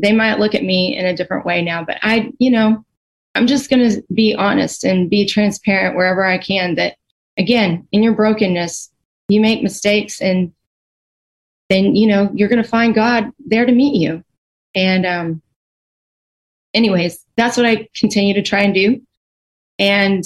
they 0.00 0.12
might 0.12 0.40
look 0.40 0.54
at 0.54 0.64
me 0.64 0.96
in 0.96 1.06
a 1.06 1.16
different 1.16 1.46
way 1.46 1.62
now. 1.62 1.84
But 1.84 1.98
I, 2.02 2.32
you 2.38 2.50
know, 2.50 2.84
I'm 3.34 3.46
just 3.46 3.70
going 3.70 3.88
to 3.88 4.02
be 4.12 4.34
honest 4.34 4.84
and 4.84 5.10
be 5.10 5.26
transparent 5.26 5.96
wherever 5.96 6.24
I 6.24 6.38
can. 6.38 6.74
That 6.76 6.96
again, 7.38 7.86
in 7.92 8.02
your 8.02 8.14
brokenness, 8.14 8.90
you 9.28 9.40
make 9.40 9.62
mistakes, 9.62 10.20
and 10.20 10.52
then 11.70 11.96
you 11.96 12.06
know 12.06 12.30
you're 12.34 12.48
going 12.48 12.62
to 12.62 12.68
find 12.68 12.94
God 12.94 13.30
there 13.46 13.66
to 13.66 13.72
meet 13.72 14.00
you. 14.00 14.22
And 14.74 15.06
um, 15.06 15.42
anyways, 16.74 17.24
that's 17.36 17.56
what 17.56 17.66
I 17.66 17.88
continue 17.94 18.34
to 18.34 18.42
try 18.42 18.62
and 18.62 18.74
do. 18.74 19.00
And 19.78 20.24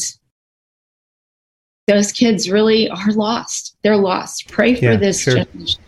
those 1.87 2.13
kids 2.13 2.51
really 2.51 2.89
are 2.91 3.13
lost. 3.13 3.77
They're 3.83 3.97
lost. 3.97 4.49
Pray 4.49 4.75
for 4.75 4.85
Yeah, 4.85 4.97
this 4.97 5.23
sure. 5.23 5.35
generation. 5.37 5.81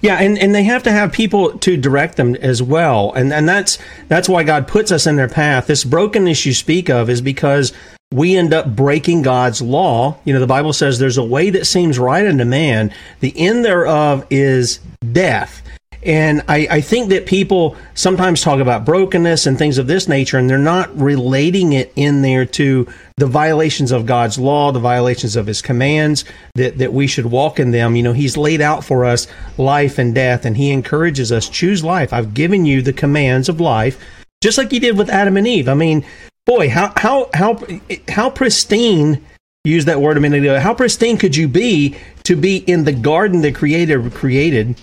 Yeah, 0.00 0.16
and, 0.16 0.38
and 0.38 0.54
they 0.54 0.62
have 0.62 0.84
to 0.84 0.92
have 0.92 1.12
people 1.12 1.58
to 1.58 1.76
direct 1.76 2.16
them 2.16 2.36
as 2.36 2.62
well. 2.62 3.12
And 3.12 3.32
and 3.32 3.48
that's 3.48 3.78
that's 4.08 4.28
why 4.28 4.44
God 4.44 4.68
puts 4.68 4.92
us 4.92 5.06
in 5.06 5.16
their 5.16 5.28
path. 5.28 5.66
This 5.66 5.84
brokenness 5.84 6.46
you 6.46 6.54
speak 6.54 6.88
of 6.88 7.10
is 7.10 7.20
because 7.20 7.72
we 8.12 8.36
end 8.36 8.54
up 8.54 8.74
breaking 8.74 9.22
God's 9.22 9.60
law. 9.60 10.18
You 10.24 10.32
know, 10.32 10.40
the 10.40 10.46
Bible 10.46 10.72
says 10.72 10.98
there's 10.98 11.18
a 11.18 11.24
way 11.24 11.50
that 11.50 11.66
seems 11.66 11.98
right 11.98 12.26
unto 12.26 12.44
man, 12.44 12.92
the 13.20 13.36
end 13.36 13.64
thereof 13.64 14.26
is 14.30 14.78
death. 15.12 15.62
And 16.02 16.42
I, 16.46 16.68
I, 16.70 16.80
think 16.82 17.08
that 17.08 17.26
people 17.26 17.76
sometimes 17.94 18.40
talk 18.40 18.60
about 18.60 18.84
brokenness 18.84 19.44
and 19.44 19.58
things 19.58 19.76
of 19.76 19.88
this 19.88 20.06
nature, 20.06 20.38
and 20.38 20.48
they're 20.48 20.56
not 20.56 20.96
relating 20.96 21.72
it 21.72 21.92
in 21.96 22.22
there 22.22 22.44
to 22.46 22.86
the 23.16 23.26
violations 23.26 23.90
of 23.90 24.06
God's 24.06 24.38
law, 24.38 24.70
the 24.70 24.78
violations 24.78 25.34
of 25.34 25.48
His 25.48 25.60
commands, 25.60 26.24
that, 26.54 26.78
that 26.78 26.92
we 26.92 27.08
should 27.08 27.26
walk 27.26 27.58
in 27.58 27.72
them. 27.72 27.96
You 27.96 28.04
know, 28.04 28.12
He's 28.12 28.36
laid 28.36 28.60
out 28.60 28.84
for 28.84 29.04
us 29.04 29.26
life 29.58 29.98
and 29.98 30.14
death, 30.14 30.44
and 30.44 30.56
He 30.56 30.70
encourages 30.70 31.32
us 31.32 31.48
choose 31.48 31.82
life. 31.82 32.12
I've 32.12 32.34
given 32.34 32.64
you 32.64 32.82
the 32.82 32.92
commands 32.92 33.48
of 33.48 33.60
life, 33.60 33.98
just 34.40 34.58
like 34.58 34.70
He 34.70 34.78
did 34.78 34.96
with 34.96 35.10
Adam 35.10 35.36
and 35.36 35.48
Eve. 35.48 35.68
I 35.68 35.74
mean, 35.74 36.04
boy, 36.46 36.70
how 36.70 36.92
how 36.96 37.28
how 37.34 37.60
how 38.08 38.30
pristine 38.30 39.22
use 39.66 39.84
that 39.84 40.00
word 40.00 40.16
a 40.16 40.20
minute 40.20 40.40
ago. 40.40 40.58
How 40.58 40.72
pristine 40.72 41.18
could 41.18 41.36
you 41.36 41.48
be 41.48 41.96
to 42.22 42.36
be 42.36 42.58
in 42.58 42.84
the 42.84 42.92
garden 42.92 43.42
that 43.42 43.54
Creator 43.54 44.08
created? 44.10 44.80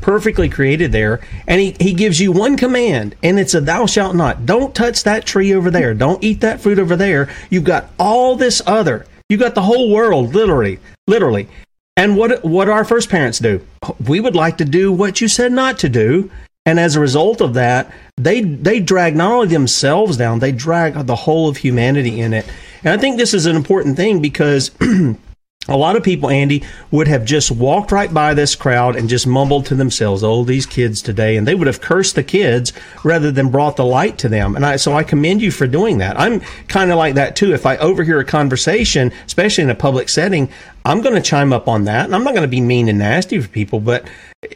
perfectly 0.00 0.48
created 0.48 0.90
there 0.90 1.20
and 1.46 1.60
he, 1.60 1.76
he 1.78 1.92
gives 1.92 2.20
you 2.20 2.32
one 2.32 2.56
command 2.56 3.14
and 3.22 3.38
it's 3.38 3.54
a 3.54 3.60
thou 3.60 3.86
shalt 3.86 4.16
not 4.16 4.44
don't 4.44 4.74
touch 4.74 5.04
that 5.04 5.24
tree 5.24 5.54
over 5.54 5.70
there 5.70 5.94
don't 5.94 6.24
eat 6.24 6.40
that 6.40 6.60
fruit 6.60 6.80
over 6.80 6.96
there 6.96 7.28
you've 7.50 7.62
got 7.62 7.88
all 7.96 8.34
this 8.34 8.60
other 8.66 9.06
you've 9.28 9.38
got 9.38 9.54
the 9.54 9.62
whole 9.62 9.92
world 9.92 10.34
literally 10.34 10.80
literally 11.06 11.48
and 11.96 12.16
what 12.16 12.44
what 12.44 12.68
our 12.68 12.84
first 12.84 13.08
parents 13.08 13.38
do 13.38 13.64
we 14.08 14.18
would 14.18 14.34
like 14.34 14.58
to 14.58 14.64
do 14.64 14.90
what 14.90 15.20
you 15.20 15.28
said 15.28 15.52
not 15.52 15.78
to 15.78 15.88
do 15.88 16.28
and 16.64 16.80
as 16.80 16.96
a 16.96 17.00
result 17.00 17.40
of 17.40 17.54
that 17.54 17.88
they 18.16 18.40
they 18.40 18.80
drag 18.80 19.14
not 19.14 19.30
only 19.30 19.48
themselves 19.48 20.16
down 20.16 20.38
they 20.38 20.50
drag 20.50 20.94
the 21.06 21.14
whole 21.16 21.48
of 21.48 21.58
humanity 21.58 22.20
in 22.20 22.32
it. 22.32 22.46
And 22.82 22.94
i 22.94 22.96
think 22.96 23.18
this 23.18 23.34
is 23.34 23.44
an 23.46 23.56
important 23.56 23.96
thing 23.96 24.22
because 24.22 24.70
a 25.68 25.76
lot 25.76 25.96
of 25.96 26.02
people, 26.02 26.30
Andie, 26.30 26.62
would 26.90 27.08
have 27.08 27.24
just 27.24 27.50
walked 27.50 27.90
right 27.90 28.12
by 28.12 28.34
this 28.34 28.54
crowd 28.54 28.96
and 28.96 29.08
just 29.08 29.26
mumbled 29.26 29.66
to 29.66 29.74
themselves, 29.74 30.22
"Oh, 30.22 30.44
these 30.44 30.66
kids 30.66 31.02
today," 31.02 31.36
and 31.36 31.46
they 31.46 31.54
would 31.54 31.66
have 31.66 31.80
cursed 31.80 32.14
the 32.14 32.22
kids 32.22 32.72
rather 33.02 33.30
than 33.32 33.48
brought 33.48 33.76
the 33.76 33.84
light 33.84 34.18
to 34.18 34.28
them. 34.28 34.54
And 34.54 34.64
I, 34.64 34.76
so 34.76 34.92
I 34.94 35.02
commend 35.02 35.42
you 35.42 35.50
for 35.50 35.66
doing 35.66 35.98
that. 35.98 36.18
I'm 36.18 36.40
kind 36.68 36.90
of 36.90 36.98
like 36.98 37.14
that 37.14 37.36
too. 37.36 37.52
If 37.52 37.66
I 37.66 37.76
overhear 37.78 38.20
a 38.20 38.24
conversation, 38.24 39.12
especially 39.26 39.64
in 39.64 39.70
a 39.70 39.74
public 39.74 40.08
setting, 40.08 40.48
I'm 40.84 41.00
going 41.00 41.16
to 41.16 41.20
chime 41.20 41.52
up 41.52 41.66
on 41.68 41.84
that, 41.84 42.04
and 42.04 42.14
I'm 42.14 42.22
not 42.22 42.34
going 42.34 42.42
to 42.42 42.48
be 42.48 42.60
mean 42.60 42.88
and 42.88 42.98
nasty 42.98 43.40
for 43.40 43.48
people, 43.48 43.80
but 43.80 44.06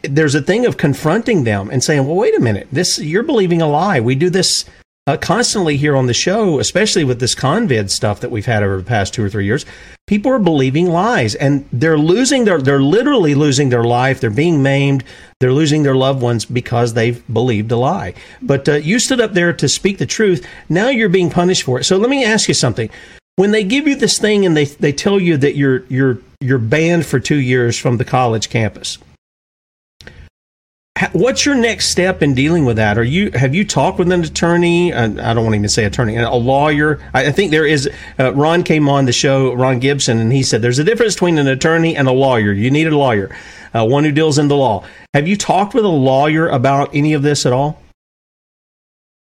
there's 0.02 0.36
a 0.36 0.42
thing 0.42 0.64
of 0.66 0.76
confronting 0.76 1.44
them 1.44 1.70
and 1.70 1.82
saying, 1.82 2.06
"Well, 2.06 2.16
wait 2.16 2.36
a 2.36 2.40
minute, 2.40 2.68
this 2.70 2.98
you're 2.98 3.24
believing 3.24 3.61
a 3.61 3.68
lie. 3.68 3.98
We 4.00 4.14
do 4.14 4.30
this." 4.30 4.64
Uh, 5.11 5.16
constantly 5.16 5.76
here 5.76 5.96
on 5.96 6.07
the 6.07 6.14
show, 6.14 6.61
especially 6.61 7.03
with 7.03 7.18
this 7.18 7.34
convid 7.34 7.90
stuff 7.90 8.20
that 8.20 8.30
we've 8.30 8.46
had 8.46 8.62
over 8.62 8.76
the 8.76 8.84
past 8.84 9.12
two 9.12 9.24
or 9.24 9.28
three 9.28 9.44
years, 9.44 9.66
people 10.07 10.30
are 10.30 10.38
believing 10.38 10.86
lies 10.86 11.34
and 11.34 11.68
they're 11.72 11.98
losing 11.98 12.44
their, 12.44 12.61
they're 12.61 12.82
literally 12.82 13.34
losing 13.34 13.70
their 13.70 13.82
life. 13.82 14.20
They're 14.20 14.30
being 14.30 14.62
maimed. 14.62 15.03
They're 15.40 15.53
losing 15.53 15.82
their 15.82 15.96
loved 15.96 16.22
ones 16.22 16.44
because 16.44 16.94
they've 16.94 17.26
believed 17.32 17.72
a 17.72 17.76
lie. 17.76 18.14
But 18.40 18.68
uh, 18.68 18.74
you 18.74 19.01
stood 19.01 19.20
up 19.20 19.32
there 19.32 19.53
to 19.53 19.68
speak 19.68 19.98
the 19.98 20.07
truth. 20.07 20.46
Now 20.68 20.90
you're 20.90 21.09
being 21.09 21.30
punished 21.30 21.64
for 21.64 21.80
it. 21.80 21.84
So 21.84 21.96
let 21.96 22.11
me 22.11 22.24
ask 22.24 22.46
you 22.46 22.55
something. 22.55 22.88
When 23.34 23.51
they 23.51 23.64
give 23.64 23.88
you 23.88 23.96
this 23.96 24.18
thing 24.18 24.46
and 24.46 24.57
they, 24.57 24.66
they 24.66 24.92
tell 24.92 25.18
you 25.18 25.36
that 25.38 25.57
you're, 25.57 25.84
you're, 25.86 26.18
you're 26.40 26.59
banned 26.59 27.07
for 27.07 27.18
two 27.18 27.40
years 27.40 27.76
from 27.76 27.96
the 27.96 28.05
college 28.05 28.48
campus, 28.48 28.98
what's 31.12 31.46
your 31.46 31.55
next 31.55 31.90
step 31.90 32.22
in 32.22 32.34
dealing 32.34 32.64
with 32.64 32.76
that? 32.76 32.98
Are 32.98 33.05
you 33.05 33.30
have 33.32 33.55
you 33.55 33.64
talked 33.64 33.98
with 33.98 34.11
an 34.11 34.22
attorney? 34.22 34.92
Uh, 34.92 35.05
I 35.05 35.34
don't 35.34 35.44
want 35.44 35.53
to 35.53 35.57
even 35.57 35.68
say 35.68 35.84
attorney, 35.84 36.16
a 36.16 36.30
lawyer. 36.30 37.01
I 37.14 37.30
think 37.32 37.51
there 37.51 37.66
is. 37.66 37.88
Uh, 38.18 38.34
Ron 38.34 38.62
came 38.62 38.88
on 38.88 39.05
the 39.07 39.12
show, 39.12 39.55
Ron 39.55 39.78
Gibson, 39.78 40.18
and 40.18 40.32
he 40.32 40.42
said 40.42 40.62
there's 40.62 40.78
a 40.78 40.84
difference 40.84 41.14
between 41.14 41.38
an 41.38 41.48
attorney 41.48 41.96
and 41.96 42.09
a 42.09 42.12
lawyer. 42.12 42.53
You 42.53 42.70
need 42.70 42.86
a 42.86 42.96
lawyer, 42.96 43.34
uh, 43.74 43.86
one 43.86 44.05
who 44.05 44.12
deals 44.12 44.38
in 44.38 44.48
the 44.48 44.57
law. 44.57 44.84
Have 45.14 45.26
you 45.26 45.36
talked 45.36 45.74
with 45.74 45.84
a 45.84 45.88
lawyer 45.88 46.48
about 46.48 46.94
any 46.94 47.14
of 47.14 47.22
this 47.22 47.46
at 47.46 47.53
all? 47.53 47.80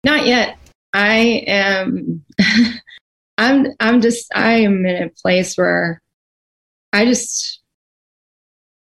Not 0.04 0.26
yet. 0.26 0.58
I 0.94 1.44
am. 1.48 2.24
I'm. 3.38 3.68
I'm 3.80 4.02
just. 4.02 4.32
I 4.36 4.54
am 4.60 4.86
in 4.86 5.04
a 5.04 5.10
place 5.10 5.56
where 5.56 6.02
I 6.92 7.06
just 7.06 7.59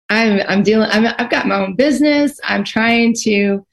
I'm 0.09 0.41
I'm 0.47 0.63
dealing. 0.63 0.89
I'm, 0.91 1.07
I've 1.19 1.31
got 1.31 1.47
my 1.47 1.57
own 1.57 1.75
business. 1.75 2.39
I'm 2.45 2.65
trying 2.65 3.15
to, 3.23 3.65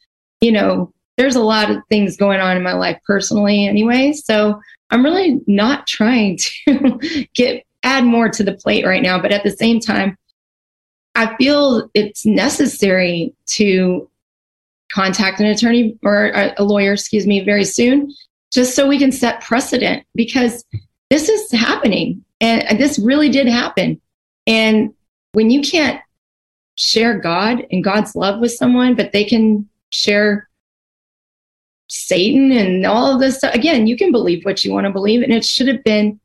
you 0.42 0.52
know, 0.52 0.94
there's 1.18 1.36
a 1.36 1.44
lot 1.44 1.70
of 1.70 1.78
things 1.90 2.16
going 2.16 2.40
on 2.40 2.56
in 2.56 2.64
my 2.64 2.74
life 2.74 3.00
personally, 3.06 3.66
anyway. 3.68 4.14
So 4.14 4.60
I'm 4.90 5.04
really 5.04 5.42
not 5.48 5.86
trying 5.86 6.38
to 6.68 7.28
get 7.34 7.66
add 7.84 8.04
more 8.04 8.30
to 8.30 8.44
the 8.44 8.54
plate 8.54 8.86
right 8.86 9.02
now. 9.02 9.22
But 9.22 9.32
at 9.32 9.44
the 9.44 9.52
same 9.52 9.80
time, 9.80 10.18
I 11.16 11.36
feel 11.36 11.90
it's 11.94 12.26
necessary 12.26 13.34
to 13.48 14.10
contact 14.92 15.40
an 15.40 15.48
attorney 15.48 15.98
or 16.04 16.32
a 16.58 16.64
lawyer, 16.64 16.94
excuse 16.94 17.28
me, 17.28 17.44
very 17.44 17.66
soon, 17.66 18.14
just 18.52 18.76
so 18.76 18.88
we 18.88 18.98
can 18.98 19.12
set 19.12 19.42
precedent 19.42 20.06
because 20.16 20.66
this 21.10 21.30
is 21.30 21.52
happening 21.52 22.24
and 22.42 22.80
this 22.80 22.98
really 22.98 23.30
did 23.30 23.48
happen. 23.48 24.00
And 24.48 24.94
when 25.34 25.50
you 25.50 25.62
can't 25.62 26.02
share 26.80 27.20
God 27.20 27.66
and 27.72 27.84
God's 27.84 28.16
love 28.16 28.40
with 28.40 28.54
someone, 28.54 28.96
but 28.96 29.12
they 29.12 29.26
can 29.26 29.68
share 29.92 30.50
Satan 31.90 32.54
and 32.54 32.86
all 32.86 33.14
of 33.14 33.20
this 33.20 33.38
stuff. 33.38 33.54
Again, 33.54 33.86
you 33.86 33.98
can 33.98 34.12
believe 34.12 34.46
what 34.46 34.64
you 34.64 34.72
want 34.72 34.88
to 34.88 34.94
believe, 34.94 35.22
and 35.22 35.34
it 35.34 35.44
should 35.44 35.68
have 35.68 35.84
been 35.84 36.20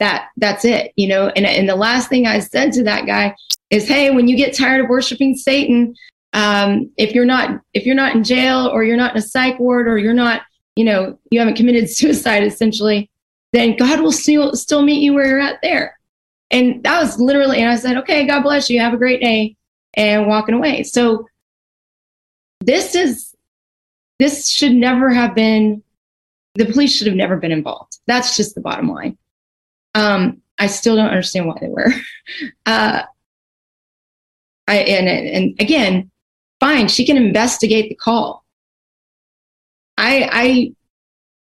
that. 0.00 0.28
That's 0.36 0.64
it, 0.64 0.92
you 0.96 1.06
know. 1.06 1.28
And 1.28 1.46
and 1.46 1.68
the 1.68 1.76
last 1.76 2.08
thing 2.08 2.26
I 2.26 2.40
said 2.40 2.72
to 2.72 2.84
that 2.84 3.06
guy 3.06 3.36
is, 3.70 3.86
"Hey, 3.86 4.10
when 4.10 4.26
you 4.26 4.36
get 4.36 4.56
tired 4.56 4.82
of 4.82 4.90
worshiping 4.90 5.36
Satan, 5.36 5.94
um, 6.32 6.90
if 6.96 7.14
you're 7.14 7.24
not 7.24 7.60
if 7.72 7.86
you're 7.86 7.94
not 7.94 8.16
in 8.16 8.24
jail 8.24 8.66
or 8.66 8.82
you're 8.82 8.96
not 8.96 9.12
in 9.12 9.18
a 9.18 9.22
psych 9.22 9.60
ward 9.60 9.86
or 9.86 9.98
you're 9.98 10.12
not, 10.14 10.42
you 10.74 10.84
know, 10.84 11.16
you 11.30 11.38
haven't 11.38 11.56
committed 11.56 11.88
suicide, 11.94 12.42
essentially, 12.42 13.08
then 13.52 13.76
God 13.76 14.00
will 14.00 14.10
still 14.12 14.56
still 14.56 14.82
meet 14.82 15.00
you 15.00 15.14
where 15.14 15.28
you're 15.28 15.40
at 15.40 15.62
there." 15.62 15.96
And 16.50 16.82
that 16.82 17.00
was 17.00 17.20
literally, 17.20 17.58
and 17.58 17.70
I 17.70 17.76
said, 17.76 17.98
"Okay, 17.98 18.26
God 18.26 18.42
bless 18.42 18.68
you. 18.68 18.80
Have 18.80 18.94
a 18.94 18.98
great 18.98 19.20
day." 19.20 19.56
And 19.94 20.26
walking 20.26 20.54
away. 20.54 20.82
So 20.82 21.26
this 22.60 22.94
is 22.94 23.34
this 24.18 24.48
should 24.48 24.72
never 24.72 25.10
have 25.10 25.34
been 25.34 25.82
the 26.54 26.66
police 26.66 26.94
should 26.94 27.06
have 27.06 27.16
never 27.16 27.36
been 27.36 27.52
involved. 27.52 27.98
That's 28.06 28.36
just 28.36 28.54
the 28.54 28.60
bottom 28.60 28.88
line. 28.88 29.16
Um, 29.94 30.42
I 30.58 30.66
still 30.66 30.96
don't 30.96 31.08
understand 31.08 31.46
why 31.46 31.58
they 31.60 31.68
were. 31.68 31.92
Uh, 32.64 33.02
I 34.68 34.76
and 34.76 35.08
and 35.08 35.60
again, 35.60 36.10
fine, 36.60 36.86
she 36.86 37.04
can 37.04 37.16
investigate 37.16 37.88
the 37.88 37.96
call. 37.96 38.44
I 39.98 40.74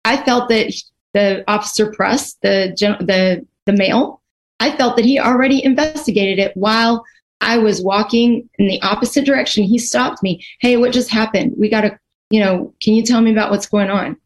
I 0.04 0.12
I 0.14 0.22
felt 0.24 0.48
that 0.50 0.72
the 1.12 1.42
officer 1.48 1.92
press 1.92 2.34
the 2.42 2.72
the 3.00 3.44
the 3.64 3.72
male. 3.72 4.22
I 4.60 4.76
felt 4.76 4.96
that 4.96 5.04
he 5.04 5.18
already 5.18 5.62
investigated 5.64 6.38
it 6.38 6.56
while 6.56 7.04
I 7.40 7.58
was 7.58 7.82
walking 7.82 8.48
in 8.58 8.66
the 8.66 8.80
opposite 8.82 9.24
direction. 9.24 9.64
He 9.64 9.78
stopped 9.78 10.22
me. 10.22 10.44
Hey, 10.60 10.76
what 10.76 10.92
just 10.92 11.10
happened? 11.10 11.54
We 11.58 11.68
got 11.68 11.82
to, 11.82 11.98
you 12.30 12.40
know, 12.40 12.72
can 12.80 12.94
you 12.94 13.02
tell 13.02 13.20
me 13.20 13.30
about 13.30 13.50
what's 13.50 13.66
going 13.66 13.90
on? 13.90 14.16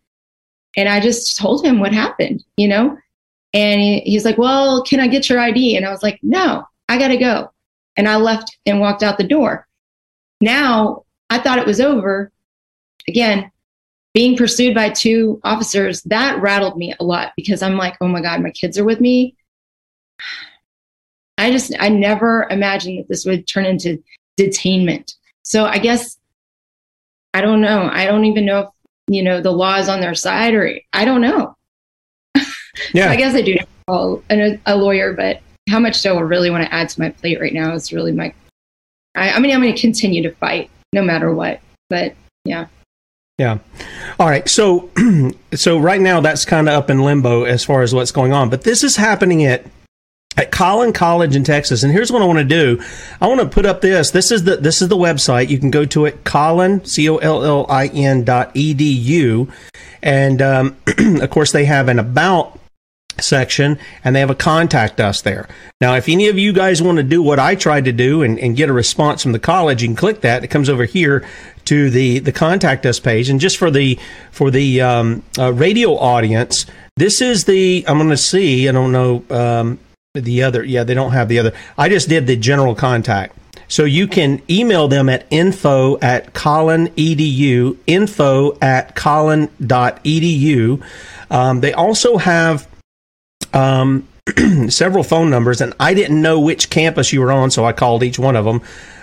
And 0.77 0.89
I 0.89 1.01
just 1.01 1.37
told 1.37 1.65
him 1.65 1.81
what 1.81 1.93
happened, 1.93 2.45
you 2.57 2.69
know? 2.69 2.97
And 3.53 3.81
he, 3.81 4.01
he's 4.01 4.25
like, 4.25 4.39
well, 4.39 4.83
can 4.85 5.01
I 5.01 5.09
get 5.09 5.29
your 5.29 5.41
ID? 5.41 5.77
And 5.77 5.85
I 5.85 5.91
was 5.91 6.03
like, 6.03 6.21
no, 6.23 6.65
I 6.89 6.99
got 6.99 7.09
to 7.09 7.17
go. 7.17 7.51
And 7.97 8.09
I 8.09 8.17
left 8.17 8.57
and 8.67 8.81
walked 8.81 9.03
out 9.03 9.19
the 9.19 9.25
door. 9.25 9.67
Now 10.41 11.05
I 11.29 11.39
thought 11.39 11.59
it 11.59 11.67
was 11.67 11.81
over. 11.81 12.33
Again, 13.09 13.51
being 14.15 14.37
pursued 14.37 14.75
by 14.75 14.91
two 14.91 15.41
officers, 15.45 16.03
that 16.03 16.41
rattled 16.41 16.77
me 16.77 16.95
a 16.99 17.05
lot 17.05 17.33
because 17.37 17.63
I'm 17.63 17.77
like, 17.77 17.97
oh 18.01 18.09
my 18.09 18.21
God, 18.21 18.43
my 18.43 18.51
kids 18.51 18.79
are 18.79 18.85
with 18.85 19.01
me. 19.01 19.37
I 21.41 21.51
just, 21.51 21.72
I 21.80 21.88
never 21.88 22.47
imagined 22.51 22.99
that 22.99 23.09
this 23.09 23.24
would 23.24 23.49
turn 23.49 23.64
into 23.64 24.03
detainment. 24.38 25.14
So 25.43 25.64
I 25.64 25.78
guess, 25.78 26.18
I 27.32 27.41
don't 27.41 27.62
know. 27.62 27.88
I 27.91 28.05
don't 28.05 28.26
even 28.26 28.45
know 28.45 28.61
if, 28.61 28.68
you 29.09 29.22
know, 29.22 29.41
the 29.41 29.51
law 29.51 29.76
is 29.76 29.88
on 29.88 30.01
their 30.01 30.14
side 30.14 30.53
or 30.53 30.70
I 30.93 31.07
don't 31.07 31.22
know. 31.22 31.57
Yeah. 32.93 33.07
so 33.07 33.09
I 33.09 33.16
guess 33.16 33.34
I 33.34 33.41
do 33.41 33.57
call 33.86 34.22
a, 34.28 34.61
a 34.66 34.76
lawyer, 34.76 35.14
but 35.14 35.41
how 35.70 35.78
much 35.78 35.97
so 35.97 36.18
I 36.18 36.20
really 36.20 36.51
want 36.51 36.64
to 36.64 36.74
add 36.74 36.91
to 36.91 37.01
my 37.01 37.09
plate 37.09 37.41
right 37.41 37.55
now 37.55 37.72
is 37.72 37.91
really 37.91 38.12
my, 38.12 38.34
I, 39.14 39.30
I 39.30 39.38
mean, 39.38 39.53
I'm 39.53 39.62
going 39.62 39.74
to 39.74 39.80
continue 39.80 40.22
to 40.22 40.34
fight 40.34 40.68
no 40.93 41.03
matter 41.03 41.34
what, 41.34 41.61
but 41.88 42.14
yeah. 42.45 42.66
Yeah. 43.38 43.57
All 44.18 44.28
right. 44.28 44.47
So, 44.47 44.91
so 45.55 45.78
right 45.78 46.03
now 46.03 46.20
that's 46.20 46.45
kind 46.45 46.68
of 46.68 46.74
up 46.74 46.91
in 46.91 47.01
limbo 47.01 47.45
as 47.45 47.64
far 47.64 47.80
as 47.80 47.95
what's 47.95 48.12
going 48.12 48.34
on, 48.34 48.51
but 48.51 48.64
this 48.64 48.84
is 48.84 48.97
happening 48.97 49.45
at 49.45 49.64
at 50.37 50.51
Collin 50.51 50.93
College 50.93 51.35
in 51.37 51.45
Texas. 51.45 51.83
And 51.83 51.93
here's 51.93 52.12
what 52.12 52.22
I 52.22 52.24
want 52.24 52.39
to 52.39 52.45
do. 52.45 52.83
I 53.20 53.26
want 53.26 53.41
to 53.41 53.49
put 53.49 53.66
up 53.66 53.81
this. 53.81 54.11
This 54.11 54.31
is 54.31 54.45
the 54.45 54.57
this 54.57 54.81
is 54.81 54.89
the 54.89 54.97
website. 54.97 55.49
You 55.49 55.59
can 55.59 55.70
go 55.70 55.85
to 55.87 56.07
it, 56.07 56.24
Collin 56.24 56.85
C 56.85 57.09
O 57.09 57.16
L 57.16 57.45
L 57.45 57.66
I 57.68 57.89
N 57.89 58.24
dot 58.24 58.55
edu, 58.55 59.51
and 60.03 60.41
um, 60.41 60.76
of 60.99 61.31
course 61.31 61.53
they 61.53 61.64
have 61.64 61.89
an 61.89 61.99
about 61.99 62.59
section 63.18 63.78
and 64.03 64.14
they 64.14 64.20
have 64.20 64.31
a 64.31 64.35
contact 64.35 65.01
us 65.01 65.20
there. 65.22 65.49
Now, 65.81 65.95
if 65.95 66.09
any 66.09 66.28
of 66.28 66.39
you 66.39 66.53
guys 66.53 66.83
want 66.83 66.97
to 66.97 67.03
do 67.03 67.22
what 67.22 67.39
I 67.39 67.55
tried 67.55 67.85
to 67.87 67.93
do 67.93 68.22
and, 68.22 68.39
and 68.39 68.57
get 68.57 68.68
a 68.68 68.72
response 68.72 69.22
from 69.22 69.33
the 69.33 69.39
college, 69.39 69.83
you 69.83 69.89
can 69.89 69.97
click 69.97 70.22
that. 70.22 70.45
It 70.45 70.49
comes 70.49 70.68
over 70.68 70.85
here 70.85 71.26
to 71.66 71.91
the, 71.91 72.18
the 72.20 72.33
contact 72.33 72.87
us 72.87 72.99
page. 72.99 73.28
And 73.28 73.41
just 73.41 73.59
for 73.59 73.70
the, 73.70 73.99
for 74.31 74.51
the 74.51 74.81
um, 74.81 75.22
uh, 75.39 75.53
radio 75.53 75.97
audience, 75.97 76.66
this 76.97 77.20
is 77.20 77.45
the, 77.45 77.85
I'm 77.87 77.99
going 77.99 78.11
to 78.11 78.16
see, 78.16 78.68
I 78.68 78.72
don't 78.72 78.93
know, 78.93 79.24
um, 79.31 79.78
the 80.15 80.43
other, 80.43 80.65
yeah, 80.65 80.83
they 80.83 80.95
don't 80.95 81.13
have 81.13 81.29
the 81.29 81.39
other. 81.39 81.53
I 81.79 81.89
just 81.89 82.09
did 82.09 82.27
the 82.27 82.35
general 82.35 82.75
contact. 82.75 83.37
So 83.69 83.85
you 83.85 84.09
can 84.09 84.43
email 84.51 84.89
them 84.89 85.09
at 85.09 85.25
info 85.31 86.01
at 86.01 86.35
Collin 86.35 86.89
edu, 86.89 87.79
info 87.87 88.59
at 88.61 88.97
collin.edu. 88.97 90.83
Um, 91.31 91.61
they 91.61 91.73
also 91.73 92.17
have 92.17 92.67
um, 93.53 94.09
several 94.69 95.05
phone 95.05 95.31
numbers, 95.31 95.61
and 95.61 95.75
I 95.79 95.95
didn't 95.95 96.21
know 96.21 96.41
which 96.41 96.71
campus 96.71 97.13
you 97.13 97.21
were 97.21 97.31
on, 97.31 97.53
so 97.53 97.65
I 97.65 97.73
called 97.73 98.03
each 98.03 98.19
one 98.19 98.35
of 98.35 98.45
them. 98.45 98.63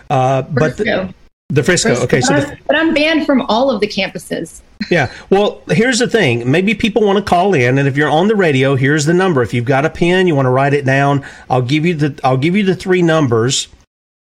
Uh, 0.10 0.42
but 0.42 0.76
the, 0.76 1.14
the 1.50 1.64
Frisco, 1.64 1.94
okay. 2.04 2.20
So, 2.20 2.34
the, 2.34 2.58
but 2.68 2.76
I'm 2.76 2.94
banned 2.94 3.26
from 3.26 3.42
all 3.44 3.72
of 3.72 3.80
the 3.80 3.88
campuses. 3.88 4.62
yeah. 4.92 5.12
Well, 5.30 5.62
here's 5.70 6.00
the 6.00 6.08
thing. 6.08 6.50
Maybe 6.50 6.76
people 6.76 7.04
want 7.04 7.18
to 7.18 7.24
call 7.24 7.54
in, 7.54 7.78
and 7.78 7.88
if 7.88 7.96
you're 7.96 8.10
on 8.10 8.28
the 8.28 8.36
radio, 8.36 8.76
here's 8.76 9.06
the 9.06 9.14
number. 9.14 9.42
If 9.42 9.54
you've 9.54 9.66
got 9.66 9.86
a 9.86 9.90
pen, 9.90 10.28
you 10.28 10.36
want 10.36 10.46
to 10.46 10.50
write 10.50 10.74
it 10.74 10.86
down. 10.86 11.26
I'll 11.50 11.62
give 11.62 11.86
you 11.86 11.94
the 11.94 12.20
I'll 12.24 12.38
give 12.38 12.56
you 12.56 12.64
the 12.64 12.76
three 12.76 13.02
numbers. 13.02 13.70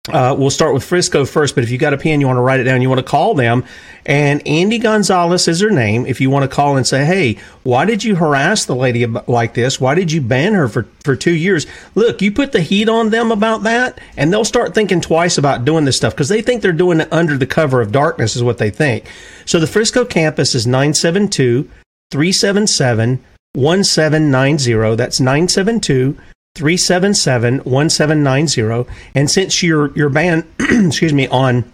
Uh, 0.08 0.34
we'll 0.36 0.48
start 0.48 0.72
with 0.72 0.82
Frisco 0.82 1.26
first, 1.26 1.54
but 1.54 1.62
if 1.62 1.70
you 1.70 1.76
got 1.76 1.92
a 1.92 1.98
pen, 1.98 2.22
you 2.22 2.26
want 2.26 2.38
to 2.38 2.40
write 2.42 2.58
it 2.58 2.64
down, 2.64 2.80
you 2.80 2.88
want 2.88 3.00
to 3.00 3.04
call 3.04 3.34
them. 3.34 3.64
And 4.06 4.40
Andie 4.46 4.78
Gonzales 4.78 5.46
is 5.46 5.60
her 5.60 5.70
name. 5.70 6.06
If 6.06 6.22
you 6.22 6.30
want 6.30 6.42
to 6.42 6.54
call 6.54 6.78
and 6.78 6.86
say, 6.86 7.04
hey, 7.04 7.36
why 7.64 7.84
did 7.84 8.02
you 8.02 8.16
harass 8.16 8.64
the 8.64 8.74
lady 8.74 9.04
like 9.04 9.52
this? 9.52 9.78
Why 9.78 9.94
did 9.94 10.10
you 10.10 10.22
ban 10.22 10.54
her 10.54 10.68
for, 10.68 10.86
for 11.04 11.16
two 11.16 11.34
years? 11.34 11.66
Look, 11.94 12.22
you 12.22 12.32
put 12.32 12.52
the 12.52 12.62
heat 12.62 12.88
on 12.88 13.10
them 13.10 13.30
about 13.30 13.62
that, 13.64 14.00
and 14.16 14.32
they'll 14.32 14.42
start 14.42 14.74
thinking 14.74 15.02
twice 15.02 15.36
about 15.36 15.66
doing 15.66 15.84
this 15.84 15.98
stuff 15.98 16.14
because 16.14 16.30
they 16.30 16.40
think 16.40 16.62
they're 16.62 16.72
doing 16.72 17.00
it 17.00 17.12
under 17.12 17.36
the 17.36 17.46
cover 17.46 17.82
of 17.82 17.92
darkness, 17.92 18.36
is 18.36 18.42
what 18.42 18.56
they 18.56 18.70
think. 18.70 19.04
So 19.44 19.60
the 19.60 19.66
Frisco 19.66 20.06
campus 20.06 20.54
is 20.54 20.66
972 20.66 21.68
377 22.10 23.22
1790. 23.52 24.96
That's 24.96 25.20
972 25.20 26.16
377 26.56 27.58
1790. 27.58 28.90
And 29.14 29.30
since 29.30 29.62
you're, 29.62 29.92
you're 29.96 30.08
banned, 30.08 30.44
excuse 30.60 31.12
me, 31.12 31.26
on 31.28 31.70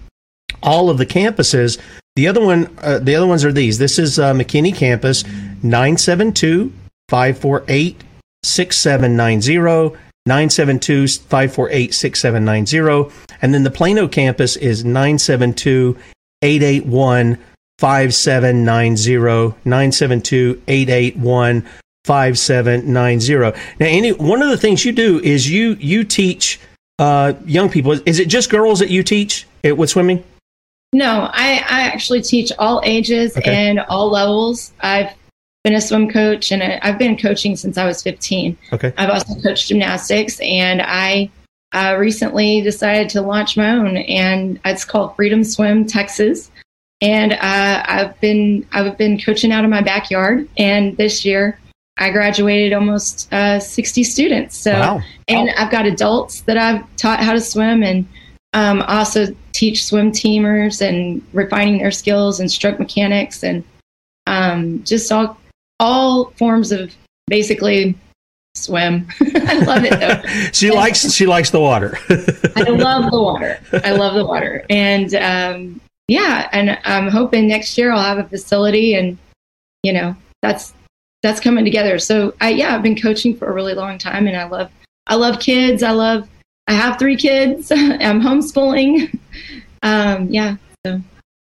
all 0.63 0.91
of 0.91 0.99
the 0.99 1.07
campuses, 1.07 1.79
the 2.17 2.29
other 2.29 2.45
one, 2.45 2.75
uh, 2.79 2.99
the 2.99 3.15
other 3.15 3.27
ones 3.27 3.45
are 3.45 3.53
these. 3.53 3.79
This 3.79 3.99
is 3.99 4.19
uh, 4.19 4.33
McKinney 4.33 4.75
campus, 4.75 5.25
972 5.63 6.73
548 7.09 8.03
6790. 8.43 9.97
972 10.27 11.07
548 11.07 11.95
6790. 11.95 13.15
And 13.43 13.55
then 13.55 13.63
the 13.63 13.71
Plano 13.71 14.09
campus 14.09 14.57
is 14.57 14.85
972 14.85 15.97
881 16.43 17.39
5790. 17.79 19.57
972 19.65 20.63
881 20.67 21.67
5790. 22.07 23.59
Now, 23.81 23.87
any, 23.87 24.13
one 24.13 24.41
of 24.41 24.49
the 24.49 24.57
things 24.57 24.85
you 24.85 24.93
do 24.93 25.19
is 25.21 25.51
you, 25.51 25.75
you 25.81 26.05
teach 26.05 26.61
uh, 27.01 27.35
young 27.45 27.69
people. 27.69 27.93
Is 28.07 28.21
it 28.21 28.29
just 28.29 28.49
girls 28.49 28.79
that 28.79 28.91
you 28.91 29.03
teach 29.03 29.47
it, 29.65 29.77
with 29.77 29.91
swimming? 29.91 30.23
No, 30.93 31.29
I, 31.33 31.65
I 31.69 31.83
actually 31.83 32.23
teach 32.23 32.53
all 32.59 32.81
ages 32.85 33.37
okay. 33.37 33.69
and 33.69 33.81
all 33.81 34.09
levels. 34.09 34.73
I've 34.81 35.13
been 35.65 35.75
a 35.75 35.81
swim 35.81 36.09
coach 36.09 36.53
and 36.53 36.63
I've 36.63 36.97
been 36.97 37.19
coaching 37.19 37.57
since 37.57 37.77
I 37.77 37.85
was 37.85 38.03
15. 38.05 38.57
Okay. 38.73 38.93
I've 38.97 39.11
also 39.11 39.35
coached 39.41 39.67
gymnastics 39.67 40.39
and 40.41 40.81
I 40.81 41.29
uh, 41.73 41.97
recently 41.99 42.61
decided 42.61 43.09
to 43.11 43.21
launch 43.21 43.57
my 43.57 43.73
own 43.73 43.97
and 43.97 44.61
it's 44.65 44.85
called 44.85 45.17
Freedom 45.17 45.43
Swim 45.43 45.85
Texas. 45.85 46.53
And 47.03 47.33
uh, 47.33 47.39
I've 47.85 48.19
been 48.21 48.67
I've 48.73 48.97
been 48.97 49.21
coaching 49.21 49.51
out 49.51 49.65
of 49.65 49.71
my 49.71 49.83
backyard 49.83 50.49
and 50.57 50.97
this 50.97 51.25
year 51.25 51.59
I 51.99 52.11
graduated 52.11 52.73
almost 52.73 53.33
uh, 53.33 53.59
60 53.59 54.05
students. 54.05 54.57
So, 54.57 54.73
wow. 54.73 55.01
and 55.29 55.51
I've 55.57 55.71
got 55.71 55.87
adults 55.87 56.43
that 56.43 56.59
I've 56.59 56.85
taught 56.97 57.21
how 57.21 57.33
to 57.33 57.41
swim 57.41 57.83
and 57.83 58.07
um, 58.53 58.83
also 58.83 59.35
teach 59.53 59.85
swim 59.85 60.13
teamers 60.13 60.87
and 60.87 61.23
refining 61.33 61.79
their 61.79 61.91
skills 61.91 62.41
and 62.41 62.51
stroke 62.51 62.79
mechanics 62.79 63.43
and 63.43 63.65
um, 64.27 64.83
just 64.85 65.11
all 65.11 65.39
all 65.79 66.31
forms 66.33 66.73
of 66.73 66.95
basically 67.27 67.97
swim. 68.55 69.07
I 69.21 69.59
love 69.59 69.85
it 69.85 70.01
though. 70.01 70.51
she 70.53 70.71
likes 70.71 71.13
she 71.13 71.27
likes 71.27 71.51
the 71.51 71.61
water. 71.61 71.99
I 72.57 72.71
love 72.71 73.11
the 73.11 73.21
water. 73.21 73.61
I 73.85 73.93
love 73.93 74.15
the 74.15 74.25
water, 74.25 74.65
and 74.69 75.15
um, 75.15 75.81
yeah, 76.09 76.49
and 76.53 76.79
I'm 76.85 77.09
hoping 77.09 77.49
next 77.49 77.77
year 77.79 77.93
I'll 77.93 78.03
have 78.03 78.19
a 78.19 78.29
facility, 78.29 78.95
and 78.95 79.19
you 79.83 79.93
know 79.93 80.17
that's 80.43 80.73
that's 81.27 81.41
coming 81.41 81.65
together. 81.65 81.99
So 81.99 82.35
I 82.41 82.51
yeah, 82.51 82.75
I've 82.75 82.83
been 82.83 83.01
coaching 83.01 83.37
for 83.37 83.49
a 83.49 83.53
really 83.53 83.75
long 83.75 83.99
time, 83.99 84.27
and 84.27 84.37
I 84.37 84.49
love 84.49 84.71
I 85.07 85.17
love 85.17 85.41
kids. 85.41 85.83
I 85.83 85.91
love 85.91 86.29
I 86.69 86.73
have 86.73 86.99
three 86.99 87.17
kids. 87.17 87.71
I'm 87.75 88.21
homeschooling. 88.21 89.19
Um, 89.83 90.29
yeah. 90.31 90.57
So. 90.85 91.01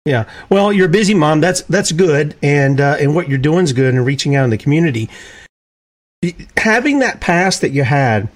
Yeah. 0.07 0.27
Well, 0.49 0.73
you're 0.73 0.87
a 0.87 0.89
busy 0.91 1.13
mom. 1.13 1.43
That's 1.43 1.61
that's 1.63 1.93
good, 1.93 2.35
and 2.43 2.81
uh, 2.81 2.97
and 2.99 3.15
what 3.15 3.29
you're 3.29 3.37
doing 3.37 3.65
is 3.65 3.75
good, 3.75 3.93
and 3.93 4.07
reaching 4.07 4.37
out 4.37 4.45
in 4.45 4.51
the 4.51 4.57
community. 4.57 5.11
Having 6.57 7.01
that 7.01 7.21
past 7.21 7.61
that 7.61 7.73
you 7.73 7.83
had, 7.83 8.29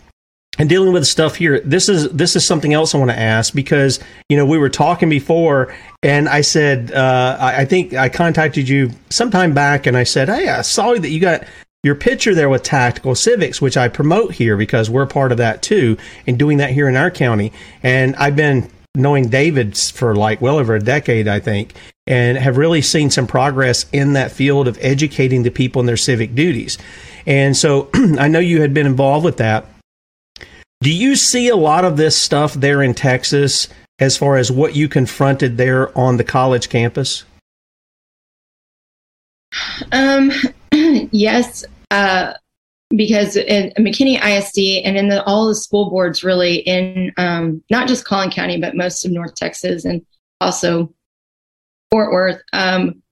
and 0.58 0.68
dealing 0.68 0.92
with 0.92 1.06
stuff 1.06 1.36
here. 1.36 1.60
This 1.60 1.88
is 1.88 2.10
this 2.10 2.36
is 2.36 2.46
something 2.46 2.72
else 2.72 2.94
I 2.94 2.98
want 2.98 3.10
to 3.10 3.18
ask 3.18 3.54
because 3.54 4.00
you 4.28 4.36
know 4.36 4.46
we 4.46 4.58
were 4.58 4.70
talking 4.70 5.08
before, 5.08 5.74
and 6.02 6.28
I 6.28 6.40
said 6.40 6.92
uh, 6.92 7.36
I, 7.38 7.62
I 7.62 7.64
think 7.64 7.94
I 7.94 8.08
contacted 8.08 8.68
you 8.68 8.90
sometime 9.10 9.54
back, 9.54 9.86
and 9.86 9.96
I 9.96 10.04
said, 10.04 10.28
hey, 10.28 10.48
I 10.48 10.62
saw 10.62 10.94
that 10.94 11.10
you 11.10 11.20
got 11.20 11.44
your 11.82 11.94
picture 11.94 12.34
there 12.34 12.48
with 12.48 12.62
Tactical 12.62 13.14
Civics, 13.14 13.60
which 13.60 13.76
I 13.76 13.88
promote 13.88 14.32
here 14.34 14.56
because 14.56 14.90
we're 14.90 15.06
part 15.06 15.30
of 15.30 15.38
that 15.38 15.62
too, 15.62 15.96
and 16.26 16.38
doing 16.38 16.58
that 16.58 16.70
here 16.70 16.88
in 16.88 16.96
our 16.96 17.10
county. 17.10 17.52
And 17.82 18.16
I've 18.16 18.36
been 18.36 18.68
knowing 18.96 19.28
David 19.28 19.76
for 19.76 20.16
like 20.16 20.40
well 20.40 20.58
over 20.58 20.74
a 20.74 20.80
decade, 20.80 21.28
I 21.28 21.38
think, 21.38 21.74
and 22.06 22.38
have 22.38 22.56
really 22.56 22.82
seen 22.82 23.10
some 23.10 23.26
progress 23.26 23.86
in 23.92 24.14
that 24.14 24.32
field 24.32 24.68
of 24.68 24.78
educating 24.80 25.42
the 25.42 25.50
people 25.50 25.80
in 25.80 25.86
their 25.86 25.96
civic 25.96 26.34
duties. 26.34 26.78
And 27.26 27.56
so 27.56 27.90
I 27.94 28.28
know 28.28 28.38
you 28.38 28.62
had 28.62 28.74
been 28.74 28.86
involved 28.86 29.24
with 29.24 29.36
that. 29.36 29.66
Do 30.80 30.92
you 30.92 31.16
see 31.16 31.48
a 31.48 31.56
lot 31.56 31.84
of 31.84 31.96
this 31.96 32.20
stuff 32.20 32.54
there 32.54 32.82
in 32.82 32.94
Texas 32.94 33.68
as 33.98 34.16
far 34.16 34.36
as 34.36 34.52
what 34.52 34.76
you 34.76 34.88
confronted 34.88 35.56
there 35.56 35.96
on 35.96 36.16
the 36.16 36.24
college 36.24 36.68
campus? 36.68 37.24
Um, 39.92 40.30
yes, 40.72 41.64
uh, 41.90 42.34
because 42.90 43.36
in 43.36 43.72
McKinney 43.78 44.22
ISD 44.22 44.84
and 44.84 44.96
in 44.96 45.08
the, 45.08 45.24
all 45.24 45.48
the 45.48 45.54
school 45.54 45.90
boards, 45.90 46.22
really 46.22 46.56
in 46.56 47.12
um, 47.16 47.62
not 47.70 47.88
just 47.88 48.04
Collin 48.04 48.30
County, 48.30 48.60
but 48.60 48.76
most 48.76 49.04
of 49.04 49.12
North 49.12 49.34
Texas 49.34 49.84
and 49.84 50.04
also 50.40 50.92
Fort 51.90 52.12
Worth. 52.12 52.42
Um, 52.52 53.02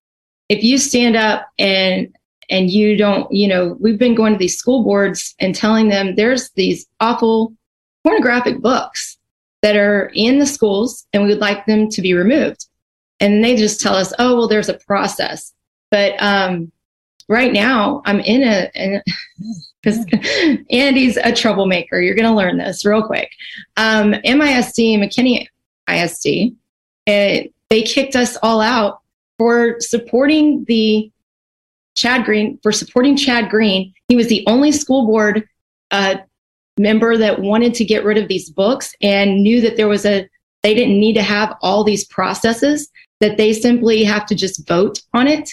if 0.49 0.63
you 0.63 0.79
stand 0.79 1.17
up 1.17 1.49
and 1.59 2.15
and 2.51 2.71
you 2.71 2.97
don't, 2.97 3.31
you 3.33 3.49
know, 3.49 3.77
we've 3.81 3.99
been 3.99 4.15
going 4.15 4.33
to 4.33 4.39
these 4.39 4.59
school 4.59 4.85
boards 4.85 5.35
and 5.39 5.55
telling 5.55 5.89
them 5.89 6.15
there's 6.15 6.51
these 6.51 6.87
awful 7.01 7.55
pornographic 8.03 8.61
books 8.61 9.19
that 9.63 9.77
are 9.77 10.11
in 10.15 10.39
the 10.39 10.47
schools 10.47 11.07
and 11.13 11.23
we 11.23 11.31
would 11.31 11.39
like 11.39 11.65
them 11.67 11.89
to 11.89 12.03
be 12.03 12.15
removed. 12.15 12.67
And 13.21 13.43
they 13.43 13.57
just 13.57 13.81
tell 13.81 13.95
us, 13.95 14.13
oh, 14.19 14.37
well, 14.37 14.49
there's 14.49 14.69
a 14.69 14.79
process. 14.87 15.53
But 15.91 16.21
um, 16.23 16.71
right 17.29 17.53
now 17.53 18.03
I'm 18.05 18.21
in 18.21 18.43
a, 18.43 19.03
because 19.83 20.05
Andie's 20.71 21.17
a 21.17 21.33
troublemaker. 21.33 22.01
You're 22.01 22.15
going 22.15 22.29
to 22.29 22.37
learn 22.37 22.59
this 22.59 22.85
real 22.85 23.03
quick. 23.03 23.31
Um, 23.77 24.13
MISD, 24.13 24.99
McKinney 24.99 25.47
ISD, 25.89 26.57
it, 27.07 27.55
they 27.71 27.83
kicked 27.83 28.17
us 28.17 28.37
all 28.43 28.61
out 28.61 29.01
for 29.39 29.81
supporting 29.81 30.65
the 30.65 31.11
Chad 31.95 32.25
Green, 32.25 32.59
for 32.63 32.73
supporting 32.73 33.17
Chad 33.17 33.51
Green. 33.51 33.93
He 34.09 34.17
was 34.17 34.29
the 34.29 34.45
only 34.47 34.73
school 34.73 35.07
board 35.07 35.49
uh, 35.91 36.17
member 36.77 37.17
that 37.17 37.41
wanted 37.41 37.75
to 37.75 37.85
get 37.85 38.05
rid 38.05 38.19
of 38.19 38.29
these 38.29 38.51
books 38.51 38.95
and 39.01 39.43
knew 39.43 39.61
that 39.61 39.77
there 39.77 39.89
was 39.89 40.05
a, 40.05 40.29
they 40.63 40.75
didn't 40.75 40.99
need 40.99 41.15
to 41.15 41.23
have 41.23 41.57
all 41.63 41.85
these 41.85 42.05
processes, 42.05 42.91
that 43.21 43.37
they 43.37 43.53
simply 43.53 44.03
have 44.05 44.27
to 44.27 44.35
just 44.35 44.67
vote 44.67 45.01
on 45.13 45.29
it 45.29 45.49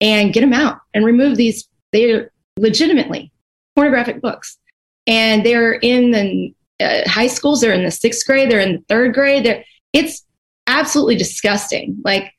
and 0.00 0.32
get 0.32 0.40
them 0.40 0.52
out 0.52 0.78
and 0.94 1.04
remove 1.04 1.36
these. 1.36 1.68
They're 1.92 2.30
legitimately 2.56 3.32
pornographic 3.74 4.20
books. 4.20 4.58
and 5.06 5.44
they're 5.44 5.72
in 5.72 6.10
the 6.10 6.54
uh, 6.80 7.08
high 7.08 7.26
schools. 7.26 7.60
They're 7.60 7.72
in 7.72 7.84
the 7.84 7.90
sixth 7.90 8.26
grade. 8.26 8.50
They're 8.50 8.60
in 8.60 8.74
the 8.74 8.84
third 8.88 9.12
grade. 9.12 9.44
They're, 9.44 9.64
it's 9.92 10.24
absolutely 10.66 11.16
disgusting. 11.16 12.00
Like, 12.04 12.32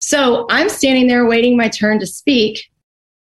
so 0.00 0.46
I'm 0.50 0.68
standing 0.68 1.06
there 1.06 1.26
waiting 1.26 1.56
my 1.56 1.68
turn 1.68 2.00
to 2.00 2.06
speak, 2.06 2.64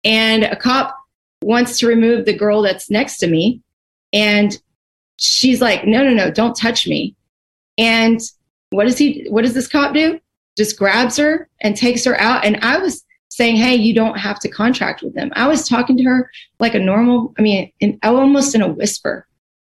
and 0.03 0.43
a 0.43 0.55
cop 0.55 0.95
wants 1.41 1.79
to 1.79 1.87
remove 1.87 2.25
the 2.25 2.37
girl 2.37 2.61
that's 2.61 2.89
next 2.89 3.17
to 3.17 3.27
me, 3.27 3.61
and 4.13 4.59
she's 5.17 5.61
like, 5.61 5.85
"No, 5.85 6.03
no, 6.03 6.13
no, 6.13 6.31
don't 6.31 6.55
touch 6.55 6.87
me." 6.87 7.15
And 7.77 8.19
what 8.71 8.85
does 8.85 8.97
he? 8.97 9.25
What 9.29 9.43
does 9.43 9.53
this 9.53 9.67
cop 9.67 9.93
do? 9.93 10.19
Just 10.57 10.77
grabs 10.77 11.17
her 11.17 11.47
and 11.61 11.75
takes 11.75 12.03
her 12.05 12.19
out. 12.19 12.45
And 12.45 12.57
I 12.61 12.77
was 12.77 13.03
saying, 13.29 13.57
"Hey, 13.57 13.75
you 13.75 13.93
don't 13.93 14.17
have 14.17 14.39
to 14.39 14.49
contract 14.49 15.01
with 15.01 15.13
them." 15.13 15.31
I 15.35 15.47
was 15.47 15.67
talking 15.67 15.97
to 15.97 16.03
her 16.03 16.31
like 16.59 16.75
a 16.75 16.79
normal. 16.79 17.33
I 17.37 17.41
mean, 17.41 17.71
in, 17.79 17.99
almost 18.03 18.55
in 18.55 18.61
a 18.61 18.67
whisper. 18.67 19.27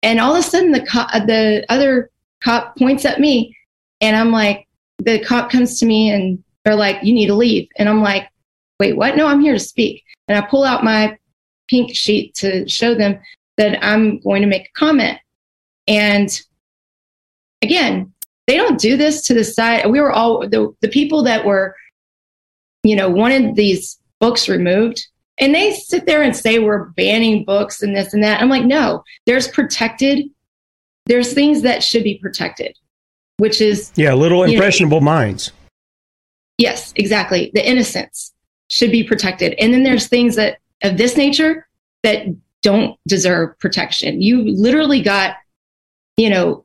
And 0.02 0.18
all 0.18 0.34
of 0.34 0.40
a 0.40 0.42
sudden, 0.42 0.72
the 0.72 0.84
cop, 0.84 1.10
the 1.26 1.64
other 1.68 2.10
cop 2.42 2.76
points 2.76 3.04
at 3.04 3.20
me, 3.20 3.54
and 4.00 4.16
I'm 4.16 4.32
like, 4.32 4.66
the 4.98 5.22
cop 5.24 5.50
comes 5.50 5.78
to 5.80 5.86
me 5.86 6.10
and 6.10 6.42
they're 6.64 6.76
like, 6.76 7.02
"You 7.02 7.12
need 7.12 7.26
to 7.26 7.34
leave." 7.34 7.68
And 7.76 7.88
I'm 7.88 8.02
like, 8.02 8.28
"Wait, 8.78 8.96
what? 8.96 9.16
No, 9.16 9.26
I'm 9.26 9.40
here 9.40 9.54
to 9.54 9.58
speak." 9.58 10.04
And 10.30 10.38
I 10.38 10.46
pull 10.46 10.62
out 10.62 10.84
my 10.84 11.18
pink 11.68 11.92
sheet 11.92 12.36
to 12.36 12.68
show 12.68 12.94
them 12.94 13.18
that 13.56 13.84
I'm 13.84 14.20
going 14.20 14.42
to 14.42 14.48
make 14.48 14.66
a 14.66 14.78
comment. 14.78 15.18
And 15.88 16.40
again, 17.62 18.12
they 18.46 18.56
don't 18.56 18.78
do 18.78 18.96
this 18.96 19.22
to 19.22 19.34
the 19.34 19.42
side. 19.42 19.90
We 19.90 20.00
were 20.00 20.12
all 20.12 20.48
the, 20.48 20.72
the 20.82 20.88
people 20.88 21.24
that 21.24 21.44
were, 21.44 21.74
you 22.84 22.94
know, 22.94 23.10
wanted 23.10 23.56
these 23.56 23.98
books 24.20 24.48
removed. 24.48 25.04
And 25.38 25.52
they 25.52 25.72
sit 25.72 26.06
there 26.06 26.22
and 26.22 26.36
say 26.36 26.60
we're 26.60 26.90
banning 26.90 27.44
books 27.44 27.82
and 27.82 27.96
this 27.96 28.14
and 28.14 28.22
that. 28.22 28.40
I'm 28.40 28.48
like, 28.48 28.64
no, 28.64 29.02
there's 29.26 29.48
protected, 29.48 30.26
there's 31.06 31.32
things 31.32 31.62
that 31.62 31.82
should 31.82 32.04
be 32.04 32.18
protected, 32.18 32.78
which 33.38 33.60
is 33.60 33.90
Yeah, 33.96 34.14
little 34.14 34.44
impressionable 34.44 35.00
know, 35.00 35.06
minds. 35.06 35.50
Yes, 36.56 36.92
exactly. 36.94 37.50
The 37.52 37.68
innocence 37.68 38.29
should 38.70 38.90
be 38.90 39.04
protected. 39.04 39.54
And 39.58 39.74
then 39.74 39.82
there's 39.82 40.08
things 40.08 40.36
that 40.36 40.58
of 40.82 40.96
this 40.96 41.16
nature 41.16 41.66
that 42.02 42.26
don't 42.62 42.98
deserve 43.06 43.58
protection. 43.58 44.22
You 44.22 44.42
literally 44.56 45.02
got, 45.02 45.36
you 46.16 46.30
know, 46.30 46.64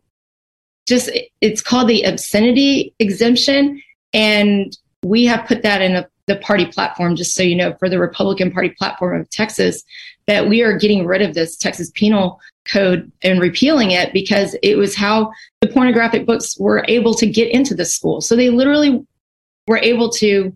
just 0.87 1.09
it's 1.41 1.61
called 1.61 1.89
the 1.89 2.03
obscenity 2.03 2.93
exemption 2.99 3.81
and 4.13 4.77
we 5.03 5.25
have 5.25 5.47
put 5.47 5.63
that 5.63 5.81
in 5.81 5.95
a, 5.95 6.07
the 6.27 6.35
party 6.37 6.65
platform 6.65 7.15
just 7.15 7.33
so 7.33 7.41
you 7.41 7.55
know 7.55 7.73
for 7.79 7.89
the 7.89 7.97
republican 7.97 8.51
party 8.51 8.69
platform 8.69 9.19
of 9.19 9.29
texas 9.31 9.83
that 10.27 10.47
we 10.47 10.61
are 10.61 10.77
getting 10.77 11.05
rid 11.05 11.23
of 11.23 11.33
this 11.33 11.57
texas 11.57 11.91
penal 11.95 12.39
code 12.65 13.11
and 13.23 13.41
repealing 13.41 13.91
it 13.91 14.13
because 14.13 14.55
it 14.61 14.75
was 14.75 14.95
how 14.95 15.31
the 15.61 15.67
pornographic 15.67 16.25
books 16.25 16.55
were 16.59 16.85
able 16.87 17.15
to 17.15 17.25
get 17.25 17.51
into 17.51 17.73
the 17.73 17.85
school 17.85 18.21
so 18.21 18.35
they 18.35 18.49
literally 18.49 19.03
were 19.67 19.79
able 19.79 20.09
to 20.09 20.55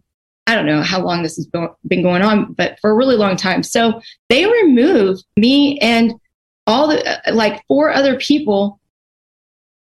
i 0.50 0.56
don't 0.56 0.66
know 0.66 0.82
how 0.82 1.02
long 1.02 1.24
this 1.24 1.36
has 1.36 1.48
been 1.88 2.04
going 2.04 2.22
on 2.22 2.54
but 2.54 2.78
for 2.80 2.92
a 2.92 2.96
really 2.96 3.16
long 3.16 3.36
time 3.36 3.64
so 3.64 4.02
they 4.30 4.46
removed 4.46 5.24
me 5.38 5.78
and 5.80 6.14
all 6.68 6.88
the 6.88 7.04
uh, 7.08 7.34
like 7.34 7.64
four 7.68 7.92
other 7.92 8.18
people 8.18 8.80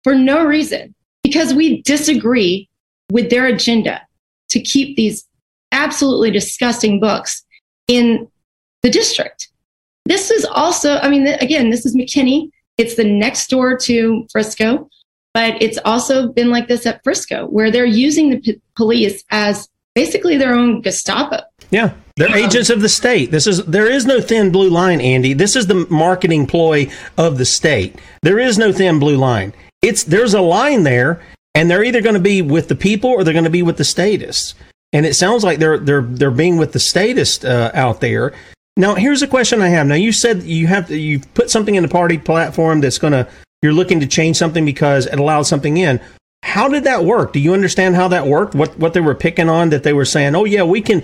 for 0.05 0.15
no 0.15 0.45
reason 0.45 0.95
because 1.23 1.55
we 1.55 1.83
disagree 1.83 2.69
with 3.11 3.31
their 3.31 3.47
agenda 3.47 4.01
to 4.49 4.61
keep 4.61 4.97
these 4.97 5.27
absolutely 5.73 6.31
disgusting 6.31 7.01
books 7.01 7.45
in 7.89 8.29
the 8.83 8.91
district. 8.91 9.49
This 10.05 10.31
is 10.31 10.45
also, 10.45 10.99
I 10.99 11.09
mean, 11.09 11.27
again, 11.27 11.71
this 11.71 11.85
is 11.85 11.97
McKinney. 11.97 12.51
It's 12.79 12.95
the 12.95 13.05
next 13.05 13.49
door 13.49 13.77
to 13.79 14.27
Frisco, 14.31 14.89
but 15.35 15.61
it's 15.61 15.79
also 15.85 16.29
been 16.29 16.51
like 16.51 16.69
this 16.69 16.87
at 16.87 17.03
Frisco, 17.03 17.47
where 17.47 17.71
they're 17.71 17.85
using 17.85 18.31
the 18.31 18.39
p- 18.39 18.61
police 18.77 19.25
as 19.31 19.69
basically 19.97 20.37
their 20.37 20.55
own 20.55 20.81
Gestapo. 20.83 21.41
Yeah, 21.73 21.95
they're 22.15 22.29
um, 22.29 22.35
agents 22.35 22.71
of 22.71 22.81
the 22.81 22.89
state. 22.89 23.33
This 23.33 23.49
is 23.49 23.65
there 23.65 23.91
is 23.91 24.07
no 24.07 24.21
thin 24.21 24.53
blue 24.53 24.71
line, 24.71 25.01
Andie. 25.01 25.33
This 25.33 25.57
is 25.57 25.67
the 25.67 25.85
marketing 25.91 26.47
ploy 26.47 26.89
of 27.19 27.39
the 27.39 27.45
state. 27.45 27.99
There 28.23 28.39
is 28.39 28.57
no 28.57 28.71
thin 28.71 29.01
blue 29.01 29.17
line 29.17 29.53
it's 29.87 30.05
there's 30.05 30.35
a 30.35 30.41
line 30.41 30.83
there, 30.83 31.21
and 31.55 31.71
they're 31.71 31.85
either 31.85 32.03
going 32.03 32.15
to 32.15 32.21
be 32.21 32.43
with 32.43 32.69
the 32.69 32.75
people 32.75 33.11
or 33.11 33.25
they're 33.25 33.33
going 33.33 33.45
to 33.45 33.51
be 33.51 33.63
with 33.63 33.77
the 33.77 33.85
statists. 33.85 34.55
And 34.93 35.05
it 35.05 35.15
sounds 35.15 35.45
like 35.45 35.59
they're 35.59 35.79
they're 35.79 36.03
they're 36.03 36.31
being 36.31 36.57
with 36.57 36.73
the 36.73 36.79
statist 36.79 37.45
uh, 37.45 37.71
out 37.75 38.01
there. 38.01 38.33
Now, 38.77 38.95
here's 38.95 39.23
a 39.23 39.27
question 39.27 39.63
I 39.63 39.69
have. 39.69 39.87
Now, 39.87 39.95
you 39.95 40.13
said 40.13 40.43
you 40.43 40.67
have 40.67 40.89
to, 40.89 40.99
you 40.99 41.21
put 41.35 41.51
something 41.51 41.77
in 41.77 41.83
the 41.83 41.89
party 41.89 42.19
platform 42.19 42.81
that's 42.81 42.99
going 42.99 43.13
to 43.13 43.29
you're 43.63 43.73
looking 43.73 44.01
to 44.01 44.07
change 44.07 44.37
something 44.37 44.65
because 44.65 45.07
it 45.07 45.19
allows 45.19 45.49
something 45.49 45.77
in. 45.77 46.01
How 46.57 46.69
did 46.69 46.85
that 46.85 47.05
work? 47.05 47.35
Do 47.35 47.39
you 47.39 47.53
understand 47.53 47.97
how 47.97 48.09
that 48.09 48.27
worked? 48.27 48.55
What 48.55 48.79
what 48.79 48.95
they 48.95 49.01
were 49.01 49.15
picking 49.15 49.49
on 49.49 49.71
that 49.71 49.83
they 49.83 49.93
were 49.93 50.07
saying, 50.07 50.35
"Oh 50.35 50.45
yeah, 50.45 50.63
we 50.63 50.81
can 50.81 51.03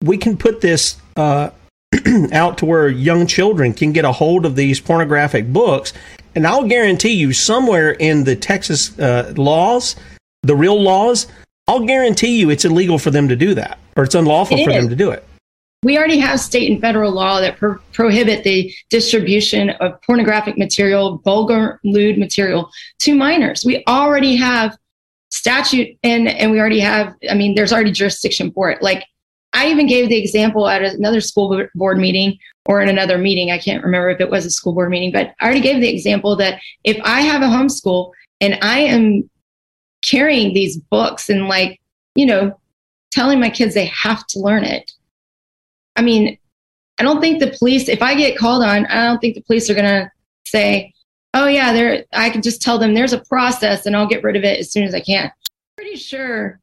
we 0.00 0.16
can 0.16 0.36
put 0.36 0.60
this 0.60 0.96
uh, 1.16 1.50
out 2.32 2.58
to 2.58 2.66
where 2.66 2.88
young 2.88 3.26
children 3.26 3.72
can 3.74 3.92
get 3.92 4.04
a 4.04 4.12
hold 4.12 4.46
of 4.46 4.54
these 4.56 4.80
pornographic 4.80 5.52
books 5.52 5.92
and 6.34 6.46
I'll 6.46 6.66
guarantee 6.66 7.12
you, 7.12 7.32
somewhere 7.32 7.92
in 7.92 8.24
the 8.24 8.36
Texas 8.36 8.98
uh, 8.98 9.32
laws, 9.36 9.96
the 10.42 10.56
real 10.56 10.80
laws, 10.80 11.26
I'll 11.68 11.86
guarantee 11.86 12.38
you 12.38 12.50
it's 12.50 12.64
illegal 12.64 12.98
for 12.98 13.10
them 13.10 13.28
to 13.28 13.36
do 13.36 13.54
that, 13.54 13.78
or 13.96 14.04
it's 14.04 14.14
unlawful 14.14 14.58
it 14.58 14.64
for 14.64 14.72
them 14.72 14.88
to 14.88 14.96
do 14.96 15.10
it. 15.10 15.26
We 15.84 15.98
already 15.98 16.18
have 16.18 16.38
state 16.38 16.70
and 16.70 16.80
federal 16.80 17.10
law 17.10 17.40
that 17.40 17.56
pro- 17.56 17.78
prohibit 17.92 18.44
the 18.44 18.72
distribution 18.88 19.70
of 19.70 20.00
pornographic 20.02 20.56
material, 20.56 21.18
vulgar, 21.18 21.80
lewd 21.82 22.18
material 22.18 22.70
to 23.00 23.14
minors. 23.14 23.64
We 23.64 23.82
already 23.88 24.36
have 24.36 24.76
statute 25.32 25.96
and 26.02 26.28
and 26.28 26.50
we 26.50 26.60
already 26.60 26.80
have 26.80 27.14
i 27.30 27.34
mean 27.34 27.54
there's 27.54 27.72
already 27.72 27.90
jurisdiction 27.90 28.52
for 28.52 28.70
it 28.70 28.82
like 28.82 29.04
i 29.52 29.68
even 29.68 29.86
gave 29.86 30.08
the 30.08 30.16
example 30.16 30.68
at 30.68 30.82
another 30.82 31.20
school 31.20 31.66
board 31.74 31.98
meeting 31.98 32.38
or 32.66 32.80
in 32.80 32.88
another 32.88 33.18
meeting. 33.18 33.50
I 33.50 33.58
can't 33.58 33.82
remember 33.82 34.10
if 34.10 34.20
it 34.20 34.30
was 34.30 34.46
a 34.46 34.50
school 34.50 34.72
board 34.72 34.90
meeting, 34.90 35.12
but 35.12 35.34
I 35.40 35.44
already 35.44 35.60
gave 35.60 35.80
the 35.80 35.88
example 35.88 36.36
that 36.36 36.60
if 36.84 36.98
I 37.04 37.22
have 37.22 37.42
a 37.42 37.46
homeschool 37.46 38.12
and 38.40 38.58
I 38.62 38.80
am 38.80 39.28
carrying 40.08 40.54
these 40.54 40.78
books 40.78 41.28
and 41.28 41.48
like, 41.48 41.80
you 42.14 42.26
know, 42.26 42.58
telling 43.10 43.40
my 43.40 43.50
kids 43.50 43.74
they 43.74 43.86
have 43.86 44.26
to 44.28 44.40
learn 44.40 44.64
it. 44.64 44.92
I 45.96 46.02
mean, 46.02 46.38
I 46.98 47.02
don't 47.02 47.20
think 47.20 47.40
the 47.40 47.54
police, 47.58 47.88
if 47.88 48.00
I 48.00 48.14
get 48.14 48.38
called 48.38 48.62
on, 48.62 48.86
I 48.86 49.06
don't 49.06 49.18
think 49.18 49.34
the 49.34 49.42
police 49.42 49.68
are 49.68 49.74
going 49.74 49.86
to 49.86 50.10
say, 50.46 50.92
oh, 51.34 51.46
yeah, 51.46 51.72
there, 51.72 52.04
I 52.12 52.30
can 52.30 52.42
just 52.42 52.62
tell 52.62 52.78
them 52.78 52.94
there's 52.94 53.12
a 53.12 53.24
process 53.24 53.86
and 53.86 53.96
I'll 53.96 54.08
get 54.08 54.22
rid 54.22 54.36
of 54.36 54.44
it 54.44 54.58
as 54.58 54.70
soon 54.70 54.84
as 54.84 54.94
I 54.94 55.00
can. 55.00 55.30
Pretty 55.76 55.96
sure 55.96 56.60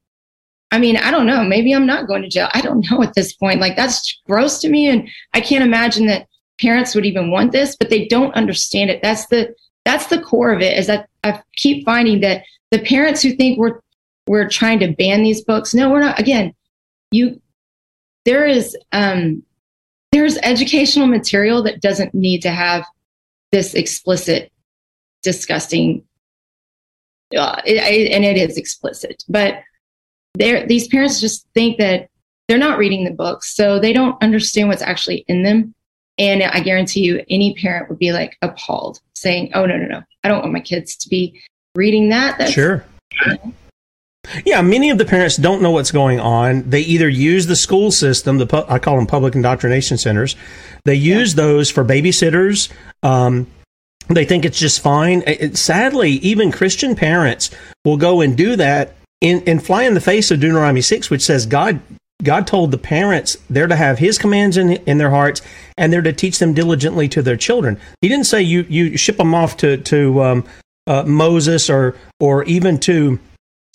I 0.71 0.77
mean, 0.77 0.97
I 0.97 1.11
don't 1.11 1.25
know. 1.25 1.43
Maybe 1.43 1.73
I'm 1.73 1.85
not 1.85 2.07
going 2.07 2.21
to 2.21 2.29
jail. 2.29 2.49
I 2.53 2.61
don't 2.61 2.85
know 2.91 3.01
at 3.01 3.13
this 3.13 3.33
point. 3.33 3.59
Like 3.59 3.75
that's 3.75 4.19
gross 4.27 4.59
to 4.59 4.69
me. 4.69 4.87
And 4.89 5.09
I 5.33 5.41
can't 5.41 5.63
imagine 5.63 6.05
that 6.07 6.27
parents 6.59 6.93
would 6.93 7.05
even 7.05 7.31
want 7.31 7.51
this, 7.51 7.75
but 7.75 7.89
they 7.89 8.07
don't 8.07 8.33
understand 8.35 8.89
it. 8.89 9.01
That's 9.01 9.27
the, 9.27 9.55
that's 9.85 10.07
the 10.07 10.21
core 10.21 10.51
of 10.51 10.61
it 10.61 10.77
is 10.77 10.87
that 10.87 11.07
I 11.23 11.41
keep 11.55 11.85
finding 11.85 12.21
that 12.21 12.43
the 12.71 12.79
parents 12.79 13.21
who 13.21 13.31
think 13.31 13.57
we're, 13.57 13.79
we're 14.27 14.47
trying 14.47 14.79
to 14.79 14.93
ban 14.93 15.23
these 15.23 15.43
books. 15.43 15.73
No, 15.73 15.89
we're 15.89 16.01
not. 16.01 16.19
Again, 16.19 16.53
you, 17.11 17.41
there 18.25 18.45
is, 18.45 18.77
um, 18.91 19.41
there's 20.11 20.37
educational 20.39 21.07
material 21.07 21.63
that 21.63 21.81
doesn't 21.81 22.13
need 22.13 22.41
to 22.41 22.51
have 22.51 22.85
this 23.51 23.73
explicit, 23.73 24.51
disgusting, 25.23 26.03
uh, 27.35 27.61
it, 27.65 28.11
and 28.11 28.25
it 28.25 28.37
is 28.37 28.57
explicit, 28.57 29.23
but 29.29 29.61
these 30.35 30.87
parents 30.87 31.19
just 31.19 31.47
think 31.53 31.77
that 31.77 32.09
they're 32.47 32.57
not 32.57 32.77
reading 32.77 33.03
the 33.03 33.11
books, 33.11 33.55
so 33.55 33.79
they 33.79 33.93
don't 33.93 34.21
understand 34.23 34.69
what's 34.69 34.81
actually 34.81 35.25
in 35.27 35.43
them. 35.43 35.73
And 36.17 36.43
I 36.43 36.59
guarantee 36.59 37.01
you, 37.01 37.23
any 37.29 37.53
parent 37.55 37.89
would 37.89 37.99
be 37.99 38.11
like 38.11 38.37
appalled, 38.41 38.99
saying, 39.15 39.51
"Oh 39.53 39.65
no, 39.65 39.77
no, 39.77 39.85
no! 39.85 40.01
I 40.23 40.27
don't 40.27 40.41
want 40.41 40.53
my 40.53 40.59
kids 40.59 40.95
to 40.97 41.09
be 41.09 41.39
reading 41.75 42.09
that." 42.09 42.37
That's, 42.37 42.51
sure. 42.51 42.83
Yeah, 44.45 44.61
many 44.61 44.89
of 44.89 44.97
the 44.97 45.05
parents 45.05 45.37
don't 45.37 45.61
know 45.61 45.71
what's 45.71 45.91
going 45.91 46.19
on. 46.19 46.69
They 46.69 46.81
either 46.81 47.09
use 47.09 47.47
the 47.47 47.55
school 47.55 47.91
system, 47.91 48.37
the 48.37 48.45
pu- 48.45 48.65
I 48.67 48.77
call 48.77 48.95
them 48.97 49.07
public 49.07 49.33
indoctrination 49.33 49.97
centers. 49.97 50.35
They 50.85 50.95
use 50.95 51.33
yeah. 51.33 51.43
those 51.43 51.69
for 51.71 51.83
babysitters. 51.85 52.71
Um, 53.01 53.47
they 54.09 54.25
think 54.25 54.45
it's 54.45 54.59
just 54.59 54.81
fine. 54.81 55.23
It, 55.25 55.57
sadly, 55.57 56.11
even 56.13 56.51
Christian 56.51 56.95
parents 56.95 57.51
will 57.85 57.97
go 57.97 58.21
and 58.21 58.35
do 58.35 58.55
that 58.55 58.95
in, 59.21 59.43
and 59.47 59.63
fly 59.63 59.83
in 59.83 59.93
the 59.93 60.01
face 60.01 60.31
of 60.31 60.39
Deuteronomy 60.39 60.81
6, 60.81 61.09
which 61.09 61.21
says 61.21 61.45
God 61.45 61.79
God 62.21 62.47
told 62.47 62.71
the 62.71 62.77
parents 62.77 63.37
they're 63.49 63.67
to 63.67 63.75
have 63.75 63.97
His 63.97 64.17
commands 64.17 64.57
in, 64.57 64.71
in 64.71 64.97
their 64.97 65.09
hearts 65.09 65.41
and 65.77 65.91
they're 65.91 66.01
to 66.01 66.11
teach 66.11 66.39
them 66.39 66.53
diligently 66.53 67.07
to 67.09 67.21
their 67.21 67.37
children. 67.37 67.79
He 68.01 68.09
didn't 68.09 68.25
say 68.25 68.41
you, 68.41 68.65
you 68.67 68.97
ship 68.97 69.17
them 69.17 69.33
off 69.33 69.55
to, 69.57 69.77
to 69.77 70.21
um, 70.21 70.45
uh, 70.85 71.03
Moses 71.03 71.69
or, 71.69 71.95
or 72.19 72.43
even 72.43 72.77
to 72.81 73.19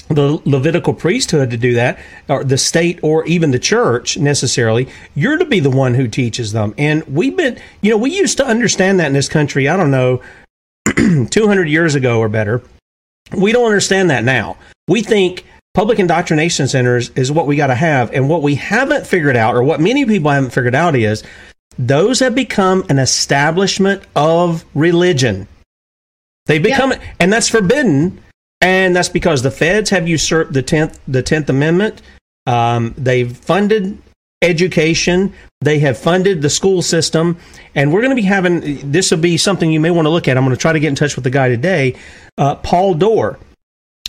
the 0.09 0.40
Levitical 0.44 0.94
priesthood 0.94 1.50
to 1.50 1.57
do 1.57 1.74
that, 1.74 1.98
or 2.28 2.44
the 2.44 2.59
state, 2.59 3.00
or 3.02 3.24
even 3.26 3.50
the 3.50 3.59
church 3.59 4.16
necessarily. 4.18 4.88
You're 5.14 5.38
to 5.38 5.44
be 5.44 5.61
the 5.61 5.70
one 5.70 5.94
who 5.94 6.09
teaches 6.09 6.52
them. 6.52 6.74
And 6.76 7.02
we've 7.07 7.36
been, 7.36 7.59
you 7.80 7.90
know, 7.90 7.96
we 7.96 8.14
used 8.14 8.36
to 8.38 8.46
understand 8.46 9.00
that 9.00 9.07
in 9.07 9.12
this 9.12 9.28
country, 9.28 9.68
I 9.68 9.76
don't 9.76 9.90
know, 9.90 10.22
200 11.30 11.68
years 11.68 11.94
ago 11.94 12.18
or 12.18 12.28
better. 12.28 12.62
We 13.36 13.52
don't 13.52 13.66
understand 13.66 14.11
that 14.11 14.24
now. 14.24 14.57
We 14.86 15.02
think 15.02 15.44
public 15.72 15.98
indoctrination 15.98 16.68
centers 16.68 17.11
is 17.11 17.32
what 17.32 17.46
we 17.46 17.57
got 17.57 17.68
to 17.68 17.74
have. 17.74 18.12
And 18.12 18.28
what 18.28 18.42
we 18.42 18.57
haven't 18.57 19.07
figured 19.07 19.36
out, 19.36 19.55
or 19.55 19.62
what 19.62 19.80
many 19.80 20.05
people 20.05 20.30
haven't 20.30 20.50
figured 20.50 20.74
out, 20.74 20.94
is 20.94 21.22
those 21.78 22.20
have 22.20 22.34
become 22.34 22.84
an 22.88 22.98
establishment 22.98 24.02
of 24.14 24.64
religion. 24.74 25.48
They 26.46 26.59
become, 26.59 26.92
yeah. 26.92 27.02
and 27.18 27.32
that's 27.32 27.48
forbidden 27.48 28.20
and 28.65 28.97
that's 28.97 29.11
because 29.11 29.43
the 29.43 29.51
feds 29.51 29.91
have 29.91 30.09
usurped 30.09 30.55
the 30.55 30.62
tenth 30.62 30.99
the 31.07 31.23
Tenth 31.23 31.51
Amendment. 31.51 32.01
Um, 32.47 32.95
they've 32.97 33.37
funded 33.37 33.99
education. 34.41 35.35
They 35.61 35.79
have 35.81 35.99
funded 35.99 36.41
the 36.41 36.49
school 36.49 36.81
system, 36.81 37.37
and 37.75 37.93
we're 37.93 38.01
going 38.01 38.17
to 38.17 38.21
be 38.21 38.23
having 38.23 38.91
this. 38.91 39.11
Will 39.11 39.19
be 39.19 39.37
something 39.37 39.71
you 39.71 39.81
may 39.81 39.91
want 39.91 40.07
to 40.07 40.11
look 40.11 40.29
at. 40.29 40.39
I'm 40.39 40.45
going 40.45 40.57
to 40.57 40.61
try 40.61 40.73
to 40.73 40.81
get 40.81 40.89
in 40.89 40.95
touch 40.95 41.15
with 41.15 41.25
the 41.25 41.31
guy 41.31 41.49
today, 41.49 41.95
uh, 42.39 42.55
Paul 42.57 42.95
Dorr. 42.95 43.39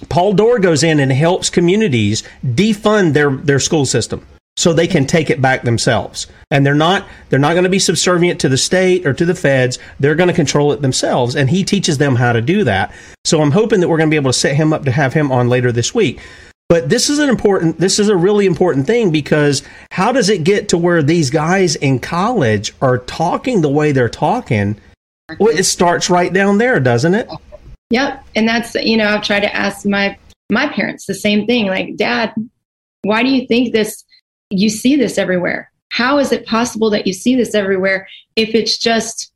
Paul 0.08 0.34
Dorr 0.34 0.60
goes 0.60 0.84
in 0.84 1.00
and 1.02 1.12
helps 1.12 1.50
communities 1.50 2.24
defund 2.44 3.14
their 3.14 3.32
their 3.32 3.60
school 3.60 3.86
system 3.86 4.26
so 4.58 4.72
they 4.72 4.88
can 4.88 5.06
take 5.06 5.30
it 5.30 5.42
back 5.42 5.64
themselves. 5.64 6.28
And 6.52 6.66
they're 6.66 6.74
not 6.76 7.06
they're 7.30 7.40
not 7.40 7.54
going 7.54 7.64
to 7.64 7.70
be 7.70 7.80
subservient 7.80 8.40
to 8.42 8.50
the 8.50 8.58
state 8.58 9.06
or 9.06 9.14
to 9.14 9.26
the 9.26 9.36
feds. 9.36 9.80
They're 10.00 10.16
going 10.16 10.30
to 10.30 10.34
control 10.34 10.72
it 10.72 10.82
themselves 10.82 11.36
and 11.36 11.50
he 11.50 11.64
teaches 11.64 11.98
them 11.98 12.16
how 12.16 12.34
to 12.34 12.42
do 12.42 12.64
that. 12.64 12.94
So 13.26 13.42
I'm 13.42 13.52
hoping 13.52 13.80
that 13.82 13.90
we're 13.90 13.98
going 13.98 14.10
to 14.10 14.14
be 14.14 14.18
able 14.18 14.32
to 14.32 14.38
set 14.38 14.56
him 14.56 14.72
up 14.72 14.86
to 14.86 14.92
have 14.92 15.14
him 15.14 15.32
on 15.32 15.50
later 15.50 15.72
this 15.72 15.94
week. 15.94 16.22
But 16.68 16.90
this 16.90 17.10
is 17.10 17.20
an 17.20 17.30
important 17.30 17.80
this 17.80 18.00
is 18.00 18.10
a 18.10 18.16
really 18.16 18.46
important 18.46 18.88
thing 18.88 19.12
because 19.12 19.62
how 19.92 20.12
does 20.12 20.30
it 20.30 20.44
get 20.44 20.70
to 20.70 20.78
where 20.78 21.04
these 21.04 21.30
guys 21.30 21.76
in 21.76 22.00
college 22.00 22.74
are 22.82 23.00
talking 23.00 23.62
the 23.62 23.70
way 23.70 23.92
they're 23.92 24.10
talking? 24.10 24.80
Well, 25.40 25.56
it 25.56 25.64
starts 25.64 26.10
right 26.10 26.32
down 26.32 26.60
there, 26.60 26.80
doesn't 26.80 27.14
it? 27.14 27.30
Yep. 27.90 28.24
And 28.36 28.48
that's 28.48 28.74
you 28.76 28.98
know, 28.98 29.10
I've 29.10 29.24
tried 29.24 29.42
to 29.42 29.56
ask 29.56 29.86
my 29.86 30.18
my 30.50 30.68
parents 30.70 31.06
the 31.06 31.14
same 31.14 31.46
thing 31.46 31.68
like, 31.68 31.98
"Dad, 31.98 32.34
why 33.04 33.22
do 33.22 33.30
you 33.30 33.48
think 33.48 33.72
this 33.72 34.05
you 34.50 34.70
see 34.70 34.96
this 34.96 35.18
everywhere. 35.18 35.72
How 35.90 36.18
is 36.18 36.32
it 36.32 36.46
possible 36.46 36.90
that 36.92 37.08
you 37.08 37.14
see 37.14 37.36
this 37.36 37.56
everywhere 37.56 38.08
if 38.36 38.54
it's 38.54 38.78
just, 38.78 39.32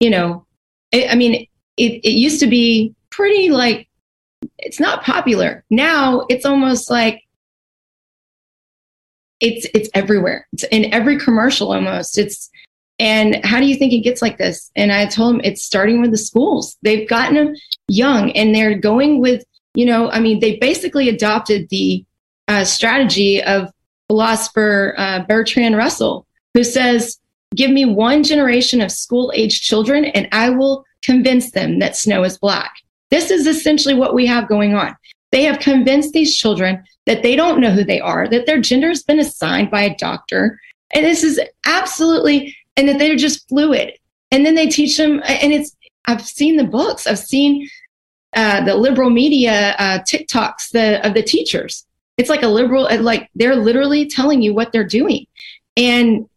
you 0.00 0.10
know, 0.10 0.46
it, 0.92 1.10
I 1.10 1.14
mean, 1.14 1.46
it, 1.76 2.00
it 2.04 2.14
used 2.14 2.40
to 2.40 2.46
be 2.46 2.94
pretty 3.10 3.50
like, 3.50 3.88
it's 4.58 4.80
not 4.80 5.02
popular. 5.02 5.64
Now 5.70 6.24
it's 6.28 6.46
almost 6.46 6.90
like 6.90 7.22
it's 9.40 9.66
it's 9.74 9.88
everywhere. 9.94 10.46
It's 10.52 10.64
in 10.64 10.92
every 10.92 11.18
commercial 11.18 11.72
almost. 11.72 12.18
It's 12.18 12.50
and 12.98 13.44
how 13.44 13.60
do 13.60 13.66
you 13.66 13.76
think 13.76 13.92
it 13.92 14.00
gets 14.00 14.22
like 14.22 14.38
this? 14.38 14.70
And 14.74 14.90
I 14.90 15.06
told 15.06 15.36
him 15.36 15.40
it's 15.44 15.64
starting 15.64 16.00
with 16.00 16.10
the 16.10 16.18
schools. 16.18 16.76
They've 16.82 17.08
gotten 17.08 17.36
them 17.36 17.54
young 17.86 18.32
and 18.32 18.52
they're 18.52 18.76
going 18.76 19.20
with, 19.20 19.44
you 19.74 19.84
know, 19.84 20.10
I 20.10 20.18
mean, 20.18 20.40
they 20.40 20.56
basically 20.56 21.08
adopted 21.08 21.68
the 21.68 22.04
uh, 22.48 22.64
strategy 22.64 23.40
of 23.42 23.70
philosopher 24.08 24.94
uh, 24.98 25.20
Bertrand 25.28 25.76
Russell, 25.76 26.26
who 26.54 26.64
says, 26.64 27.18
Give 27.54 27.70
me 27.70 27.84
one 27.84 28.24
generation 28.24 28.80
of 28.80 28.92
school 28.92 29.32
age 29.34 29.62
children 29.62 30.06
and 30.06 30.28
I 30.32 30.50
will 30.50 30.84
convince 31.02 31.52
them 31.52 31.78
that 31.78 31.96
snow 31.96 32.24
is 32.24 32.36
black. 32.36 32.74
This 33.10 33.30
is 33.30 33.46
essentially 33.46 33.94
what 33.94 34.14
we 34.14 34.26
have 34.26 34.48
going 34.48 34.74
on. 34.74 34.94
They 35.32 35.44
have 35.44 35.60
convinced 35.60 36.12
these 36.12 36.36
children 36.36 36.84
that 37.06 37.22
they 37.22 37.36
don't 37.36 37.60
know 37.60 37.70
who 37.70 37.84
they 37.84 38.00
are, 38.00 38.28
that 38.28 38.46
their 38.46 38.60
gender 38.60 38.88
has 38.88 39.02
been 39.02 39.18
assigned 39.18 39.70
by 39.70 39.82
a 39.82 39.96
doctor. 39.96 40.60
And 40.92 41.04
this 41.04 41.22
is 41.22 41.40
absolutely, 41.64 42.54
and 42.76 42.88
that 42.88 42.98
they're 42.98 43.16
just 43.16 43.48
fluid. 43.48 43.94
And 44.30 44.44
then 44.44 44.54
they 44.54 44.66
teach 44.66 44.96
them, 44.98 45.22
and 45.24 45.52
it's, 45.52 45.74
I've 46.04 46.26
seen 46.26 46.56
the 46.56 46.64
books, 46.64 47.06
I've 47.06 47.18
seen 47.18 47.68
uh, 48.34 48.62
the 48.64 48.74
liberal 48.74 49.08
media 49.08 49.74
uh, 49.78 49.98
TikToks 50.00 50.70
the, 50.72 51.06
of 51.06 51.14
the 51.14 51.22
teachers 51.22 51.86
it's 52.18 52.28
like 52.28 52.42
a 52.42 52.48
liberal, 52.48 52.86
uh, 52.86 53.00
like 53.00 53.30
they're 53.34 53.56
literally 53.56 54.08
telling 54.08 54.42
you 54.42 54.52
what 54.52 54.72
they're 54.72 54.84
doing. 54.84 55.26
And 55.76 56.28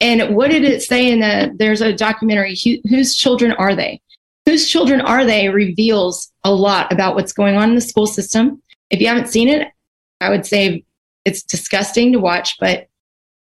and 0.00 0.34
what 0.34 0.50
did 0.50 0.64
it 0.64 0.82
say 0.82 1.12
in 1.12 1.20
the? 1.20 1.54
There's 1.56 1.80
a 1.80 1.92
documentary. 1.92 2.56
Who, 2.64 2.76
whose 2.88 3.14
children 3.14 3.52
are 3.52 3.76
they? 3.76 4.00
Whose 4.46 4.68
children 4.68 5.00
are 5.00 5.24
they? 5.24 5.48
Reveals 5.48 6.32
a 6.42 6.52
lot 6.52 6.92
about 6.92 7.14
what's 7.14 7.32
going 7.32 7.56
on 7.56 7.68
in 7.68 7.74
the 7.74 7.80
school 7.80 8.06
system. 8.06 8.60
If 8.90 9.00
you 9.00 9.06
haven't 9.06 9.28
seen 9.28 9.48
it, 9.48 9.68
I 10.20 10.30
would 10.30 10.44
say 10.44 10.84
it's 11.24 11.42
disgusting 11.42 12.12
to 12.12 12.18
watch, 12.18 12.58
but 12.58 12.88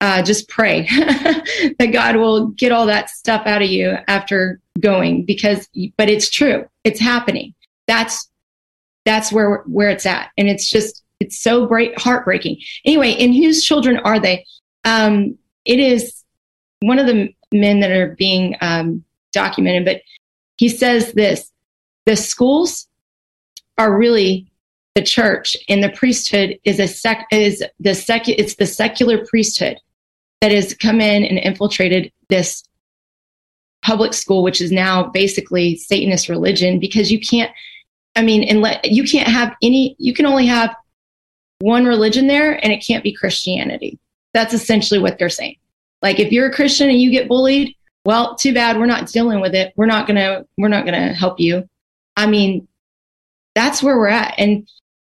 uh, 0.00 0.22
just 0.22 0.48
pray 0.48 0.82
that 1.78 1.90
God 1.92 2.16
will 2.16 2.48
get 2.48 2.72
all 2.72 2.86
that 2.86 3.10
stuff 3.10 3.46
out 3.46 3.62
of 3.62 3.68
you 3.68 3.96
after 4.06 4.60
going 4.80 5.24
because, 5.24 5.68
but 5.96 6.10
it's 6.10 6.28
true. 6.28 6.68
It's 6.84 7.00
happening. 7.00 7.54
That's, 7.86 8.28
that's 9.04 9.32
where, 9.32 9.62
where 9.66 9.90
it's 9.90 10.06
at. 10.06 10.30
And 10.36 10.48
it's 10.48 10.68
just, 10.68 11.03
it's 11.20 11.38
so 11.38 11.66
great, 11.66 11.98
heartbreaking. 11.98 12.58
Anyway, 12.84 13.14
and 13.18 13.34
whose 13.34 13.64
children 13.64 13.98
are 13.98 14.20
they? 14.20 14.44
Um, 14.84 15.38
it 15.64 15.80
is 15.80 16.24
one 16.80 16.98
of 16.98 17.06
the 17.06 17.34
men 17.52 17.80
that 17.80 17.90
are 17.90 18.14
being 18.16 18.56
um, 18.60 19.04
documented, 19.32 19.84
but 19.84 20.02
he 20.56 20.68
says 20.68 21.12
this: 21.12 21.50
the 22.06 22.16
schools 22.16 22.86
are 23.78 23.96
really 23.96 24.46
the 24.94 25.02
church, 25.02 25.56
and 25.68 25.82
the 25.82 25.90
priesthood 25.90 26.58
is 26.64 26.78
a 26.78 26.86
sec 26.86 27.26
is 27.32 27.64
the 27.80 27.90
secu- 27.90 28.36
it's 28.38 28.56
the 28.56 28.66
secular 28.66 29.24
priesthood 29.26 29.78
that 30.40 30.52
has 30.52 30.74
come 30.74 31.00
in 31.00 31.24
and 31.24 31.38
infiltrated 31.38 32.12
this 32.28 32.64
public 33.82 34.12
school, 34.14 34.42
which 34.42 34.60
is 34.60 34.72
now 34.72 35.04
basically 35.04 35.76
Satanist 35.76 36.28
religion, 36.28 36.78
because 36.78 37.10
you 37.10 37.20
can't. 37.20 37.50
I 38.16 38.22
mean, 38.22 38.44
and 38.44 38.60
let 38.60 38.84
you 38.84 39.04
can't 39.04 39.28
have 39.28 39.54
any. 39.62 39.96
You 39.98 40.14
can 40.14 40.26
only 40.26 40.46
have 40.46 40.74
one 41.60 41.84
religion 41.84 42.26
there 42.26 42.52
and 42.62 42.72
it 42.72 42.84
can't 42.86 43.04
be 43.04 43.12
Christianity. 43.12 43.98
That's 44.32 44.54
essentially 44.54 45.00
what 45.00 45.18
they're 45.18 45.28
saying. 45.28 45.56
Like 46.02 46.18
if 46.18 46.32
you're 46.32 46.48
a 46.48 46.54
Christian 46.54 46.90
and 46.90 47.00
you 47.00 47.10
get 47.10 47.28
bullied, 47.28 47.74
well, 48.04 48.34
too 48.34 48.52
bad 48.52 48.78
we're 48.78 48.86
not 48.86 49.08
dealing 49.08 49.40
with 49.40 49.54
it. 49.54 49.72
We're 49.76 49.86
not 49.86 50.06
going 50.06 50.16
to 50.16 50.46
we're 50.58 50.68
not 50.68 50.84
going 50.84 51.00
to 51.00 51.14
help 51.14 51.40
you. 51.40 51.68
I 52.16 52.26
mean, 52.26 52.68
that's 53.54 53.82
where 53.82 53.96
we're 53.96 54.08
at. 54.08 54.34
And 54.36 54.68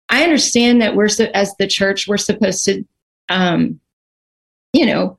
I 0.09 0.22
understand 0.22 0.82
that 0.82 0.95
we're 0.95 1.09
as 1.34 1.55
the 1.57 1.66
church 1.66 2.07
we're 2.07 2.16
supposed 2.16 2.64
to 2.66 2.84
um 3.28 3.80
you 4.72 4.87
know, 4.87 5.16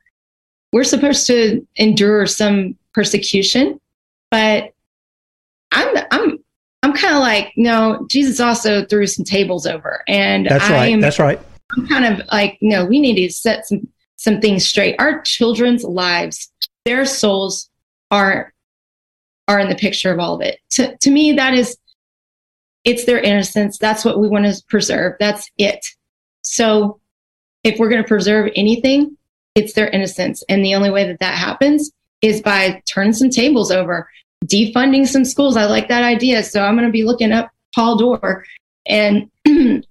we're 0.72 0.84
supposed 0.84 1.26
to 1.28 1.66
endure 1.76 2.28
some 2.28 2.78
persecution, 2.94 3.80
but 4.30 4.74
I'm 5.72 5.98
I'm 6.12 6.40
I'm 6.84 6.94
kind 6.94 7.16
of 7.16 7.22
like, 7.22 7.54
no, 7.58 8.06
Jesus 8.10 8.40
also 8.40 8.86
threw 8.86 9.08
some 9.08 9.26
tables 9.26 9.66
over, 9.66 10.04
and 10.08 10.46
that's 10.48 10.66
I 10.66 10.74
right. 10.74 10.94
Am, 10.94 11.02
that's 11.02 11.20
right. 11.20 11.40
I'm 11.76 11.88
kind 11.88 12.06
of 12.06 12.26
like, 12.32 12.58
no, 12.62 12.86
we 12.86 13.00
need 13.00 13.16
to 13.16 13.34
set 13.34 13.68
some 13.68 13.88
some 14.16 14.42
things 14.42 14.66
straight. 14.66 14.96
Our 15.00 15.22
children's 15.22 15.84
lives, 15.84 16.52
their 16.86 17.06
souls 17.06 17.70
are 18.12 18.54
are 19.48 19.60
in 19.60 19.70
the 19.70 19.76
picture 19.76 20.12
of 20.12 20.20
all 20.20 20.36
of 20.36 20.42
it. 20.42 20.60
To 20.72 20.96
to 20.98 21.12
me, 21.12 21.34
that 21.34 21.54
is, 21.54 21.78
it's 22.84 23.06
their 23.06 23.20
innocence. 23.20 23.78
That's 23.78 24.06
what 24.06 24.20
we 24.20 24.28
want 24.28 24.46
to 24.46 24.64
preserve. 24.70 25.16
That's 25.20 25.50
it. 25.58 25.86
So, 26.42 27.00
if 27.64 27.80
we're 27.80 27.90
going 27.90 28.04
to 28.04 28.08
preserve 28.08 28.52
anything, 28.56 29.18
it's 29.56 29.74
their 29.74 29.90
innocence, 29.90 30.44
and 30.48 30.64
the 30.64 30.76
only 30.76 30.92
way 30.92 31.08
that 31.08 31.20
that 31.20 31.36
happens 31.36 31.92
is 32.22 32.42
by 32.42 32.82
turning 32.88 33.14
some 33.14 33.30
tables 33.30 33.72
over 33.72 34.10
defunding 34.46 35.08
some 35.08 35.26
schools. 35.26 35.58
I 35.58 35.66
like 35.66 35.88
that 35.90 36.04
idea. 36.04 36.44
So 36.44 36.64
I'm 36.64 36.76
going 36.76 36.88
to 36.88 36.92
be 36.92 37.04
looking 37.04 37.32
up 37.32 37.52
Paul 37.76 37.98
Dorr 37.98 38.46
and 38.88 39.30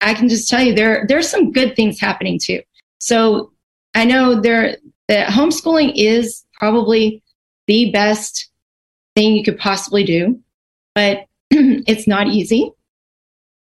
I 0.00 0.14
can 0.14 0.28
just 0.28 0.48
tell 0.48 0.62
you 0.62 0.74
there 0.74 1.04
there's 1.08 1.28
some 1.28 1.52
good 1.52 1.76
things 1.76 2.00
happening 2.00 2.38
too. 2.42 2.60
So 2.98 3.52
I 3.94 4.04
know 4.04 4.40
there 4.40 4.76
that 5.08 5.28
homeschooling 5.28 5.92
is 5.94 6.44
probably 6.54 7.22
the 7.66 7.90
best 7.90 8.50
thing 9.14 9.34
you 9.34 9.44
could 9.44 9.58
possibly 9.58 10.04
do, 10.04 10.40
but 10.94 11.26
it's 11.50 12.08
not 12.08 12.28
easy. 12.28 12.72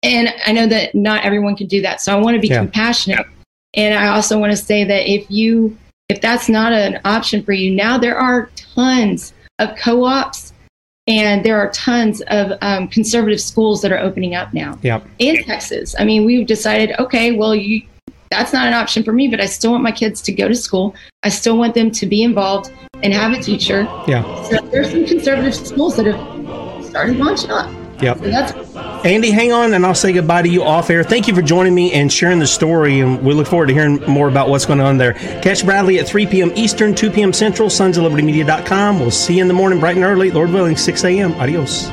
And 0.03 0.33
I 0.47 0.53
know 0.53 0.66
that 0.66 0.95
not 0.95 1.25
everyone 1.25 1.57
can 1.57 1.66
do 1.66 1.83
that. 1.83 2.01
So 2.01 2.16
I 2.16 2.21
want 2.21 2.35
to 2.37 2.41
be 2.41 2.49
yeah. 2.49 2.59
compassionate. 2.59 3.27
And 3.75 3.95
I 3.95 4.09
also 4.09 4.39
want 4.39 4.53
to 4.53 4.57
say 4.57 4.85
that 4.85 5.11
if 5.11 5.31
you 5.31 5.77
if 6.09 6.21
that's 6.21 6.49
not 6.49 6.73
an 6.73 7.01
option 7.05 7.43
for 7.45 7.53
you 7.53 7.71
now, 7.71 7.97
there 7.97 8.18
are 8.18 8.51
tons 8.57 9.33
of 9.61 9.77
co-ops 9.77 10.53
and 11.07 11.45
there 11.45 11.59
are 11.59 11.71
tons 11.71 12.23
of 12.29 12.53
um, 12.61 12.87
conservative 12.89 13.41
schools 13.41 13.83
that 13.83 13.91
are 13.91 13.99
opening 13.99 14.35
up 14.35 14.53
now 14.55 14.79
yep. 14.83 15.05
in 15.19 15.43
Texas. 15.45 15.95
I 15.99 16.05
mean, 16.05 16.25
we've 16.25 16.47
decided, 16.47 16.95
okay, 16.99 17.33
well, 17.33 17.55
you, 17.55 17.83
that's 18.31 18.53
not 18.53 18.67
an 18.67 18.75
option 18.75 19.03
for 19.03 19.13
me, 19.13 19.27
but 19.27 19.41
I 19.41 19.47
still 19.47 19.73
want 19.73 19.83
my 19.83 19.93
kids 19.93 20.23
to 20.23 20.33
go 20.33 20.47
to 20.47 20.55
school. 20.55 20.95
I 21.23 21.29
still 21.29 21.57
want 21.57 21.75
them 21.75 21.91
to 21.91 22.07
be 22.07 22.23
involved 22.23 22.73
and 23.03 23.13
have 23.13 23.33
a 23.33 23.43
teacher. 23.43 23.83
Yeah. 24.07 24.23
So 24.45 24.59
there's 24.69 24.91
some 24.91 25.05
conservative 25.05 25.55
schools 25.55 25.97
that 25.97 26.07
have 26.07 26.85
started 26.85 27.17
launching 27.17 27.51
up. 27.51 27.80
Yep. 28.03 28.19
Andie, 29.05 29.31
hang 29.31 29.53
on, 29.53 29.73
and 29.75 29.87
I'll 29.87 29.95
say 29.95 30.13
goodbye 30.13 30.43
to 30.43 30.49
you 30.49 30.63
off 30.63 30.91
air. 30.91 31.03
Thank 31.03 31.29
you 31.29 31.35
for 31.35 31.43
joining 31.43 31.75
me 31.75 31.93
and 31.93 32.13
sharing 32.13 32.39
the 32.39 32.47
story, 32.47 33.01
and 33.01 33.23
we 33.23 33.35
look 33.35 33.47
forward 33.47 33.67
to 33.67 33.75
hearing 33.75 34.03
more 34.07 34.29
about 34.29 34.49
what's 34.49 34.67
going 34.67 34.81
on 34.81 34.99
there. 34.99 35.15
Catch 35.15 35.65
Bradley 35.65 35.99
at 35.99 36.07
3 36.07 36.27
p.m. 36.27 36.53
Eastern, 36.55 36.95
2 36.95 37.11
p.m. 37.11 37.33
Central, 37.33 37.71
sons 37.71 37.97
of 37.97 38.05
liberty 38.05 38.23
media.com. 38.23 39.01
We'll 39.01 39.11
see 39.11 39.37
you 39.37 39.43
in 39.43 39.49
the 39.49 39.55
morning, 39.55 39.81
bright 39.81 39.97
and 39.97 40.05
early, 40.05 40.31
Lord 40.31 40.51
willing, 40.51 40.77
6 40.77 41.05
a.m. 41.05 41.33
Adios. 41.35 41.89